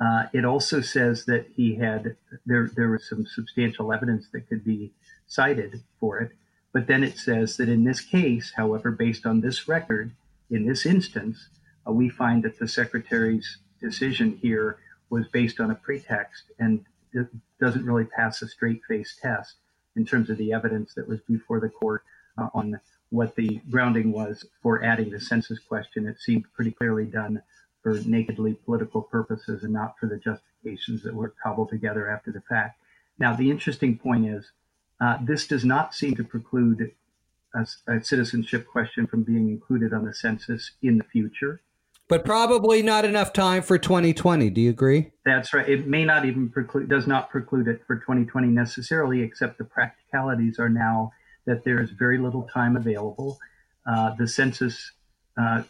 Uh, 0.00 0.24
it 0.32 0.44
also 0.44 0.80
says 0.80 1.26
that 1.26 1.46
he 1.54 1.76
had 1.76 2.16
there 2.44 2.70
there 2.74 2.88
was 2.88 3.08
some 3.08 3.24
substantial 3.26 3.92
evidence 3.92 4.26
that 4.32 4.48
could 4.48 4.64
be 4.64 4.92
cited 5.26 5.82
for 6.00 6.18
it, 6.18 6.32
but 6.72 6.86
then 6.86 7.04
it 7.04 7.18
says 7.18 7.56
that 7.56 7.68
in 7.68 7.84
this 7.84 8.00
case, 8.00 8.52
however, 8.56 8.90
based 8.90 9.26
on 9.26 9.40
this 9.40 9.68
record, 9.68 10.12
in 10.50 10.66
this 10.66 10.84
instance, 10.86 11.48
uh, 11.86 11.92
we 11.92 12.08
find 12.08 12.42
that 12.42 12.58
the 12.58 12.68
secretary's 12.68 13.58
decision 13.80 14.38
here 14.40 14.78
was 15.10 15.26
based 15.28 15.60
on 15.60 15.70
a 15.70 15.74
pretext 15.74 16.44
and 16.58 16.84
it 17.12 17.28
doesn't 17.60 17.84
really 17.84 18.04
pass 18.04 18.40
a 18.42 18.48
straight 18.48 18.82
face 18.88 19.16
test 19.20 19.56
in 19.96 20.06
terms 20.06 20.30
of 20.30 20.38
the 20.38 20.52
evidence 20.52 20.94
that 20.94 21.08
was 21.08 21.20
before 21.28 21.60
the 21.60 21.68
court 21.68 22.02
uh, 22.38 22.48
on 22.54 22.80
what 23.10 23.36
the 23.36 23.60
grounding 23.70 24.10
was 24.10 24.46
for 24.62 24.82
adding 24.82 25.10
the 25.10 25.20
census 25.20 25.58
question. 25.58 26.06
It 26.06 26.18
seemed 26.18 26.44
pretty 26.54 26.70
clearly 26.70 27.04
done 27.04 27.42
for 27.82 28.00
nakedly 28.06 28.54
political 28.54 29.02
purposes 29.02 29.64
and 29.64 29.72
not 29.72 29.98
for 29.98 30.06
the 30.06 30.16
justifications 30.16 31.02
that 31.02 31.14
were 31.14 31.34
cobbled 31.42 31.68
together 31.68 32.08
after 32.08 32.32
the 32.32 32.40
fact. 32.40 32.80
Now, 33.18 33.34
the 33.34 33.50
interesting 33.50 33.98
point 33.98 34.26
is 34.26 34.52
uh, 35.00 35.18
this 35.20 35.46
does 35.46 35.64
not 35.64 35.94
seem 35.94 36.14
to 36.14 36.24
preclude 36.24 36.92
a, 37.54 37.66
a, 37.86 38.02
citizenship 38.02 38.66
question 38.66 39.06
from 39.06 39.24
being 39.24 39.48
included 39.48 39.92
on 39.92 40.04
the 40.04 40.14
census 40.14 40.70
in 40.80 40.96
the 40.96 41.04
future. 41.04 41.60
But 42.12 42.26
probably 42.26 42.82
not 42.82 43.06
enough 43.06 43.32
time 43.32 43.62
for 43.62 43.78
2020. 43.78 44.50
Do 44.50 44.60
you 44.60 44.68
agree? 44.68 45.12
That's 45.24 45.54
right. 45.54 45.66
It 45.66 45.86
may 45.86 46.04
not 46.04 46.26
even 46.26 46.50
preclude, 46.50 46.90
does 46.90 47.06
not 47.06 47.30
preclude 47.30 47.68
it 47.68 47.80
for 47.86 47.96
2020 47.96 48.48
necessarily, 48.48 49.22
except 49.22 49.56
the 49.56 49.64
practicalities 49.64 50.58
are 50.58 50.68
now 50.68 51.12
that 51.46 51.64
there 51.64 51.80
is 51.80 51.88
very 51.92 52.18
little 52.18 52.42
time 52.42 52.76
available. 52.76 53.38
Uh, 53.86 54.14
the 54.16 54.28
census 54.28 54.92
uh, 55.38 55.62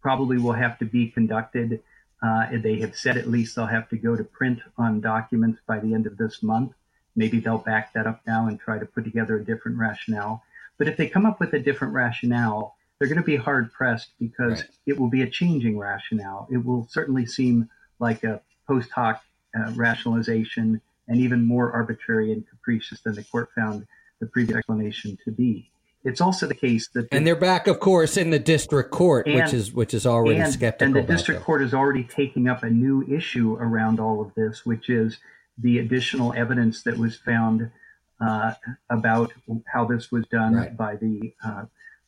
probably 0.00 0.38
will 0.38 0.54
have 0.54 0.78
to 0.78 0.86
be 0.86 1.10
conducted. 1.10 1.82
Uh, 2.22 2.46
they 2.62 2.78
have 2.80 2.96
said 2.96 3.18
at 3.18 3.28
least 3.28 3.54
they'll 3.54 3.66
have 3.66 3.90
to 3.90 3.98
go 3.98 4.16
to 4.16 4.24
print 4.24 4.60
on 4.78 5.02
documents 5.02 5.60
by 5.66 5.78
the 5.78 5.92
end 5.92 6.06
of 6.06 6.16
this 6.16 6.42
month. 6.42 6.72
Maybe 7.16 7.38
they'll 7.38 7.58
back 7.58 7.92
that 7.92 8.06
up 8.06 8.22
now 8.26 8.46
and 8.46 8.58
try 8.58 8.78
to 8.78 8.86
put 8.86 9.04
together 9.04 9.36
a 9.36 9.44
different 9.44 9.76
rationale. 9.76 10.42
But 10.78 10.88
if 10.88 10.96
they 10.96 11.06
come 11.06 11.26
up 11.26 11.38
with 11.38 11.52
a 11.52 11.58
different 11.58 11.92
rationale, 11.92 12.76
they're 13.00 13.08
going 13.08 13.18
to 13.18 13.24
be 13.24 13.36
hard 13.36 13.72
pressed 13.72 14.10
because 14.20 14.60
right. 14.60 14.70
it 14.86 15.00
will 15.00 15.08
be 15.08 15.22
a 15.22 15.30
changing 15.30 15.78
rationale. 15.78 16.46
It 16.52 16.64
will 16.64 16.86
certainly 16.90 17.24
seem 17.24 17.68
like 17.98 18.22
a 18.24 18.42
post 18.68 18.90
hoc 18.90 19.22
uh, 19.58 19.72
rationalization 19.74 20.80
and 21.08 21.20
even 21.20 21.44
more 21.44 21.72
arbitrary 21.72 22.30
and 22.30 22.46
capricious 22.46 23.00
than 23.00 23.14
the 23.14 23.24
court 23.24 23.48
found 23.56 23.86
the 24.20 24.26
previous 24.26 24.58
explanation 24.58 25.18
to 25.24 25.32
be. 25.32 25.70
It's 26.04 26.20
also 26.20 26.46
the 26.46 26.54
case 26.54 26.88
that, 26.88 27.10
the, 27.10 27.16
and 27.16 27.26
they're 27.26 27.36
back, 27.36 27.66
of 27.66 27.80
course, 27.80 28.16
in 28.16 28.30
the 28.30 28.38
district 28.38 28.90
court, 28.90 29.26
and, 29.26 29.36
which 29.36 29.52
is 29.52 29.72
which 29.72 29.92
is 29.92 30.06
already 30.06 30.40
and, 30.40 30.52
skeptical. 30.52 30.96
And 30.96 31.08
the 31.08 31.12
district 31.12 31.42
court 31.42 31.62
is 31.62 31.74
already 31.74 32.04
taking 32.04 32.48
up 32.48 32.62
a 32.62 32.70
new 32.70 33.02
issue 33.02 33.54
around 33.54 34.00
all 34.00 34.22
of 34.22 34.34
this, 34.34 34.64
which 34.64 34.88
is 34.88 35.18
the 35.58 35.78
additional 35.78 36.32
evidence 36.32 36.82
that 36.84 36.96
was 36.96 37.16
found 37.16 37.70
uh, 38.18 38.54
about 38.88 39.32
how 39.66 39.84
this 39.84 40.10
was 40.10 40.26
done 40.28 40.54
right. 40.54 40.74
by 40.74 40.96
the 40.96 41.34
uh, 41.44 41.64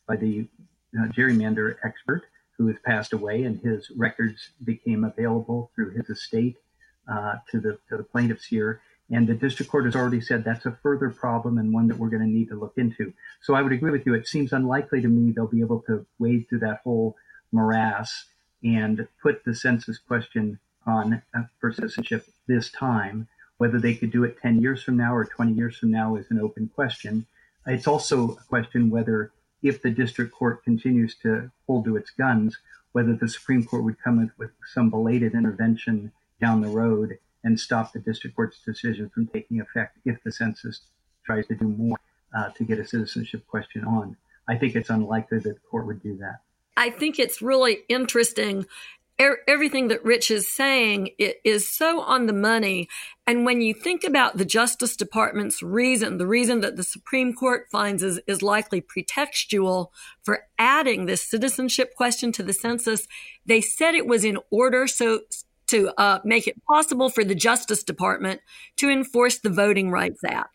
by 0.07 0.15
the 0.15 0.47
uh, 0.99 1.07
gerrymander 1.07 1.75
expert 1.83 2.23
who 2.57 2.67
has 2.67 2.75
passed 2.85 3.13
away, 3.13 3.43
and 3.43 3.59
his 3.61 3.89
records 3.95 4.49
became 4.63 5.03
available 5.03 5.71
through 5.75 5.91
his 5.91 6.09
estate 6.09 6.57
uh, 7.11 7.35
to 7.51 7.59
the 7.59 7.77
to 7.89 7.97
the 7.97 8.03
plaintiffs 8.03 8.45
here. 8.45 8.81
And 9.11 9.27
the 9.27 9.33
district 9.33 9.69
court 9.69 9.85
has 9.85 9.95
already 9.95 10.21
said 10.21 10.43
that's 10.43 10.65
a 10.65 10.77
further 10.81 11.09
problem 11.09 11.57
and 11.57 11.73
one 11.73 11.87
that 11.89 11.97
we're 11.97 12.09
going 12.09 12.21
to 12.21 12.27
need 12.27 12.47
to 12.49 12.55
look 12.55 12.73
into. 12.77 13.13
So 13.41 13.53
I 13.53 13.61
would 13.61 13.73
agree 13.73 13.91
with 13.91 14.05
you. 14.05 14.13
It 14.13 14.27
seems 14.27 14.53
unlikely 14.53 15.01
to 15.01 15.07
me 15.07 15.31
they'll 15.31 15.47
be 15.47 15.59
able 15.59 15.81
to 15.87 16.05
wade 16.19 16.47
through 16.47 16.59
that 16.59 16.81
whole 16.83 17.15
morass 17.51 18.25
and 18.63 19.07
put 19.21 19.43
the 19.43 19.53
census 19.53 19.97
question 19.97 20.59
on 20.85 21.21
uh, 21.35 21.43
for 21.59 21.71
citizenship 21.71 22.25
this 22.47 22.71
time. 22.71 23.27
Whether 23.57 23.79
they 23.79 23.93
could 23.93 24.11
do 24.11 24.23
it 24.23 24.41
10 24.41 24.61
years 24.61 24.83
from 24.83 24.97
now 24.97 25.13
or 25.15 25.25
20 25.25 25.53
years 25.53 25.77
from 25.77 25.91
now 25.91 26.15
is 26.15 26.31
an 26.31 26.39
open 26.39 26.69
question. 26.73 27.25
It's 27.67 27.87
also 27.87 28.31
a 28.31 28.43
question 28.49 28.89
whether, 28.89 29.31
if 29.63 29.81
the 29.81 29.89
district 29.89 30.33
court 30.33 30.63
continues 30.63 31.15
to 31.15 31.49
hold 31.65 31.85
to 31.85 31.95
its 31.95 32.11
guns, 32.11 32.57
whether 32.91 33.13
the 33.13 33.27
Supreme 33.27 33.63
Court 33.63 33.83
would 33.83 34.01
come 34.03 34.31
with 34.37 34.51
some 34.73 34.89
belated 34.89 35.33
intervention 35.33 36.11
down 36.39 36.61
the 36.61 36.67
road 36.67 37.17
and 37.43 37.59
stop 37.59 37.91
the 37.91 37.99
district 37.99 38.35
court's 38.35 38.59
decision 38.63 39.09
from 39.09 39.27
taking 39.27 39.59
effect 39.59 39.97
if 40.05 40.21
the 40.23 40.31
census 40.31 40.81
tries 41.25 41.47
to 41.47 41.55
do 41.55 41.67
more 41.67 41.97
uh, 42.37 42.49
to 42.49 42.63
get 42.63 42.79
a 42.79 42.85
citizenship 42.85 43.45
question 43.47 43.83
on. 43.85 44.15
I 44.47 44.57
think 44.57 44.75
it's 44.75 44.89
unlikely 44.89 45.39
that 45.39 45.53
the 45.55 45.59
court 45.71 45.87
would 45.87 46.03
do 46.03 46.17
that. 46.17 46.41
I 46.75 46.89
think 46.89 47.19
it's 47.19 47.41
really 47.41 47.79
interesting 47.87 48.65
er- 49.19 49.39
everything 49.47 49.87
that 49.87 50.03
Rich 50.03 50.31
is 50.31 50.51
saying 50.51 51.09
is 51.17 51.67
so 51.67 52.01
on 52.01 52.27
the 52.27 52.33
money. 52.33 52.87
And 53.25 53.45
when 53.45 53.61
you 53.61 53.73
think 53.73 54.03
about 54.03 54.37
the 54.37 54.45
Justice 54.45 54.95
Department's 54.95 55.63
reason, 55.63 56.17
the 56.17 56.27
reason 56.27 56.61
that 56.61 56.75
the 56.75 56.83
Supreme 56.83 57.33
Court 57.33 57.67
finds 57.71 58.03
is, 58.03 58.19
is 58.27 58.41
likely 58.41 58.81
pretextual 58.81 59.87
for 60.23 60.45
adding 60.59 61.05
this 61.05 61.21
citizenship 61.21 61.95
question 61.95 62.31
to 62.33 62.43
the 62.43 62.53
census, 62.53 63.07
they 63.45 63.61
said 63.61 63.95
it 63.95 64.07
was 64.07 64.23
in 64.23 64.37
order 64.51 64.87
so 64.87 65.21
to 65.67 65.91
uh, 65.97 66.19
make 66.23 66.47
it 66.47 66.61
possible 66.65 67.09
for 67.09 67.23
the 67.23 67.33
Justice 67.33 67.83
Department 67.83 68.41
to 68.77 68.89
enforce 68.89 69.39
the 69.39 69.49
Voting 69.49 69.89
Rights 69.89 70.23
Act. 70.23 70.52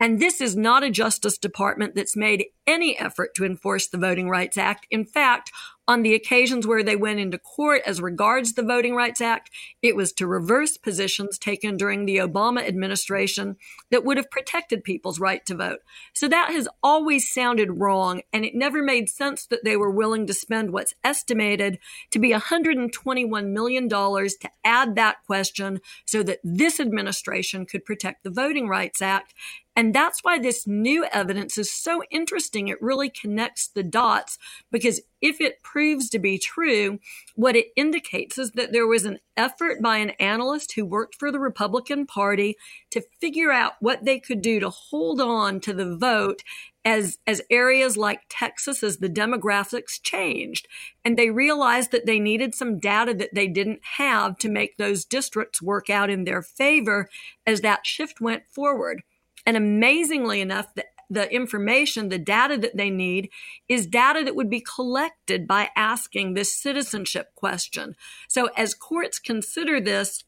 And 0.00 0.20
this 0.20 0.40
is 0.40 0.56
not 0.56 0.84
a 0.84 0.90
Justice 0.90 1.38
Department 1.38 1.94
that's 1.94 2.16
made 2.16 2.46
any 2.66 2.98
effort 2.98 3.34
to 3.34 3.44
enforce 3.44 3.88
the 3.88 3.98
Voting 3.98 4.28
Rights 4.28 4.56
Act. 4.56 4.86
In 4.90 5.04
fact, 5.04 5.50
on 5.88 6.02
the 6.02 6.14
occasions 6.14 6.66
where 6.66 6.82
they 6.82 6.94
went 6.94 7.18
into 7.18 7.38
court 7.38 7.80
as 7.86 8.02
regards 8.02 8.52
the 8.52 8.62
Voting 8.62 8.94
Rights 8.94 9.22
Act, 9.22 9.50
it 9.80 9.96
was 9.96 10.12
to 10.12 10.26
reverse 10.26 10.76
positions 10.76 11.38
taken 11.38 11.78
during 11.78 12.04
the 12.04 12.18
Obama 12.18 12.60
administration 12.60 13.56
that 13.90 14.04
would 14.04 14.18
have 14.18 14.30
protected 14.30 14.84
people's 14.84 15.18
right 15.18 15.44
to 15.46 15.54
vote. 15.54 15.78
So 16.12 16.28
that 16.28 16.50
has 16.50 16.68
always 16.82 17.32
sounded 17.32 17.80
wrong, 17.80 18.20
and 18.34 18.44
it 18.44 18.54
never 18.54 18.82
made 18.82 19.08
sense 19.08 19.46
that 19.46 19.64
they 19.64 19.78
were 19.78 19.90
willing 19.90 20.26
to 20.26 20.34
spend 20.34 20.72
what's 20.72 20.94
estimated 21.02 21.78
to 22.10 22.18
be 22.18 22.32
$121 22.32 23.48
million 23.48 23.88
to 23.88 24.50
add 24.64 24.94
that 24.94 25.24
question 25.26 25.80
so 26.04 26.22
that 26.22 26.40
this 26.44 26.78
administration 26.78 27.64
could 27.64 27.86
protect 27.86 28.24
the 28.24 28.30
Voting 28.30 28.68
Rights 28.68 29.00
Act. 29.00 29.32
And 29.78 29.94
that's 29.94 30.24
why 30.24 30.40
this 30.40 30.66
new 30.66 31.04
evidence 31.12 31.56
is 31.56 31.72
so 31.72 32.02
interesting. 32.10 32.66
It 32.66 32.82
really 32.82 33.08
connects 33.08 33.68
the 33.68 33.84
dots 33.84 34.36
because 34.72 35.00
if 35.20 35.40
it 35.40 35.62
proves 35.62 36.10
to 36.10 36.18
be 36.18 36.36
true, 36.36 36.98
what 37.36 37.54
it 37.54 37.68
indicates 37.76 38.38
is 38.38 38.50
that 38.52 38.72
there 38.72 38.88
was 38.88 39.04
an 39.04 39.20
effort 39.36 39.80
by 39.80 39.98
an 39.98 40.10
analyst 40.18 40.72
who 40.72 40.84
worked 40.84 41.14
for 41.14 41.30
the 41.30 41.38
Republican 41.38 42.06
Party 42.06 42.56
to 42.90 43.04
figure 43.20 43.52
out 43.52 43.74
what 43.78 44.04
they 44.04 44.18
could 44.18 44.42
do 44.42 44.58
to 44.58 44.68
hold 44.68 45.20
on 45.20 45.60
to 45.60 45.72
the 45.72 45.96
vote 45.96 46.42
as, 46.84 47.18
as 47.24 47.40
areas 47.48 47.96
like 47.96 48.22
Texas, 48.28 48.82
as 48.82 48.96
the 48.96 49.08
demographics 49.08 50.02
changed. 50.02 50.66
And 51.04 51.16
they 51.16 51.30
realized 51.30 51.92
that 51.92 52.04
they 52.04 52.18
needed 52.18 52.52
some 52.52 52.80
data 52.80 53.14
that 53.14 53.32
they 53.32 53.46
didn't 53.46 53.82
have 53.96 54.38
to 54.38 54.48
make 54.48 54.76
those 54.76 55.04
districts 55.04 55.62
work 55.62 55.88
out 55.88 56.10
in 56.10 56.24
their 56.24 56.42
favor 56.42 57.08
as 57.46 57.60
that 57.60 57.86
shift 57.86 58.20
went 58.20 58.42
forward. 58.50 59.04
And 59.48 59.56
amazingly 59.56 60.42
enough, 60.42 60.74
the, 60.74 60.84
the 61.08 61.32
information, 61.34 62.10
the 62.10 62.18
data 62.18 62.58
that 62.58 62.76
they 62.76 62.90
need 62.90 63.30
is 63.66 63.86
data 63.86 64.22
that 64.22 64.36
would 64.36 64.50
be 64.50 64.60
collected 64.60 65.48
by 65.48 65.70
asking 65.74 66.34
this 66.34 66.52
citizenship 66.52 67.34
question. 67.34 67.96
So 68.28 68.50
as 68.58 68.74
courts 68.74 69.18
consider 69.18 69.80
this, 69.80 70.22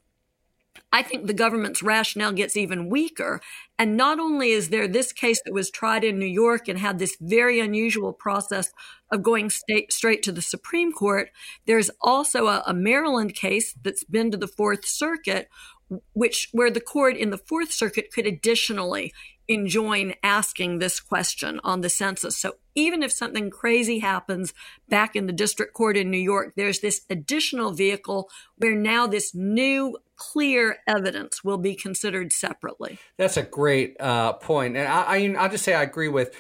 I 0.91 1.03
think 1.03 1.27
the 1.27 1.35
government's 1.35 1.83
rationale 1.83 2.33
gets 2.33 2.57
even 2.57 2.89
weaker. 2.89 3.43
And 3.79 3.95
not 3.95 4.19
only 4.19 4.53
is 4.53 4.71
there 4.71 4.89
this 4.89 5.13
case 5.13 5.43
that 5.45 5.53
was 5.53 5.71
tried 5.71 6.03
in 6.03 6.19
New 6.19 6.25
York 6.25 6.67
and 6.67 6.79
had 6.79 6.99
this 6.99 7.19
very 7.21 7.61
unusual 7.61 8.15
process 8.15 8.73
of 9.13 9.23
going 9.23 9.51
state, 9.51 9.93
straight 9.93 10.23
to 10.23 10.33
the 10.33 10.41
Supreme 10.41 10.93
Court, 10.93 11.29
there's 11.67 11.91
also 12.01 12.47
a, 12.47 12.63
a 12.67 12.73
Maryland 12.73 13.35
case 13.35 13.75
that's 13.83 14.05
been 14.05 14.31
to 14.31 14.39
the 14.39 14.49
Fourth 14.49 14.87
Circuit 14.87 15.51
which 16.13 16.49
where 16.53 16.71
the 16.71 16.81
court 16.81 17.17
in 17.17 17.31
the 17.31 17.39
Fourth 17.39 17.73
Circuit 17.73 18.13
could 18.13 18.27
additionally 18.27 19.13
enjoin 19.49 20.15
asking 20.23 20.79
this 20.79 21.01
question 21.01 21.61
on 21.65 21.81
the 21.81 21.89
census. 21.89 22.39
So 22.39 22.55
even 22.77 23.03
if 23.03 23.11
something 23.11 23.51
crazy 23.51 23.99
happens 23.99 24.55
back 24.89 25.17
in 25.17 25.27
the 25.27 25.33
district 25.33 25.75
court 25.75 25.97
in 25.97 26.09
New 26.09 26.19
York, 26.19 26.53
there's 26.57 26.79
this 26.79 27.01
additional 27.11 27.73
vehicle 27.73 28.31
where 28.57 28.77
now 28.77 29.09
this 29.09 29.35
new 29.35 29.99
clear 30.15 30.79
evidence 30.87 31.43
will 31.43 31.59
be 31.59 31.75
considered 31.75 32.33
separately. 32.33 32.99
That's 33.17 33.37
a 33.37 33.43
great 33.43 34.01
uh, 34.01 34.35
point. 34.35 34.77
And 34.77 34.87
I, 34.87 35.03
I, 35.03 35.35
I'll 35.37 35.51
just 35.51 35.65
say 35.65 35.75
I 35.75 35.83
agree 35.83 36.09
with 36.09 36.33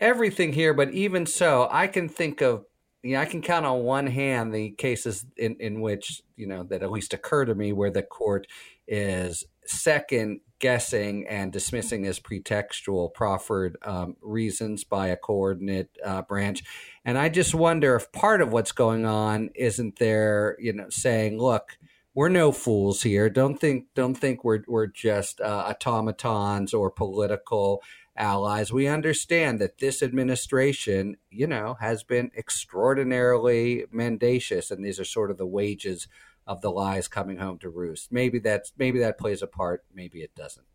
everything 0.00 0.54
here, 0.54 0.72
but 0.72 0.90
even 0.92 1.26
so, 1.26 1.68
I 1.70 1.86
can 1.86 2.08
think 2.08 2.40
of 2.40 2.64
you 3.02 3.12
know, 3.12 3.20
I 3.20 3.26
can 3.26 3.42
count 3.42 3.66
on 3.66 3.82
one 3.82 4.06
hand 4.06 4.54
the 4.54 4.70
cases 4.70 5.26
in, 5.36 5.56
in 5.60 5.82
which, 5.82 6.22
you 6.36 6.46
know, 6.46 6.62
that 6.64 6.82
at 6.82 6.90
least 6.90 7.12
occur 7.12 7.44
to 7.44 7.54
me 7.54 7.74
where 7.74 7.90
the 7.90 8.02
court 8.02 8.46
is 8.86 9.44
second 9.66 10.40
guessing 10.58 11.26
and 11.28 11.52
dismissing 11.52 12.06
as 12.06 12.18
pretextual 12.18 13.12
proffered 13.12 13.76
um, 13.82 14.16
reasons 14.22 14.84
by 14.84 15.08
a 15.08 15.16
coordinate 15.16 15.90
uh, 16.04 16.22
branch. 16.22 16.62
And 17.04 17.18
I 17.18 17.28
just 17.28 17.54
wonder 17.54 17.96
if 17.96 18.12
part 18.12 18.40
of 18.40 18.52
what's 18.52 18.72
going 18.72 19.04
on 19.04 19.50
isn't 19.54 19.98
there, 19.98 20.56
you 20.58 20.72
know, 20.72 20.86
saying, 20.88 21.38
look, 21.38 21.76
we're 22.14 22.28
no 22.28 22.52
fools 22.52 23.02
here. 23.02 23.28
Don't 23.28 23.58
think 23.58 23.86
don't 23.94 24.14
think 24.14 24.44
we're 24.44 24.62
we're 24.68 24.86
just 24.86 25.40
uh, 25.40 25.66
automatons 25.68 26.72
or 26.72 26.90
political 26.90 27.82
allies. 28.16 28.72
We 28.72 28.86
understand 28.86 29.60
that 29.60 29.78
this 29.78 30.02
administration, 30.02 31.16
you 31.30 31.48
know, 31.48 31.76
has 31.80 32.04
been 32.04 32.30
extraordinarily 32.36 33.84
mendacious, 33.90 34.70
and 34.70 34.84
these 34.84 35.00
are 35.00 35.04
sort 35.04 35.32
of 35.32 35.38
the 35.38 35.46
wages 35.46 36.06
of 36.46 36.60
the 36.60 36.70
lies 36.70 37.08
coming 37.08 37.38
home 37.38 37.58
to 37.58 37.70
roost. 37.70 38.12
Maybe 38.12 38.38
that's 38.38 38.72
maybe 38.78 38.98
that 39.00 39.18
plays 39.18 39.42
a 39.42 39.46
part. 39.46 39.84
Maybe 39.94 40.20
it 40.20 40.34
doesn't. 40.34 40.66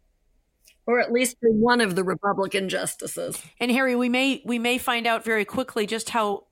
Or 0.86 1.00
at 1.00 1.12
least 1.12 1.38
for 1.40 1.52
one 1.52 1.82
of 1.82 1.96
the 1.96 2.04
Republican 2.04 2.68
justices. 2.68 3.42
And 3.60 3.72
Harry, 3.72 3.96
we 3.96 4.10
may 4.10 4.42
we 4.46 4.58
may 4.58 4.78
find 4.78 5.06
out 5.06 5.24
very 5.24 5.46
quickly 5.46 5.86
just 5.86 6.10
how 6.10 6.48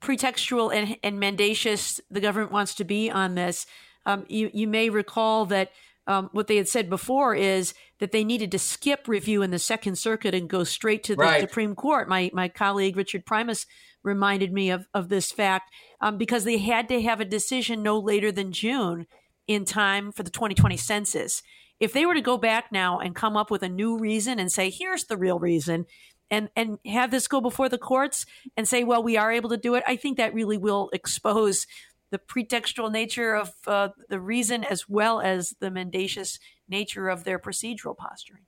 pretextual 0.00 0.72
and, 0.74 0.96
and 1.02 1.20
mendacious 1.20 2.00
the 2.10 2.20
government 2.20 2.52
wants 2.52 2.74
to 2.76 2.84
be 2.84 3.10
on 3.10 3.34
this. 3.34 3.66
Um, 4.06 4.24
you 4.28 4.50
you 4.54 4.68
may 4.68 4.90
recall 4.90 5.46
that 5.46 5.72
um, 6.06 6.30
what 6.32 6.46
they 6.46 6.56
had 6.56 6.68
said 6.68 6.88
before 6.88 7.34
is 7.34 7.74
that 7.98 8.12
they 8.12 8.24
needed 8.24 8.50
to 8.52 8.58
skip 8.58 9.06
review 9.06 9.42
in 9.42 9.50
the 9.50 9.58
Second 9.58 9.96
Circuit 9.96 10.34
and 10.34 10.48
go 10.48 10.64
straight 10.64 11.04
to 11.04 11.14
the 11.14 11.22
right. 11.22 11.40
Supreme 11.40 11.74
Court. 11.74 12.08
My 12.08 12.30
my 12.32 12.48
colleague 12.48 12.96
Richard 12.96 13.26
Primus 13.26 13.66
reminded 14.02 14.52
me 14.52 14.70
of, 14.70 14.86
of 14.94 15.08
this 15.08 15.30
fact 15.30 15.70
um, 16.00 16.18
because 16.18 16.44
they 16.44 16.58
had 16.58 16.88
to 16.88 17.02
have 17.02 17.20
a 17.20 17.24
decision 17.24 17.82
no 17.82 17.98
later 17.98 18.32
than 18.32 18.52
June 18.52 19.06
in 19.46 19.64
time 19.64 20.12
for 20.12 20.22
the 20.22 20.30
2020 20.30 20.76
census. 20.76 21.42
If 21.78 21.92
they 21.92 22.04
were 22.04 22.14
to 22.14 22.20
go 22.20 22.36
back 22.36 22.70
now 22.70 22.98
and 22.98 23.14
come 23.14 23.36
up 23.36 23.50
with 23.50 23.62
a 23.62 23.68
new 23.68 23.98
reason 23.98 24.38
and 24.38 24.52
say, 24.52 24.70
here's 24.70 25.04
the 25.04 25.16
real 25.16 25.38
reason, 25.38 25.86
and, 26.30 26.48
and 26.54 26.78
have 26.86 27.10
this 27.10 27.26
go 27.26 27.40
before 27.40 27.68
the 27.68 27.78
courts 27.78 28.24
and 28.56 28.68
say, 28.68 28.84
well, 28.84 29.02
we 29.02 29.16
are 29.16 29.32
able 29.32 29.50
to 29.50 29.56
do 29.56 29.74
it, 29.74 29.82
I 29.86 29.96
think 29.96 30.16
that 30.18 30.34
really 30.34 30.58
will 30.58 30.90
expose 30.92 31.66
the 32.10 32.18
pretextual 32.18 32.90
nature 32.90 33.34
of 33.34 33.52
uh, 33.66 33.88
the 34.08 34.20
reason 34.20 34.64
as 34.64 34.88
well 34.88 35.20
as 35.20 35.54
the 35.60 35.70
mendacious 35.70 36.38
nature 36.68 37.08
of 37.08 37.24
their 37.24 37.38
procedural 37.38 37.96
posturing. 37.96 38.42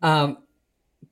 Um, 0.00 0.38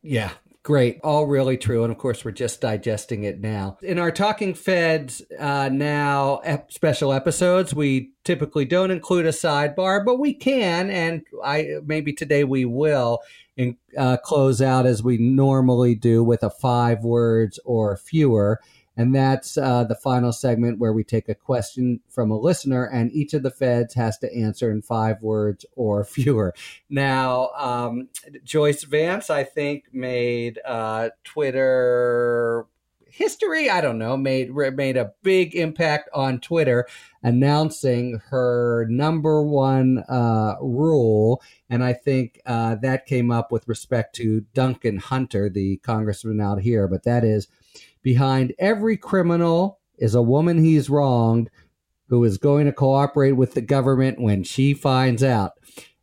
yeah, 0.02 0.30
Great. 0.62 1.00
All 1.02 1.26
really 1.26 1.56
true. 1.56 1.84
And 1.84 1.92
of 1.92 1.96
course, 1.96 2.22
we're 2.22 2.32
just 2.32 2.60
digesting 2.60 3.24
it 3.24 3.40
now. 3.40 3.78
In 3.82 3.98
our 3.98 4.10
Talking 4.10 4.52
Feds 4.52 5.22
uh, 5.38 5.70
now 5.72 6.42
ep- 6.44 6.70
special 6.70 7.14
episodes, 7.14 7.72
we 7.72 8.10
typically 8.24 8.66
don't 8.66 8.90
include 8.90 9.24
a 9.24 9.30
sidebar, 9.30 10.04
but 10.04 10.18
we 10.18 10.34
can. 10.34 10.90
And 10.90 11.22
I 11.42 11.76
maybe 11.86 12.12
today 12.12 12.44
we 12.44 12.66
will 12.66 13.20
in, 13.56 13.78
uh, 13.96 14.18
close 14.18 14.60
out 14.60 14.84
as 14.84 15.02
we 15.02 15.16
normally 15.16 15.94
do 15.94 16.22
with 16.22 16.42
a 16.42 16.50
five 16.50 17.04
words 17.04 17.58
or 17.64 17.96
fewer. 17.96 18.60
And 18.96 19.14
that's 19.14 19.56
uh, 19.56 19.84
the 19.84 19.94
final 19.94 20.32
segment 20.32 20.78
where 20.78 20.92
we 20.92 21.04
take 21.04 21.28
a 21.28 21.34
question 21.34 22.00
from 22.08 22.30
a 22.30 22.38
listener, 22.38 22.84
and 22.84 23.12
each 23.12 23.32
of 23.34 23.42
the 23.42 23.50
feds 23.50 23.94
has 23.94 24.18
to 24.18 24.34
answer 24.34 24.70
in 24.70 24.82
five 24.82 25.22
words 25.22 25.64
or 25.76 26.04
fewer. 26.04 26.54
Now, 26.88 27.50
um, 27.56 28.08
Joyce 28.44 28.84
Vance, 28.84 29.30
I 29.30 29.44
think, 29.44 29.84
made 29.92 30.58
uh, 30.64 31.10
Twitter 31.24 32.66
history. 33.10 33.68
I 33.68 33.80
don't 33.80 33.98
know, 33.98 34.16
made 34.16 34.50
made 34.50 34.96
a 34.96 35.12
big 35.22 35.54
impact 35.54 36.08
on 36.14 36.40
Twitter, 36.40 36.86
announcing 37.22 38.20
her 38.30 38.86
number 38.88 39.42
one 39.42 39.98
uh, 40.08 40.56
rule, 40.60 41.42
and 41.68 41.84
I 41.84 41.92
think 41.92 42.40
uh, 42.46 42.76
that 42.76 43.06
came 43.06 43.30
up 43.30 43.52
with 43.52 43.68
respect 43.68 44.14
to 44.16 44.42
Duncan 44.54 44.98
Hunter, 44.98 45.48
the 45.48 45.76
congressman 45.78 46.40
out 46.40 46.60
here. 46.62 46.88
But 46.88 47.04
that 47.04 47.24
is 47.24 47.48
Behind 48.02 48.54
every 48.58 48.96
criminal 48.96 49.78
is 49.98 50.14
a 50.14 50.22
woman 50.22 50.62
he's 50.62 50.90
wronged 50.90 51.50
who 52.08 52.24
is 52.24 52.38
going 52.38 52.66
to 52.66 52.72
cooperate 52.72 53.32
with 53.32 53.54
the 53.54 53.60
government 53.60 54.20
when 54.20 54.42
she 54.42 54.74
finds 54.74 55.22
out. 55.22 55.52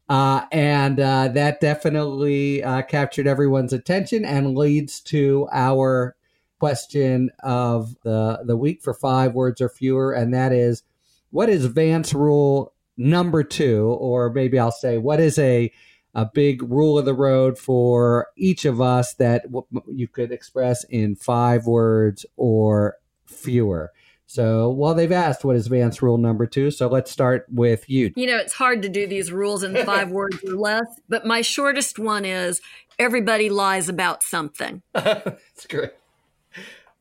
Uh, 0.09 0.45
and 0.53 0.99
uh, 0.99 1.27
that 1.27 1.59
definitely 1.59 2.63
uh, 2.63 2.81
captured 2.83 3.27
everyone's 3.27 3.73
attention 3.73 4.23
and 4.23 4.57
leads 4.57 5.01
to 5.01 5.49
our 5.51 6.15
question 6.59 7.29
of 7.43 7.93
the, 8.03 8.39
the 8.45 8.55
week 8.55 8.81
for 8.81 8.93
five 8.93 9.33
words 9.33 9.59
or 9.59 9.67
fewer. 9.67 10.13
And 10.13 10.33
that 10.33 10.53
is 10.53 10.83
what 11.31 11.49
is 11.49 11.65
Vance 11.65 12.13
rule 12.13 12.73
number 12.95 13.43
two? 13.43 13.97
Or 13.99 14.31
maybe 14.31 14.57
I'll 14.57 14.71
say, 14.71 14.97
what 14.97 15.19
is 15.19 15.37
a 15.37 15.71
a 16.17 16.25
big 16.25 16.63
rule 16.63 16.97
of 16.97 17.05
the 17.05 17.13
road 17.13 17.59
for 17.59 18.27
each 18.35 18.65
of 18.65 18.81
us 18.81 19.13
that 19.13 19.45
you 19.87 20.07
could 20.07 20.31
express 20.31 20.83
in 20.85 21.15
five 21.15 21.67
words 21.67 22.25
or 22.35 22.97
fewer. 23.27 23.91
So, 24.25 24.71
well, 24.71 24.95
they've 24.95 25.11
asked 25.11 25.45
what 25.45 25.55
is 25.55 25.67
Vance 25.67 26.01
rule 26.01 26.17
number 26.17 26.47
two. 26.47 26.71
So 26.71 26.87
let's 26.87 27.11
start 27.11 27.45
with 27.49 27.87
you. 27.87 28.11
You 28.15 28.25
know, 28.25 28.37
it's 28.37 28.53
hard 28.53 28.81
to 28.81 28.89
do 28.89 29.05
these 29.05 29.31
rules 29.31 29.61
in 29.61 29.77
five 29.85 30.09
words 30.11 30.43
or 30.43 30.55
less, 30.55 30.87
but 31.07 31.27
my 31.27 31.41
shortest 31.41 31.99
one 31.99 32.25
is 32.25 32.61
everybody 32.97 33.49
lies 33.51 33.87
about 33.87 34.23
something. 34.23 34.81
That's 34.93 35.67
great. 35.69 35.91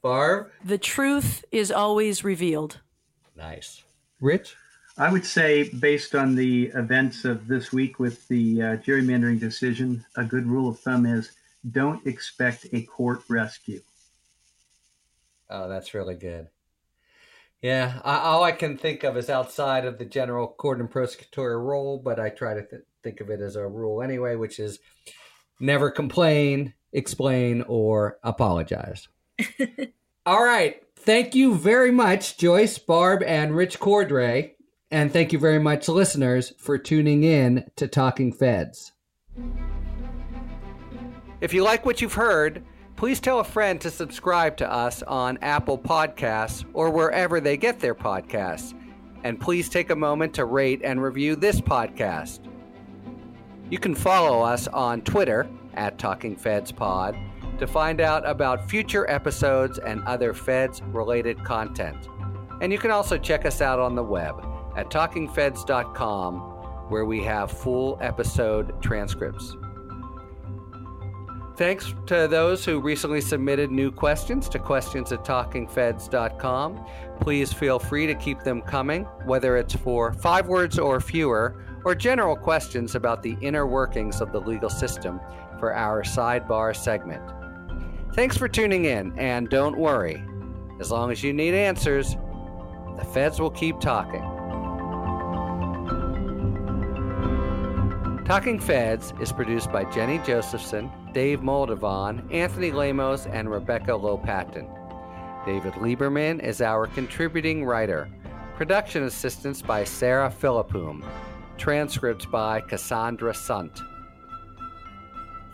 Barb? 0.03 0.51
The 0.63 0.79
truth 0.79 1.43
is 1.51 1.73
always 1.73 2.23
revealed. 2.23 2.81
Nice. 3.35 3.83
Rich? 4.21 4.57
I 4.99 5.13
would 5.13 5.27
say, 5.27 5.69
based 5.69 6.15
on 6.15 6.35
the 6.35 6.69
events 6.75 7.27
of 7.27 7.47
this 7.49 7.71
week 7.71 7.99
with 7.99 8.27
the 8.29 8.63
uh, 8.63 8.65
gerrymandering 8.79 9.39
decision, 9.39 10.05
a 10.17 10.25
good 10.25 10.47
rule 10.47 10.71
of 10.71 10.81
thumb 10.81 11.05
is 11.05 11.33
don't 11.71 12.07
expect 12.07 12.67
a 12.73 12.83
court 12.83 13.23
rescue. 13.29 13.83
Oh, 15.51 15.69
that's 15.69 15.93
really 15.93 16.15
good. 16.15 16.49
Yeah, 17.61 18.01
I, 18.05 18.19
all 18.21 18.43
I 18.43 18.53
can 18.53 18.79
think 18.79 19.05
of 19.05 19.19
is 19.19 19.29
outside 19.29 19.85
of 19.85 19.99
the 19.99 20.07
general 20.07 20.49
court 20.49 20.81
and 20.81 20.91
prosecutorial 20.91 21.63
role, 21.63 21.99
but 21.99 22.19
I 22.19 22.31
try 22.31 22.55
to 22.55 22.63
th- 22.63 22.83
think 23.03 23.21
of 23.21 23.29
it 23.29 23.41
as 23.41 23.57
a 23.57 23.67
rule 23.67 24.03
anyway, 24.03 24.37
which 24.37 24.59
is 24.59 24.79
never 25.61 25.91
complain, 25.91 26.73
explain, 26.93 27.63
or 27.69 28.19
apologize. 28.23 29.09
all 30.27 30.43
right. 30.43 30.83
Thank 30.97 31.35
you 31.35 31.55
very 31.55 31.91
much, 31.91 32.39
Joyce, 32.39 32.79
Barb, 32.79 33.23
and 33.23 33.55
Rich 33.55 33.79
Cordray. 33.79 34.56
And 34.91 35.13
thank 35.13 35.33
you 35.33 35.39
very 35.39 35.59
much, 35.59 35.89
listeners, 35.89 36.53
for 36.59 36.79
tuning 36.79 37.25
in 37.25 37.69
to 37.75 37.89
Talking 37.89 38.33
Feds. 38.33 38.93
If 41.41 41.53
you 41.53 41.65
like 41.65 41.85
what 41.85 42.01
you've 42.01 42.15
heard, 42.15 42.65
please 42.95 43.19
tell 43.19 43.41
a 43.41 43.45
friend 43.45 43.81
to 43.81 43.91
subscribe 43.91 44.57
to 44.59 44.73
us 44.73 45.03
on 45.03 45.39
Apple 45.43 45.77
Podcasts 45.77 46.65
or 46.73 46.91
wherever 46.91 47.41
they 47.41 47.57
get 47.57 47.81
their 47.81 47.97
podcasts. 47.97 48.75
And 49.25 49.41
please 49.41 49.69
take 49.69 49.91
a 49.91 49.97
moment 49.97 50.35
to 50.35 50.45
rate 50.45 50.83
and 50.85 51.03
review 51.03 51.35
this 51.35 51.61
podcast. 51.61 52.41
You 53.69 53.79
can 53.79 53.95
follow 53.95 54.43
us 54.43 54.69
on 54.69 55.03
Twitter 55.03 55.49
at 55.75 55.99
Talking 55.99 56.37
Feds 56.37 56.71
Pod 56.71 57.17
to 57.59 57.67
find 57.67 58.01
out 58.01 58.27
about 58.27 58.71
future 58.71 59.11
episodes 59.11 59.79
and 59.81 60.03
other 60.05 60.33
Feds 60.33 60.81
related 60.83 61.43
content. 61.43 62.09
And 62.61 62.73
you 62.73 62.79
can 62.79 62.93
also 62.93 63.19
check 63.19 63.45
us 63.45 63.61
out 63.61 63.81
on 63.81 63.97
the 63.97 64.05
web 64.05 64.56
at 64.77 64.91
talkingfeds.com 64.91 66.53
where 66.89 67.05
we 67.05 67.23
have 67.23 67.51
full 67.51 67.99
episode 68.01 68.81
transcripts. 68.83 69.57
Thanks 71.57 71.95
to 72.07 72.29
those 72.29 72.67
who 72.67 72.81
recently 72.81 73.23
submitted 73.23 73.71
new 73.71 73.91
questions 73.91 74.47
to 74.51 74.59
questions 74.59 75.11
at 75.11 75.25
talkingfeds.com. 75.25 76.87
Please 77.19 77.51
feel 77.51 77.79
free 77.79 78.07
to 78.07 78.15
keep 78.15 78.41
them 78.41 78.61
coming, 78.61 79.05
whether 79.25 79.57
it's 79.57 79.75
for 79.75 80.13
five 80.13 80.49
words 80.49 80.79
or 80.79 81.01
fewer, 81.01 81.65
or 81.87 81.95
general 81.95 82.37
questions 82.37 82.95
about 82.95 83.23
the 83.23 83.39
inner 83.41 83.67
workings 83.67 84.21
of 84.21 84.33
the 84.33 84.41
legal 84.41 84.69
system 84.69 85.19
for 85.59 85.75
our 85.75 86.03
sidebar 86.03 86.77
segment. 86.77 87.23
Thanks 88.13 88.37
for 88.37 88.49
tuning 88.49 88.85
in, 88.85 89.19
and 89.19 89.49
don't 89.49 89.79
worry, 89.79 90.23
as 90.79 90.91
long 90.91 91.11
as 91.11 91.23
you 91.23 91.33
need 91.33 91.55
answers, 91.55 92.17
the 92.99 93.05
feds 93.15 93.41
will 93.41 93.51
keep 93.51 93.81
talking. 93.81 94.36
Talking 98.27 98.59
Feds 98.59 99.15
is 99.21 99.31
produced 99.31 99.71
by 99.71 99.85
Jenny 99.85 100.19
Josephson, 100.19 100.91
Dave 101.13 101.43
Moldovan, 101.43 102.29
Anthony 102.35 102.73
Lemos, 102.73 103.25
and 103.27 103.49
Rebecca 103.49 103.93
Lopatin. 103.93 104.67
David 105.47 105.75
Lieberman 105.75 106.43
is 106.43 106.61
our 106.61 106.89
contributing 106.89 107.65
writer. 107.65 108.09
Production 108.57 109.05
assistance 109.05 109.63
by 109.63 109.85
Sarah 109.85 110.29
Philippum. 110.29 111.05
Transcripts 111.57 112.27
by 112.27 112.61
Cassandra 112.63 113.33
Sunt. 113.33 113.81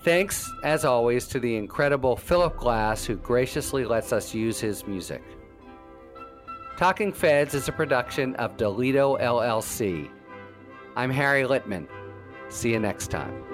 Thanks, 0.02 0.50
as 0.64 0.86
always, 0.86 1.26
to 1.26 1.38
the 1.40 1.54
incredible 1.54 2.16
Philip 2.16 2.56
Glass 2.56 3.04
who 3.04 3.16
graciously 3.16 3.84
lets 3.84 4.14
us 4.14 4.32
use 4.32 4.58
his 4.58 4.86
music. 4.86 5.22
Talking 6.78 7.12
Feds 7.12 7.52
is 7.52 7.68
a 7.68 7.72
production 7.72 8.34
of 8.36 8.56
Delito 8.56 9.20
LLC. 9.20 10.08
I'm 10.96 11.10
Harry 11.10 11.42
Litman. 11.42 11.86
See 12.52 12.70
you 12.70 12.78
next 12.78 13.08
time. 13.10 13.51